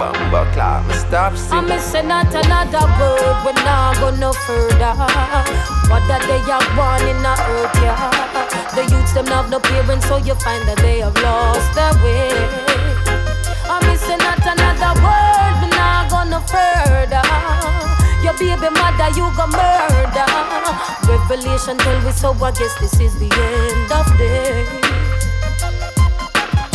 Bumba 0.00 0.50
clap, 0.54 0.86
me 0.88 0.94
stop 0.94 1.32
I'm 1.32 1.38
singing. 1.38 1.68
missing 1.68 2.08
not 2.08 2.32
another 2.34 2.86
word, 2.98 3.44
we're 3.44 3.52
not 3.64 3.96
go 4.00 4.10
no 4.16 4.32
further. 4.32 4.94
What 5.92 6.02
that 6.08 6.24
they 6.24 6.40
are 6.48 6.64
born 6.74 7.02
in 7.08 7.22
the 7.22 7.34
earth, 7.36 7.76
yeah. 7.84 8.74
The 8.74 8.82
youths 8.90 9.12
them 9.12 9.26
have 9.26 9.50
no 9.50 9.60
parents, 9.60 10.08
so 10.08 10.16
you 10.16 10.34
find 10.36 10.66
that 10.66 10.78
they 10.78 11.00
have 11.00 11.14
lost 11.22 11.74
their 11.74 11.92
way. 12.02 12.71
I'm 13.72 13.80
missing 13.88 14.18
not 14.20 14.44
another 14.44 14.92
word, 15.00 15.54
we're 15.64 15.72
not 15.72 16.10
go 16.12 16.20
no 16.28 16.40
further. 16.44 17.24
Your 18.20 18.36
baby 18.36 18.68
mother, 18.68 19.08
you 19.16 19.24
go 19.32 19.46
murder. 19.48 20.28
Revelation 21.08 21.78
tell 21.78 22.00
me 22.02 22.12
so, 22.12 22.36
I 22.36 22.52
guess 22.52 22.74
this 22.78 23.00
is 23.00 23.18
the 23.18 23.32
end 23.32 23.90
of 23.90 24.06
day. 24.18 24.68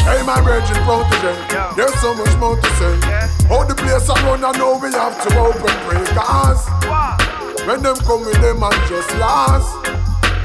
Hey, 0.10 0.24
my 0.26 0.42
virgin 0.42 0.82
protege, 0.88 1.36
there's 1.76 1.94
so 2.02 2.16
much 2.16 2.36
more 2.38 2.56
to 2.56 2.70
say. 2.82 2.98
How 3.48 3.64
the 3.64 3.76
place 3.76 4.10
I 4.10 4.16
run, 4.26 4.44
I 4.44 4.52
know 4.58 4.80
we 4.82 4.90
have 4.92 5.22
to 5.22 5.38
open 5.38 5.76
pray. 5.86 6.04
Cause 6.18 6.66
when 7.68 7.84
them 7.84 7.98
come 7.98 8.26
with 8.26 8.42
them 8.42 8.64
and 8.64 8.88
just 8.90 9.12
last, 9.20 9.70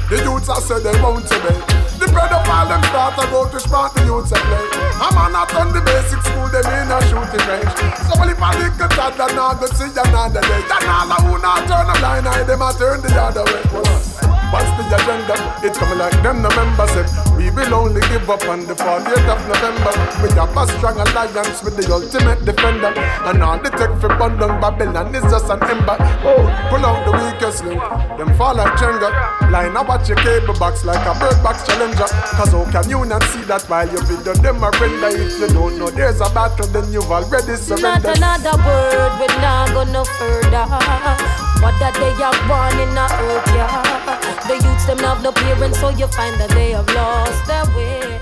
the 0.09 0.21
youths 0.23 0.49
I 0.49 0.59
said 0.59 0.83
they 0.83 1.01
won't 1.01 1.25
obey. 1.31 1.92
The 2.03 2.11
bread 2.11 2.33
of 2.33 2.43
them 2.43 2.83
start 2.91 3.15
to 3.15 3.25
go 3.31 3.47
to 3.47 3.59
smart 3.61 3.93
the 3.93 4.03
youths 4.03 4.33
and 4.33 4.43
play. 4.43 4.67
A 4.99 5.07
man 5.15 5.31
not 5.31 5.55
on 5.55 5.71
the 5.71 5.79
basic 5.79 6.19
school, 6.19 6.49
them 6.51 6.67
in 6.67 6.91
a 6.91 6.99
shooting 7.07 7.47
range. 7.47 7.71
So 8.03 8.19
well, 8.19 8.27
if 8.27 8.35
a 8.35 8.87
toddler, 8.91 9.33
now 9.33 9.53
go 9.53 9.67
see 9.67 9.87
another 9.87 10.41
day. 10.41 10.61
Then 10.67 10.83
all 10.83 11.15
who 11.23 11.39
not 11.39 11.63
turn 11.63 11.87
a 11.87 11.95
blind 11.97 12.27
eye, 12.27 12.43
them 12.43 12.61
a 12.61 12.73
turn 12.73 12.99
the 12.99 13.07
other 13.15 13.45
way. 13.45 14.32
What's 14.53 14.69
the 14.77 14.85
agenda? 14.85 15.33
It's 15.65 15.79
coming 15.81 15.97
like 15.97 16.13
them, 16.21 16.45
members 16.45 16.93
said. 16.93 17.09
We 17.35 17.49
will 17.49 17.73
only 17.73 18.01
give 18.13 18.29
up 18.29 18.45
on 18.45 18.67
the 18.69 18.77
40th 18.77 19.25
of 19.25 19.41
November. 19.49 19.93
We 20.21 20.29
have 20.37 20.53
a 20.53 20.63
strong 20.77 21.01
alliance 21.01 21.63
with 21.65 21.73
the 21.73 21.89
ultimate 21.89 22.45
defender. 22.45 22.93
And 23.25 23.41
all 23.41 23.57
the 23.57 23.71
tech 23.73 23.89
for 23.99 24.13
London, 24.13 24.61
Babylon 24.61 25.09
is 25.15 25.23
just 25.23 25.49
an 25.49 25.57
ember. 25.65 25.97
Oh, 26.21 26.45
pull 26.69 26.85
out 26.85 27.01
the 27.01 27.17
weakest 27.17 27.65
link. 27.65 27.81
Them 28.21 28.29
fall 28.37 28.53
like 28.53 28.77
Jenga. 28.77 29.09
Line 29.49 29.75
up 29.75 29.87
watch 29.87 30.07
your 30.07 30.17
cable 30.17 30.53
box 30.59 30.85
like 30.85 31.01
a 31.01 31.17
bird 31.17 31.41
box 31.41 31.65
challenger. 31.65 32.05
Cause 32.37 32.53
how 32.53 32.69
can 32.69 32.87
you 32.87 33.05
not 33.05 33.23
see 33.33 33.41
that 33.49 33.65
while 33.65 33.89
your 33.89 34.05
video 34.05 34.33
them 34.37 34.63
are 34.63 34.71
render? 34.77 35.17
If 35.17 35.39
you 35.39 35.47
don't 35.47 35.79
know 35.79 35.89
there's 35.89 36.21
a 36.21 36.29
battle, 36.29 36.67
then 36.67 36.93
you've 36.93 37.09
already 37.09 37.57
surrendered 37.57 38.21
Not 38.21 38.37
another 38.45 38.55
word, 38.61 39.17
we're 39.17 39.41
not 39.41 39.73
go 39.73 39.83
no 39.89 40.05
further. 40.05 41.42
What 41.63 41.79
that 41.79 41.93
they 41.93 42.11
are 42.21 42.45
born 42.45 42.77
in 42.77 42.93
the 42.93 43.07
earth, 43.07 43.47
yeah. 43.55 43.81
The 44.47 44.55
youths 44.55 44.85
them 44.85 44.97
have 44.99 45.23
no 45.23 45.31
parents, 45.31 45.79
so 45.79 45.91
you 45.91 46.07
find 46.07 46.37
that 46.37 46.49
they 46.49 46.73
have 46.73 46.91
lost 46.93 47.45
their 47.45 47.65
way. 47.73 48.19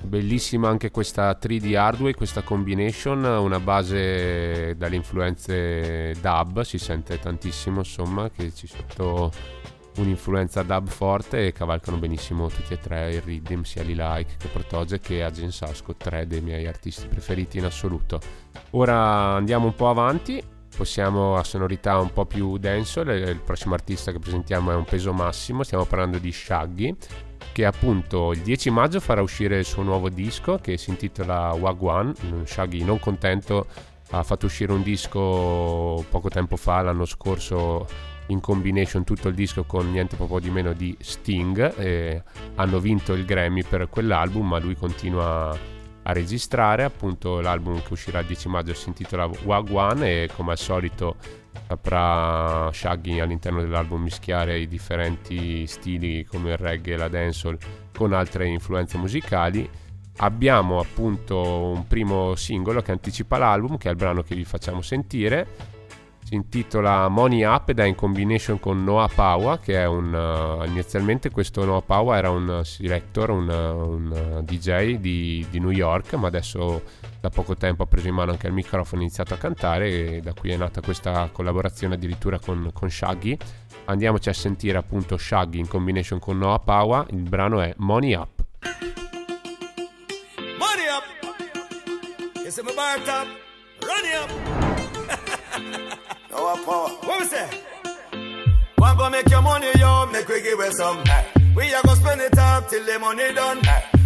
Bellissima 0.00 0.70
anche 0.70 0.90
questa 0.90 1.38
3D 1.38 1.76
hardware, 1.76 2.14
questa 2.14 2.40
combination, 2.40 3.22
una 3.22 3.60
base 3.60 4.74
dalle 4.78 4.96
influenze 4.96 6.14
dub, 6.22 6.62
si 6.62 6.78
sente 6.78 7.18
tantissimo 7.18 7.80
insomma 7.80 8.30
che 8.30 8.50
ci 8.54 8.66
sotto 8.66 9.30
un'influenza 9.96 10.62
dub 10.62 10.88
forte 10.88 11.48
e 11.48 11.52
cavalcano 11.52 11.98
benissimo 11.98 12.48
tutti 12.48 12.72
e 12.72 12.78
tre 12.78 13.10
il 13.10 13.20
rhythm, 13.20 13.60
sia 13.60 13.82
Lee 13.82 13.94
Like 13.94 14.36
che 14.38 14.48
Protoge 14.48 15.00
che 15.00 15.22
Agent 15.22 15.52
Sasco, 15.52 15.94
tre 15.96 16.26
dei 16.26 16.40
miei 16.40 16.66
artisti 16.66 17.06
preferiti 17.08 17.58
in 17.58 17.66
assoluto. 17.66 18.20
Ora 18.70 18.96
andiamo 19.34 19.66
un 19.66 19.74
po' 19.74 19.90
avanti, 19.90 20.42
passiamo 20.76 21.36
a 21.36 21.44
sonorità 21.44 21.98
un 21.98 22.12
po' 22.12 22.26
più 22.26 22.56
dancehall, 22.58 23.08
il 23.08 23.40
prossimo 23.44 23.74
artista 23.74 24.12
che 24.12 24.18
presentiamo 24.18 24.70
è 24.70 24.74
un 24.74 24.84
peso 24.84 25.12
massimo, 25.12 25.62
stiamo 25.62 25.84
parlando 25.84 26.18
di 26.18 26.32
Shaggy 26.32 26.96
che 27.52 27.66
appunto 27.66 28.32
il 28.32 28.40
10 28.40 28.70
maggio 28.70 29.00
farà 29.00 29.20
uscire 29.20 29.58
il 29.58 29.64
suo 29.64 29.82
nuovo 29.82 30.08
disco 30.08 30.56
che 30.56 30.78
si 30.78 30.90
intitola 30.90 31.52
Wagwan. 31.52 32.14
Shaggy 32.44 32.82
non 32.82 32.98
contento 32.98 33.66
ha 34.10 34.22
fatto 34.22 34.46
uscire 34.46 34.72
un 34.72 34.82
disco 34.82 36.04
poco 36.08 36.28
tempo 36.28 36.56
fa, 36.56 36.82
l'anno 36.82 37.04
scorso 37.04 37.86
in 38.26 38.40
combination 38.40 39.04
tutto 39.04 39.28
il 39.28 39.34
disco 39.34 39.64
con 39.64 39.90
niente 39.90 40.16
proprio 40.16 40.38
di 40.38 40.50
meno 40.50 40.72
di 40.72 40.96
Sting 41.00 42.22
hanno 42.54 42.78
vinto 42.78 43.12
il 43.12 43.24
Grammy 43.24 43.64
per 43.64 43.88
quell'album 43.88 44.48
ma 44.48 44.58
lui 44.58 44.76
continua 44.76 45.56
a 46.04 46.12
registrare 46.12 46.82
appunto 46.82 47.40
l'album 47.40 47.80
che 47.82 47.92
uscirà 47.92 48.20
il 48.20 48.26
10 48.26 48.48
maggio 48.48 48.74
si 48.74 48.88
intitola 48.88 49.30
Wagwan 49.44 50.02
e 50.02 50.28
come 50.34 50.52
al 50.52 50.58
solito 50.58 51.16
saprà 51.68 52.70
Shaggy 52.72 53.20
all'interno 53.20 53.60
dell'album 53.60 54.02
mischiare 54.02 54.58
i 54.58 54.66
differenti 54.66 55.66
stili 55.66 56.24
come 56.24 56.52
il 56.52 56.56
reggae 56.56 56.94
e 56.94 56.96
la 56.96 57.08
dancehall 57.08 57.58
con 57.92 58.12
altre 58.12 58.46
influenze 58.46 58.98
musicali. 58.98 59.68
Abbiamo 60.18 60.78
appunto 60.78 61.40
un 61.40 61.86
primo 61.86 62.34
singolo 62.34 62.82
che 62.82 62.92
anticipa 62.92 63.38
l'album 63.38 63.78
che 63.78 63.88
è 63.88 63.90
il 63.90 63.96
brano 63.96 64.22
che 64.22 64.34
vi 64.34 64.44
facciamo 64.44 64.82
sentire 64.82 65.71
si 66.32 66.34
intitola 66.34 67.08
Money 67.08 67.44
Up 67.44 67.68
ed 67.68 67.78
è 67.78 67.84
in 67.84 67.94
combination 67.94 68.58
con 68.58 68.82
Noah 68.82 69.08
Paua 69.14 69.58
che 69.58 69.74
è 69.74 69.86
un 69.86 70.14
uh, 70.14 70.64
inizialmente 70.64 71.30
questo 71.30 71.62
Noah 71.64 71.82
Paua 71.82 72.16
era 72.16 72.30
un 72.30 72.48
uh, 72.48 72.62
selector 72.62 73.28
un, 73.30 73.48
uh, 73.48 73.90
un 73.90 74.40
DJ 74.42 74.96
di, 74.96 75.46
di, 75.50 75.60
New 75.60 75.70
York 75.70 76.14
ma 76.14 76.28
adesso 76.28 76.84
da 77.20 77.28
poco 77.28 77.54
tempo 77.56 77.82
ha 77.82 77.86
preso 77.86 78.08
in 78.08 78.14
mano 78.14 78.30
anche 78.30 78.46
il 78.46 78.54
microfono 78.54 79.00
e 79.00 79.04
ha 79.04 79.06
iniziato 79.06 79.34
a 79.34 79.36
cantare 79.36 79.88
e 79.90 80.20
da 80.20 80.32
qui 80.32 80.50
è 80.50 80.56
nata 80.56 80.80
questa 80.80 81.28
collaborazione 81.30 81.94
addirittura 81.94 82.38
con, 82.38 82.70
con 82.72 82.90
Shaggy 82.90 83.36
andiamoci 83.84 84.30
a 84.30 84.34
sentire 84.34 84.78
appunto 84.78 85.18
Shaggy 85.18 85.58
in 85.58 85.68
combination 85.68 86.18
con 86.18 86.38
Noah 86.38 86.60
Paua 86.60 87.06
il 87.10 87.28
brano 87.28 87.60
è 87.60 87.74
Money 87.76 88.14
Up 88.14 88.30
Money 90.58 90.88
up. 90.88 91.04
You 92.36 92.50
see 92.50 92.62
me 92.62 92.72
bar 92.74 92.98
top. 93.04 93.28
Oh, 96.32 96.46
Our 96.48 96.56
power. 96.64 96.88
What 97.06 97.20
we 97.20 97.26
say? 97.26 97.48
One 98.76 98.96
go 98.96 99.10
make 99.10 99.28
your 99.30 99.42
money, 99.42 99.68
yo, 99.78 100.06
make 100.06 100.28
we 100.28 100.40
give 100.42 100.58
it 100.60 100.72
some. 100.72 100.98
We 101.54 101.72
are 101.74 101.82
gonna 101.82 102.00
spend 102.00 102.20
it 102.20 102.36
up 102.38 102.68
till 102.68 102.84
the 102.84 102.98
money 102.98 103.32
done. 103.34 103.60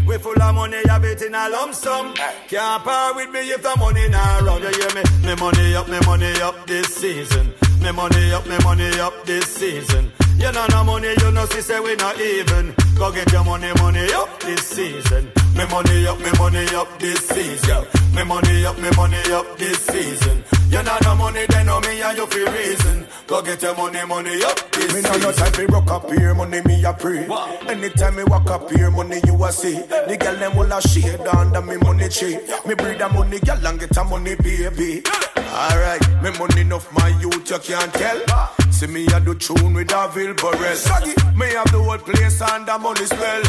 We 0.07 0.19
full 0.19 0.41
of 0.41 0.55
money, 0.55 0.83
have 0.89 1.05
it 1.05 1.23
in 1.23 1.35
a 1.35 1.49
lump 1.49 1.75
sum. 1.75 2.15
Can't 2.49 2.85
part 2.85 3.17
with 3.17 3.31
me 3.31 3.41
if 3.51 3.63
the 3.63 3.75
money 3.79 4.09
not 4.09 4.43
round. 4.43 4.63
You 4.65 4.71
hear 4.71 4.95
me? 4.95 5.03
Me 5.27 5.35
money 5.37 5.75
up, 5.75 5.89
me 5.89 5.99
money 6.07 6.41
up 6.43 6.67
this 6.67 6.95
season. 6.95 7.53
Me 7.81 7.91
money 7.93 8.33
up, 8.33 8.47
me 8.47 8.57
money 8.65 9.01
up 9.01 9.25
this 9.25 9.47
season. 9.47 10.13
You 10.39 10.53
know 10.53 10.67
no 10.71 10.85
money, 10.85 11.09
you 11.21 11.31
know 11.33 11.47
see 11.47 11.61
say 11.61 11.81
we 11.81 11.95
not 11.97 12.21
even. 12.21 12.75
Go 12.97 13.11
get 13.13 13.31
your 13.33 13.45
money, 13.45 13.73
money 13.79 14.13
up 14.13 14.41
this 14.41 14.61
season. 14.69 15.31
Me 15.57 15.65
money 15.71 16.07
up, 16.07 16.19
me 16.21 16.31
money 16.39 16.67
up 16.75 16.99
this 16.99 17.21
season. 17.29 17.85
Me 18.15 18.23
money 18.25 18.65
up, 18.67 18.79
me 18.79 18.91
money 18.97 19.17
up 19.33 19.59
this 19.59 19.79
season. 19.87 20.45
You 20.69 20.83
know 20.83 20.97
no 21.05 21.15
money, 21.17 21.47
then 21.49 21.67
know 21.67 21.81
me 21.81 22.01
and 22.03 22.17
you 22.19 22.27
feel 22.27 22.53
reason. 22.53 23.07
Go 23.27 23.43
get 23.43 23.63
your 23.63 23.75
money, 23.77 24.05
money 24.07 24.43
up 24.45 24.71
this 24.73 24.95
Me 24.95 25.01
season. 25.01 25.21
no 25.23 25.33
time 25.33 25.53
fi 25.53 25.65
rock 25.67 25.91
up 25.91 26.11
here, 26.13 26.35
money 26.35 26.61
me 26.67 26.85
a 26.85 26.93
pray. 26.93 27.27
Anytime 27.69 28.17
me 28.17 28.25
walk 28.25 28.51
up 28.51 28.71
here, 28.71 28.91
money 28.91 29.21
you 29.27 29.43
a 29.45 29.51
see. 29.51 29.75
The 29.75 30.17
girl 30.21 30.37
them 30.37 30.57
will 30.57 30.73
a 30.73 30.81
shade 30.83 31.21
under 31.21 31.63
me 31.63 31.77
money 31.79 32.09
tree. 32.09 32.39
Me 32.67 32.75
breed 32.75 33.01
a 33.01 33.09
money 33.09 33.41
girl 33.41 33.67
and 33.67 33.81
get 33.81 33.97
a 33.97 34.05
money 34.05 34.35
baby. 34.37 35.03
Alright, 35.37 36.23
me 36.23 36.31
money 36.39 36.61
enough 36.61 36.93
my 36.93 37.09
youth 37.21 37.51
you 37.51 37.59
can't 37.59 37.93
tell. 37.95 38.56
See 38.77 38.87
me 38.89 39.07
a 39.07 39.21
do 39.21 39.35
tune 39.35 39.73
with 39.73 39.91
a 39.91 40.05
Vilborel. 40.13 41.37
Me 41.39 41.47
have 41.47 41.73
the 41.73 41.81
whole 41.81 41.97
place 41.97 42.43
under 42.43 42.79
money 42.79 43.07
spell. 43.07 43.43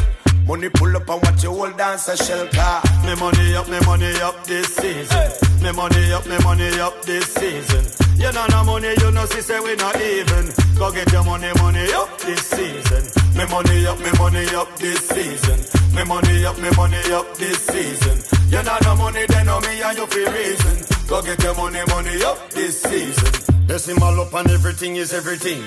Money 0.47 0.69
pull 0.69 0.95
up 0.95 1.09
and 1.09 1.21
watch 1.21 1.43
your 1.43 1.51
whole 1.53 1.75
dance 1.75 2.07
a 2.07 2.15
shell 2.15 2.47
car. 2.47 2.81
Me 3.03 3.13
money 3.19 3.53
up, 3.55 3.67
me 3.67 3.77
money 3.85 4.07
up 4.23 4.41
this 4.45 4.73
season. 4.73 5.27
Me 5.61 5.71
money 5.73 6.13
up, 6.13 6.25
me 6.27 6.37
money 6.45 6.79
up 6.79 7.01
this 7.03 7.25
season. 7.33 7.83
You 8.15 8.31
know 8.31 8.47
no 8.47 8.63
money, 8.63 8.87
you 8.87 9.11
know 9.11 9.25
see 9.25 9.41
say 9.41 9.59
we 9.59 9.75
not 9.75 9.99
even. 9.99 10.47
Go 10.79 10.93
get 10.93 11.11
your 11.11 11.25
money, 11.25 11.51
money 11.59 11.91
up 11.91 12.17
this 12.19 12.47
season. 12.47 13.03
Me 13.35 13.43
money 13.51 13.85
up, 13.85 13.99
me 13.99 14.11
money 14.17 14.47
up 14.55 14.77
this 14.79 15.09
season. 15.09 15.59
Me 15.93 16.03
money 16.05 16.45
up, 16.45 16.57
me 16.57 16.69
money 16.77 17.03
up 17.11 17.35
this 17.35 17.59
season. 17.67 18.15
You 18.47 18.63
know 18.63 18.77
no 18.81 18.95
money, 18.95 19.25
then 19.27 19.45
know 19.45 19.59
me 19.59 19.81
and 19.81 19.97
you 19.97 20.07
feel 20.07 20.31
reason. 20.31 20.75
Go 21.09 21.21
get 21.21 21.43
your 21.43 21.55
money, 21.55 21.83
money 21.91 22.23
up 22.23 22.49
this 22.51 22.81
season. 22.81 23.56
Decimal 23.67 24.21
up 24.21 24.33
and 24.33 24.49
everything 24.49 24.95
is 24.95 25.13
everything. 25.13 25.61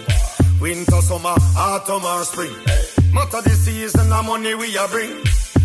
Winter, 0.59 1.03
summer, 1.03 1.35
autumn 1.57 2.03
or 2.03 2.25
spring. 2.25 2.53
Matter 3.13 3.43
the 3.43 3.51
season, 3.51 4.09
the 4.09 4.23
money 4.23 4.55
we 4.55 4.75
a 4.77 4.89
bring. 4.89 5.21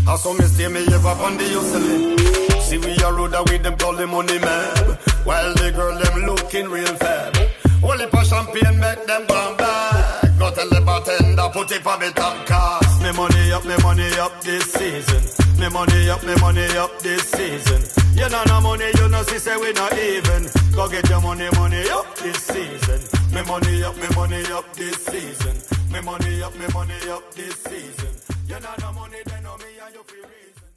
As 0.08 0.22
some 0.22 0.40
stay 0.42 0.68
me 0.68 0.82
ever 0.94 1.16
on 1.24 1.38
the 1.38 1.48
hustling. 1.56 2.18
See 2.60 2.78
we 2.78 2.92
a 3.04 3.12
road 3.12 3.34
with 3.50 3.64
them 3.64 3.78
call 3.78 3.96
the 3.96 4.06
money 4.06 4.38
man. 4.40 4.98
While 5.24 5.54
the 5.56 5.72
girl 5.72 5.98
them 5.98 6.26
looking 6.26 6.68
real 6.68 6.96
fab. 6.96 7.36
Only 7.82 8.08
for 8.08 8.24
champagne 8.26 8.80
make 8.80 9.06
them 9.08 9.26
come 9.28 9.56
back. 9.56 10.38
Go 10.38 10.52
tell 10.52 10.70
the 10.70 10.82
bartender 10.82 11.50
put 11.54 11.72
it 11.72 11.82
for 11.84 11.98
me 12.00 12.12
top 12.12 12.46
cast. 12.46 13.02
Me 13.02 13.12
money 13.14 13.52
up, 13.54 13.64
me 13.64 13.76
money 13.82 14.10
up 14.20 14.42
this 14.42 14.74
season. 14.74 15.45
Me 15.60 15.70
money 15.70 16.10
up, 16.10 16.24
me 16.24 16.36
money 16.42 16.68
up 16.78 17.00
this 17.00 17.24
season. 17.32 17.82
You 18.14 18.30
know 18.30 18.44
no 18.48 18.62
money, 18.62 18.86
you 18.98 19.08
know 19.10 19.24
see 19.24 19.40
say 19.40 19.56
we 19.58 19.72
not 19.74 19.94
even. 19.94 20.48
Go 20.74 20.88
get 20.90 21.10
your 21.10 21.22
money, 21.22 21.50
money 21.56 21.84
up 21.90 22.06
this 22.16 22.38
season. 22.38 23.00
Me 23.34 23.42
money 23.48 23.84
up, 23.84 23.96
me 23.96 24.08
money 24.16 24.44
up 24.52 24.66
this 24.76 24.98
season. 25.06 25.56
Me 25.92 26.02
money 26.02 26.42
up, 26.44 26.54
me 26.56 26.66
money 26.74 27.10
up 27.10 27.24
this 27.34 27.56
season. 27.64 28.12
You 28.48 28.60
know 28.60 28.74
no 28.80 28.92
money, 28.94 29.18
then 29.26 29.44
know 29.44 29.56
me 29.58 29.80
and 29.86 29.94
you 29.96 30.04
feel. 30.06 30.26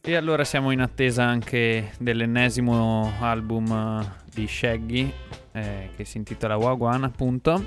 E 0.00 0.14
allora 0.16 0.44
siamo 0.44 0.70
in 0.70 0.80
attesa 0.80 1.24
anche 1.24 1.92
dell'ennesimo 1.98 3.12
album 3.20 3.70
eh, 3.70 4.24
di 4.32 4.46
Shaggy 4.46 5.12
eh, 5.52 5.90
che 5.94 6.04
si 6.04 6.16
intitola 6.16 6.56
Wagwan 6.56 7.04
appunto 7.04 7.62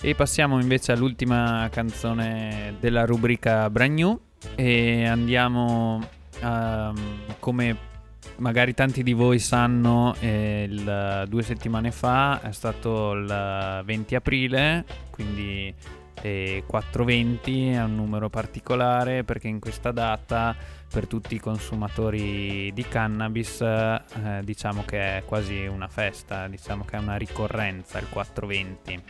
e 0.00 0.14
passiamo 0.14 0.58
invece 0.58 0.92
all'ultima 0.92 1.68
canzone 1.70 2.74
della 2.80 3.04
rubrica 3.04 3.70
Brand 3.70 3.92
New 3.92 4.20
e 4.56 5.06
andiamo 5.06 6.00
ehm, 6.40 7.34
come 7.38 7.94
magari 8.38 8.74
tanti 8.74 9.02
di 9.02 9.12
voi 9.12 9.38
sanno 9.38 10.14
eh, 10.20 10.66
il, 10.68 11.24
due 11.28 11.42
settimane 11.42 11.90
fa 11.90 12.40
è 12.42 12.52
stato 12.52 13.12
il 13.12 13.82
20 13.84 14.14
aprile 14.14 14.84
quindi 15.10 15.74
eh, 16.22 16.64
420 16.66 17.70
è 17.70 17.82
un 17.82 17.94
numero 17.94 18.28
particolare 18.28 19.24
perché 19.24 19.48
in 19.48 19.60
questa 19.60 19.92
data 19.92 20.54
per 20.88 21.06
tutti 21.06 21.34
i 21.34 21.40
consumatori 21.40 22.72
di 22.72 22.84
cannabis 22.88 23.60
eh, 23.60 24.02
diciamo 24.42 24.84
che 24.84 25.18
è 25.18 25.24
quasi 25.24 25.66
una 25.66 25.88
festa, 25.88 26.48
diciamo 26.48 26.84
che 26.84 26.96
è 26.96 27.00
una 27.00 27.16
ricorrenza 27.16 27.98
il 27.98 28.08
420 28.08 29.02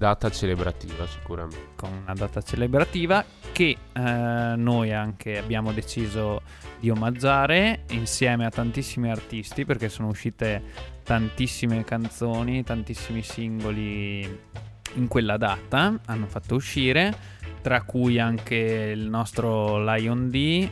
Data 0.00 0.30
celebrativa 0.30 1.06
sicuramente. 1.06 1.72
con 1.76 1.92
una 1.92 2.14
data 2.14 2.40
celebrativa 2.40 3.22
che 3.52 3.76
eh, 3.92 4.54
noi 4.56 4.94
anche 4.94 5.36
abbiamo 5.36 5.72
deciso 5.72 6.40
di 6.78 6.88
omaggiare 6.88 7.84
insieme 7.90 8.46
a 8.46 8.48
tantissimi 8.48 9.10
artisti 9.10 9.66
perché 9.66 9.90
sono 9.90 10.08
uscite 10.08 10.62
tantissime 11.02 11.84
canzoni, 11.84 12.64
tantissimi 12.64 13.20
singoli 13.20 14.20
in 14.94 15.06
quella 15.06 15.36
data 15.36 16.00
hanno 16.06 16.26
fatto 16.28 16.54
uscire 16.54 17.14
tra 17.60 17.82
cui 17.82 18.18
anche 18.18 18.54
il 18.56 19.08
nostro 19.08 19.82
Lion 19.84 20.30
D 20.30 20.34
eh, 20.34 20.68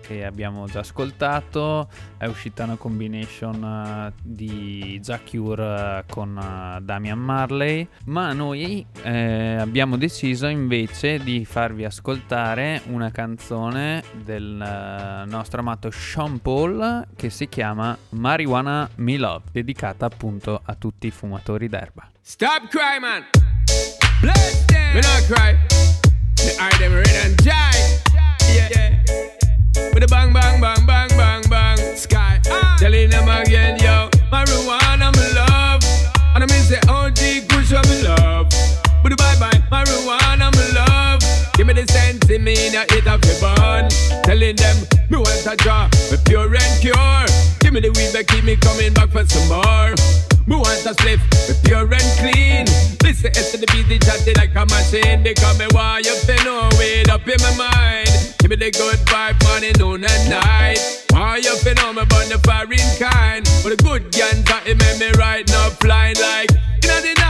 che 0.00 0.24
abbiamo 0.24 0.66
già 0.66 0.80
ascoltato 0.80 1.88
è 2.16 2.26
uscita 2.26 2.64
una 2.64 2.76
combination 2.76 3.62
eh, 3.62 4.12
di 4.22 4.98
Jack 5.02 5.30
Cure 5.30 5.98
eh, 5.98 6.04
con 6.10 6.36
eh, 6.36 6.80
Damian 6.82 7.18
Marley 7.18 7.86
ma 8.04 8.32
noi 8.32 8.84
eh, 9.02 9.56
abbiamo 9.58 9.96
deciso 9.96 10.46
invece 10.46 11.18
di 11.18 11.44
farvi 11.44 11.84
ascoltare 11.84 12.82
una 12.86 13.10
canzone 13.10 14.02
del 14.24 15.24
nostro 15.26 15.60
amato 15.60 15.90
Sean 15.90 16.40
Paul 16.40 17.06
che 17.16 17.30
si 17.30 17.48
chiama 17.48 17.96
Marijuana 18.10 18.88
Me 18.96 19.16
Love 19.16 19.44
dedicata 19.52 20.06
appunto 20.06 20.60
a 20.62 20.74
tutti 20.74 21.06
i 21.06 21.10
fumatori 21.10 21.68
d'erba 21.68 22.08
Stop 22.30 22.68
cry, 22.68 22.98
man. 23.00 23.24
Bless 24.20 24.66
them. 24.66 24.92
Me 24.92 25.00
not 25.00 25.24
cry. 25.26 26.07
The 26.38 26.56
eye 26.60 26.78
them 26.78 26.94
red 26.94 27.08
and 27.24 27.36
jive. 27.38 28.14
Yeah, 28.14 28.68
yeah. 28.70 28.88
A 30.00 30.06
bang, 30.06 30.32
bang, 30.32 30.60
bang, 30.60 30.86
bang, 30.86 31.08
bang, 31.08 31.42
bang. 31.50 31.96
Sky. 31.96 32.40
Telling 32.78 33.10
them 33.10 33.28
again, 33.28 33.78
yo. 33.80 34.08
Marijuana, 34.30 35.10
me 35.10 35.34
love. 35.34 35.82
And 36.34 36.44
I 36.44 36.46
mean, 36.46 36.62
say, 36.62 36.78
OG, 36.86 37.48
push 37.48 37.72
up, 37.72 37.84
me 37.88 38.02
love. 38.06 38.46
But 39.02 39.10
the 39.10 39.16
bye 39.16 39.34
bye, 39.40 39.58
marijuana, 39.72 40.54
me 40.54 40.72
love. 40.72 41.20
Give 41.54 41.66
me 41.66 41.72
the 41.72 41.90
sense 41.90 42.30
in 42.30 42.44
me, 42.44 42.54
now 42.70 42.84
it 42.90 43.08
up 43.08 43.24
your 43.24 43.40
bun. 43.40 43.90
Telling 44.22 44.54
them, 44.54 44.76
me 45.10 45.16
want 45.18 45.46
a 45.46 45.56
draw, 45.56 45.88
me 46.12 46.16
pure 46.24 46.54
and 46.54 46.80
pure. 46.80 47.26
Give 47.58 47.72
me 47.72 47.80
the 47.80 47.90
weed, 47.90 48.14
keep 48.28 48.44
me 48.44 48.54
coming 48.54 48.94
back 48.94 49.10
for 49.10 49.26
some 49.26 49.48
more. 49.48 50.37
Me 50.48 50.56
want 50.56 50.80
a 50.86 50.94
spliff, 50.96 51.20
pure 51.62 51.84
and 51.84 52.10
clean. 52.16 52.64
Listen 53.04 53.30
to 53.32 53.56
the 53.60 53.68
beat, 53.68 53.84
they 53.86 53.98
chatty 53.98 54.32
like 54.32 54.56
a 54.56 54.64
machine. 54.64 55.22
They 55.22 55.34
call 55.34 55.54
me 55.60 55.66
why 55.72 56.00
you 56.02 56.14
feel 56.24 56.42
no 56.42 56.70
weed 56.78 57.10
up 57.10 57.28
in 57.28 57.36
my 57.44 57.68
mind. 57.68 58.08
Give 58.38 58.48
me 58.48 58.56
the 58.56 58.70
good 58.70 58.96
vibe, 59.04 59.36
morning, 59.44 59.76
noon 59.76 60.08
and 60.08 60.30
night. 60.30 60.80
Why 61.10 61.36
you 61.36 61.54
feel 61.56 61.74
no 61.74 61.92
me 61.92 62.08
burn 62.08 62.32
the 62.32 62.40
foreign 62.48 62.88
kind. 62.96 63.44
But 63.60 63.76
the 63.76 63.80
good 63.84 64.10
ganja, 64.10 64.64
it 64.64 64.80
make 64.80 64.96
me 64.96 65.12
right 65.20 65.46
now 65.48 65.68
flying 65.84 66.16
like 66.16 66.48
when 66.88 67.02
the 67.04 67.27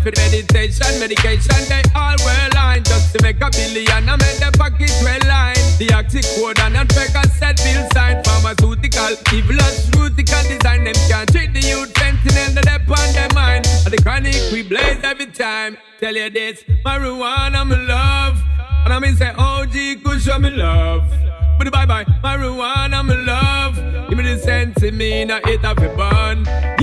for 0.00 0.12
meditation, 0.16 0.88
medication. 0.98 1.60
They 1.68 1.82
all 1.94 2.16
well 2.24 2.50
line 2.54 2.84
just 2.84 3.14
to 3.14 3.22
make 3.22 3.40
a 3.40 3.50
billion. 3.50 4.08
I 4.08 4.16
make 4.16 4.40
the 4.40 4.50
pocket 4.56 4.92
well 5.04 5.20
line. 5.28 5.60
The 5.78 5.92
oxy 5.94 6.22
code 6.36 6.58
and 6.60 6.76
a 6.76 7.28
set 7.36 7.56
bill 7.62 7.84
sign. 7.92 8.24
Pharmaceutical, 8.24 9.12
evil 9.32 9.60
and 9.60 9.76
fruitical 9.92 10.42
design. 10.48 10.84
Them 10.84 10.96
can't 11.08 11.28
treat 11.30 11.52
the 11.52 11.60
youth 11.60 11.92
fentanyl 11.94 12.54
that 12.56 12.64
they 12.64 12.80
on 12.92 13.12
their 13.12 13.28
mind. 13.34 13.66
And 13.84 13.92
the 13.92 14.02
chronic 14.02 14.36
we 14.52 14.62
blaze 14.62 15.02
every 15.02 15.26
time. 15.26 15.76
Tell 16.00 16.14
you 16.14 16.30
this, 16.30 16.64
marijuana 16.84 17.68
me 17.68 17.76
love. 17.76 18.40
And 18.84 18.92
I 18.92 18.98
mean 18.98 19.16
say 19.16 19.32
OG 19.36 20.02
could 20.02 20.22
show 20.22 20.38
me 20.38 20.50
love. 20.50 21.04
But 21.58 21.70
bye 21.72 21.84
bye, 21.84 22.04
marijuana 22.24 23.06
me 23.06 23.16
love. 23.16 23.76
Give 24.08 24.16
me 24.16 24.24
the 24.24 24.38
sense 24.38 24.82
in 24.82 24.96
me, 24.96 25.24
now 25.26 25.40
it 25.44 25.60
have 25.60 25.78
a 25.78 26.79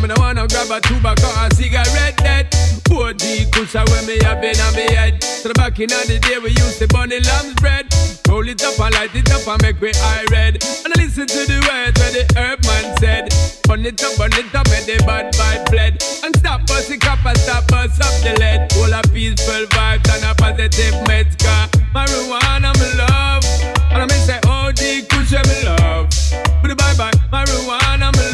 me 0.00 0.08
no 0.08 0.14
wanna 0.18 0.46
grab 0.48 0.70
a 0.70 0.80
tobacco 0.80 1.28
or 1.28 1.46
a 1.46 1.54
cigarette 1.54 2.16
that 2.18 2.50
Poor 2.90 3.14
G 3.14 3.46
cushion 3.52 3.86
when 3.94 4.04
me 4.06 4.18
have 4.24 4.40
been 4.42 4.58
on 4.58 4.74
me 4.74 4.82
head. 4.90 5.22
So 5.22 5.46
the 5.46 5.54
back 5.54 5.78
in 5.78 5.88
the 5.88 6.18
day 6.18 6.42
we 6.42 6.50
used 6.50 6.82
to 6.82 6.88
bunny 6.88 7.20
lamb's 7.20 7.54
bread. 7.62 7.86
Roll 8.26 8.46
it 8.48 8.62
up 8.66 8.78
and 8.80 8.94
light 8.94 9.14
it 9.14 9.30
up 9.30 9.46
and 9.46 9.62
make 9.62 9.80
me 9.80 9.92
eye 9.94 10.26
red. 10.30 10.58
And 10.82 10.90
I 10.90 10.98
listen 10.98 11.26
to 11.30 11.40
the 11.46 11.62
words 11.70 11.94
where 12.02 12.10
the 12.10 12.26
herb 12.34 12.58
man 12.66 12.98
said. 12.98 13.30
"Bun 13.70 13.86
it 13.86 14.02
up, 14.02 14.18
bun 14.18 14.34
it 14.34 14.50
up 14.54 14.66
and 14.74 14.84
the 14.90 14.98
bad 15.06 15.30
vibe 15.38 15.68
fled 15.70 16.02
And 16.26 16.34
stop 16.34 16.66
busting 16.66 16.98
the 16.98 17.06
cap 17.06 17.24
and 17.24 17.38
stop 17.38 17.68
bust 17.68 18.02
up 18.02 18.14
the 18.26 18.34
lead. 18.42 18.66
All 18.74 18.90
a 18.90 19.02
peaceful 19.14 19.70
vibe, 19.70 20.02
and 20.10 20.24
a 20.26 20.34
positive 20.34 20.98
meds 21.06 21.38
car 21.38 21.70
Marijuana 21.94 22.74
me 22.74 22.88
love. 22.98 23.46
And 23.94 24.02
I 24.02 24.06
miss 24.06 24.26
say 24.26 24.40
oh, 24.50 24.66
OG 24.66 24.82
cushion 25.10 25.46
me 25.46 25.62
love. 25.62 26.10
But 26.58 26.74
bye 26.74 26.94
bye 26.98 27.14
marijuana 27.30 28.10
me 28.18 28.24
love 28.24 28.29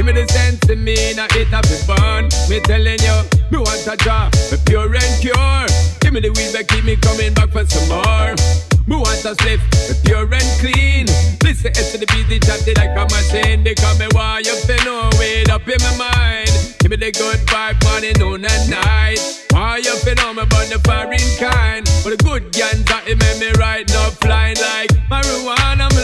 Give 0.00 0.06
me 0.06 0.16
the 0.16 0.32
sense 0.32 0.60
to 0.60 0.76
me, 0.76 0.96
now 1.12 1.28
it 1.36 1.52
have 1.52 1.68
be 1.68 1.76
born. 1.84 2.24
Me 2.48 2.56
telling 2.64 2.96
you, 3.04 3.16
me 3.52 3.60
want 3.60 3.84
a 3.84 4.00
job, 4.00 4.32
me 4.48 4.56
pure 4.64 4.88
and 4.88 5.14
pure. 5.20 5.68
Give 6.00 6.16
me 6.16 6.24
the 6.24 6.32
weed 6.32 6.56
that 6.56 6.72
keep 6.72 6.88
me 6.88 6.96
coming 6.96 7.36
back 7.36 7.52
for 7.52 7.68
some 7.68 7.84
more. 7.92 8.32
Me 8.88 8.96
want 8.96 9.20
a 9.28 9.36
slip, 9.36 9.60
me 9.60 9.94
pure 10.08 10.24
and 10.24 10.50
clean. 10.56 11.04
Listen 11.44 11.76
to 11.76 12.00
the 12.00 12.08
beat, 12.16 12.32
it 12.32 12.48
chatty 12.48 12.72
like 12.80 12.96
a 12.96 13.04
machine. 13.12 13.60
Because 13.60 14.00
me 14.00 14.08
want 14.16 14.48
you 14.48 14.56
to 14.56 14.76
know 14.88 15.12
it 15.20 15.52
up 15.52 15.68
in 15.68 15.76
my 15.84 16.08
mind. 16.08 16.48
Give 16.80 16.88
me 16.88 16.96
the 16.96 17.12
good 17.12 17.44
vibe, 17.44 17.76
morning, 17.84 18.16
noon 18.16 18.48
and 18.48 18.64
night. 18.72 19.20
Why 19.52 19.84
you 19.84 19.92
feel 20.00 20.16
on 20.24 20.40
me 20.40 20.48
about 20.48 20.64
the 20.72 20.80
foreign 20.80 21.28
kind? 21.36 21.84
But 22.00 22.16
the 22.16 22.20
good 22.24 22.56
guns 22.56 22.88
that 22.88 23.04
it 23.04 23.20
make 23.20 23.36
me 23.36 23.52
right 23.60 23.84
now 23.84 24.08
flying 24.16 24.56
like 24.64 24.96
marijuana. 25.12 25.99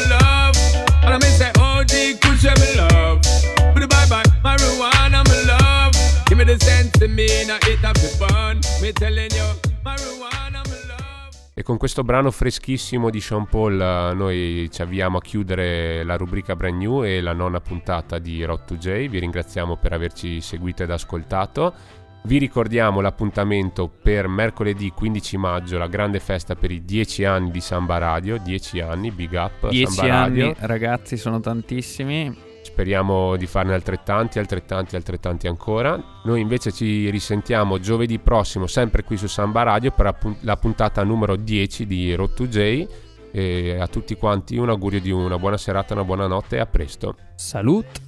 Marijuana, 4.46 5.22
me 5.24 5.44
love. 5.44 5.98
Give 6.28 6.36
me 6.36 6.44
the 6.44 6.56
sense 6.64 6.90
to 6.98 7.08
me, 7.08 7.26
now 7.46 7.56
it 7.68 7.82
have 7.82 7.94
to 7.94 8.08
fun. 8.16 8.60
Me 8.80 8.92
telling 8.92 9.32
you, 9.32 9.44
marijuana, 9.82 10.62
me 10.68 10.78
love. 10.86 11.50
E 11.52 11.62
con 11.62 11.76
questo 11.78 12.04
brano 12.04 12.30
freschissimo 12.30 13.10
di 13.10 13.20
Sean 13.20 13.48
Paul 13.48 13.80
eh, 13.80 14.14
noi 14.14 14.68
ci 14.70 14.82
avviamo 14.82 15.16
a 15.18 15.20
chiudere 15.20 16.04
la 16.04 16.16
rubrica 16.16 16.54
Brand 16.54 16.76
New 16.76 17.02
e 17.02 17.20
la 17.20 17.32
nona 17.32 17.60
puntata 17.60 18.18
di 18.18 18.44
Road 18.44 18.64
to 18.64 18.76
J. 18.76 19.08
Vi 19.08 19.18
ringraziamo 19.18 19.76
per 19.76 19.92
averci 19.92 20.40
seguito 20.40 20.84
ed 20.84 20.90
ascoltato. 20.90 21.74
Vi 22.22 22.38
ricordiamo 22.38 23.00
l'appuntamento 23.00 23.88
per 23.88 24.26
mercoledì 24.26 24.90
15 24.90 25.36
maggio, 25.36 25.78
la 25.78 25.86
grande 25.86 26.18
festa 26.18 26.56
per 26.56 26.72
i 26.72 26.84
10 26.84 27.24
anni 27.24 27.50
di 27.50 27.60
Samba 27.60 27.98
Radio. 27.98 28.36
10 28.38 28.80
anni, 28.80 29.10
big 29.10 29.32
up. 29.32 29.68
Dieci 29.70 29.92
Samba 29.92 30.14
anni, 30.14 30.40
Radio. 30.40 30.54
ragazzi, 30.66 31.16
sono 31.16 31.40
tantissimi. 31.40 32.45
Speriamo 32.66 33.36
di 33.36 33.46
farne 33.46 33.74
altrettanti, 33.74 34.40
altrettanti, 34.40 34.96
altrettanti 34.96 35.46
ancora. 35.46 36.20
Noi 36.24 36.40
invece 36.40 36.72
ci 36.72 37.08
risentiamo 37.10 37.78
giovedì 37.78 38.18
prossimo, 38.18 38.66
sempre 38.66 39.04
qui 39.04 39.16
su 39.16 39.28
Samba 39.28 39.62
Radio, 39.62 39.92
per 39.92 40.14
la 40.40 40.56
puntata 40.56 41.04
numero 41.04 41.36
10 41.36 41.86
di 41.86 42.12
Road 42.14 42.34
to 42.34 42.46
J. 42.48 42.86
E 43.30 43.78
a 43.78 43.86
tutti 43.86 44.16
quanti 44.16 44.56
un 44.56 44.68
augurio 44.68 45.00
di 45.00 45.10
una 45.10 45.38
buona 45.38 45.56
serata, 45.56 45.94
una 45.94 46.04
buona 46.04 46.26
notte 46.26 46.56
e 46.56 46.58
a 46.58 46.66
presto. 46.66 47.14
Salut! 47.36 48.05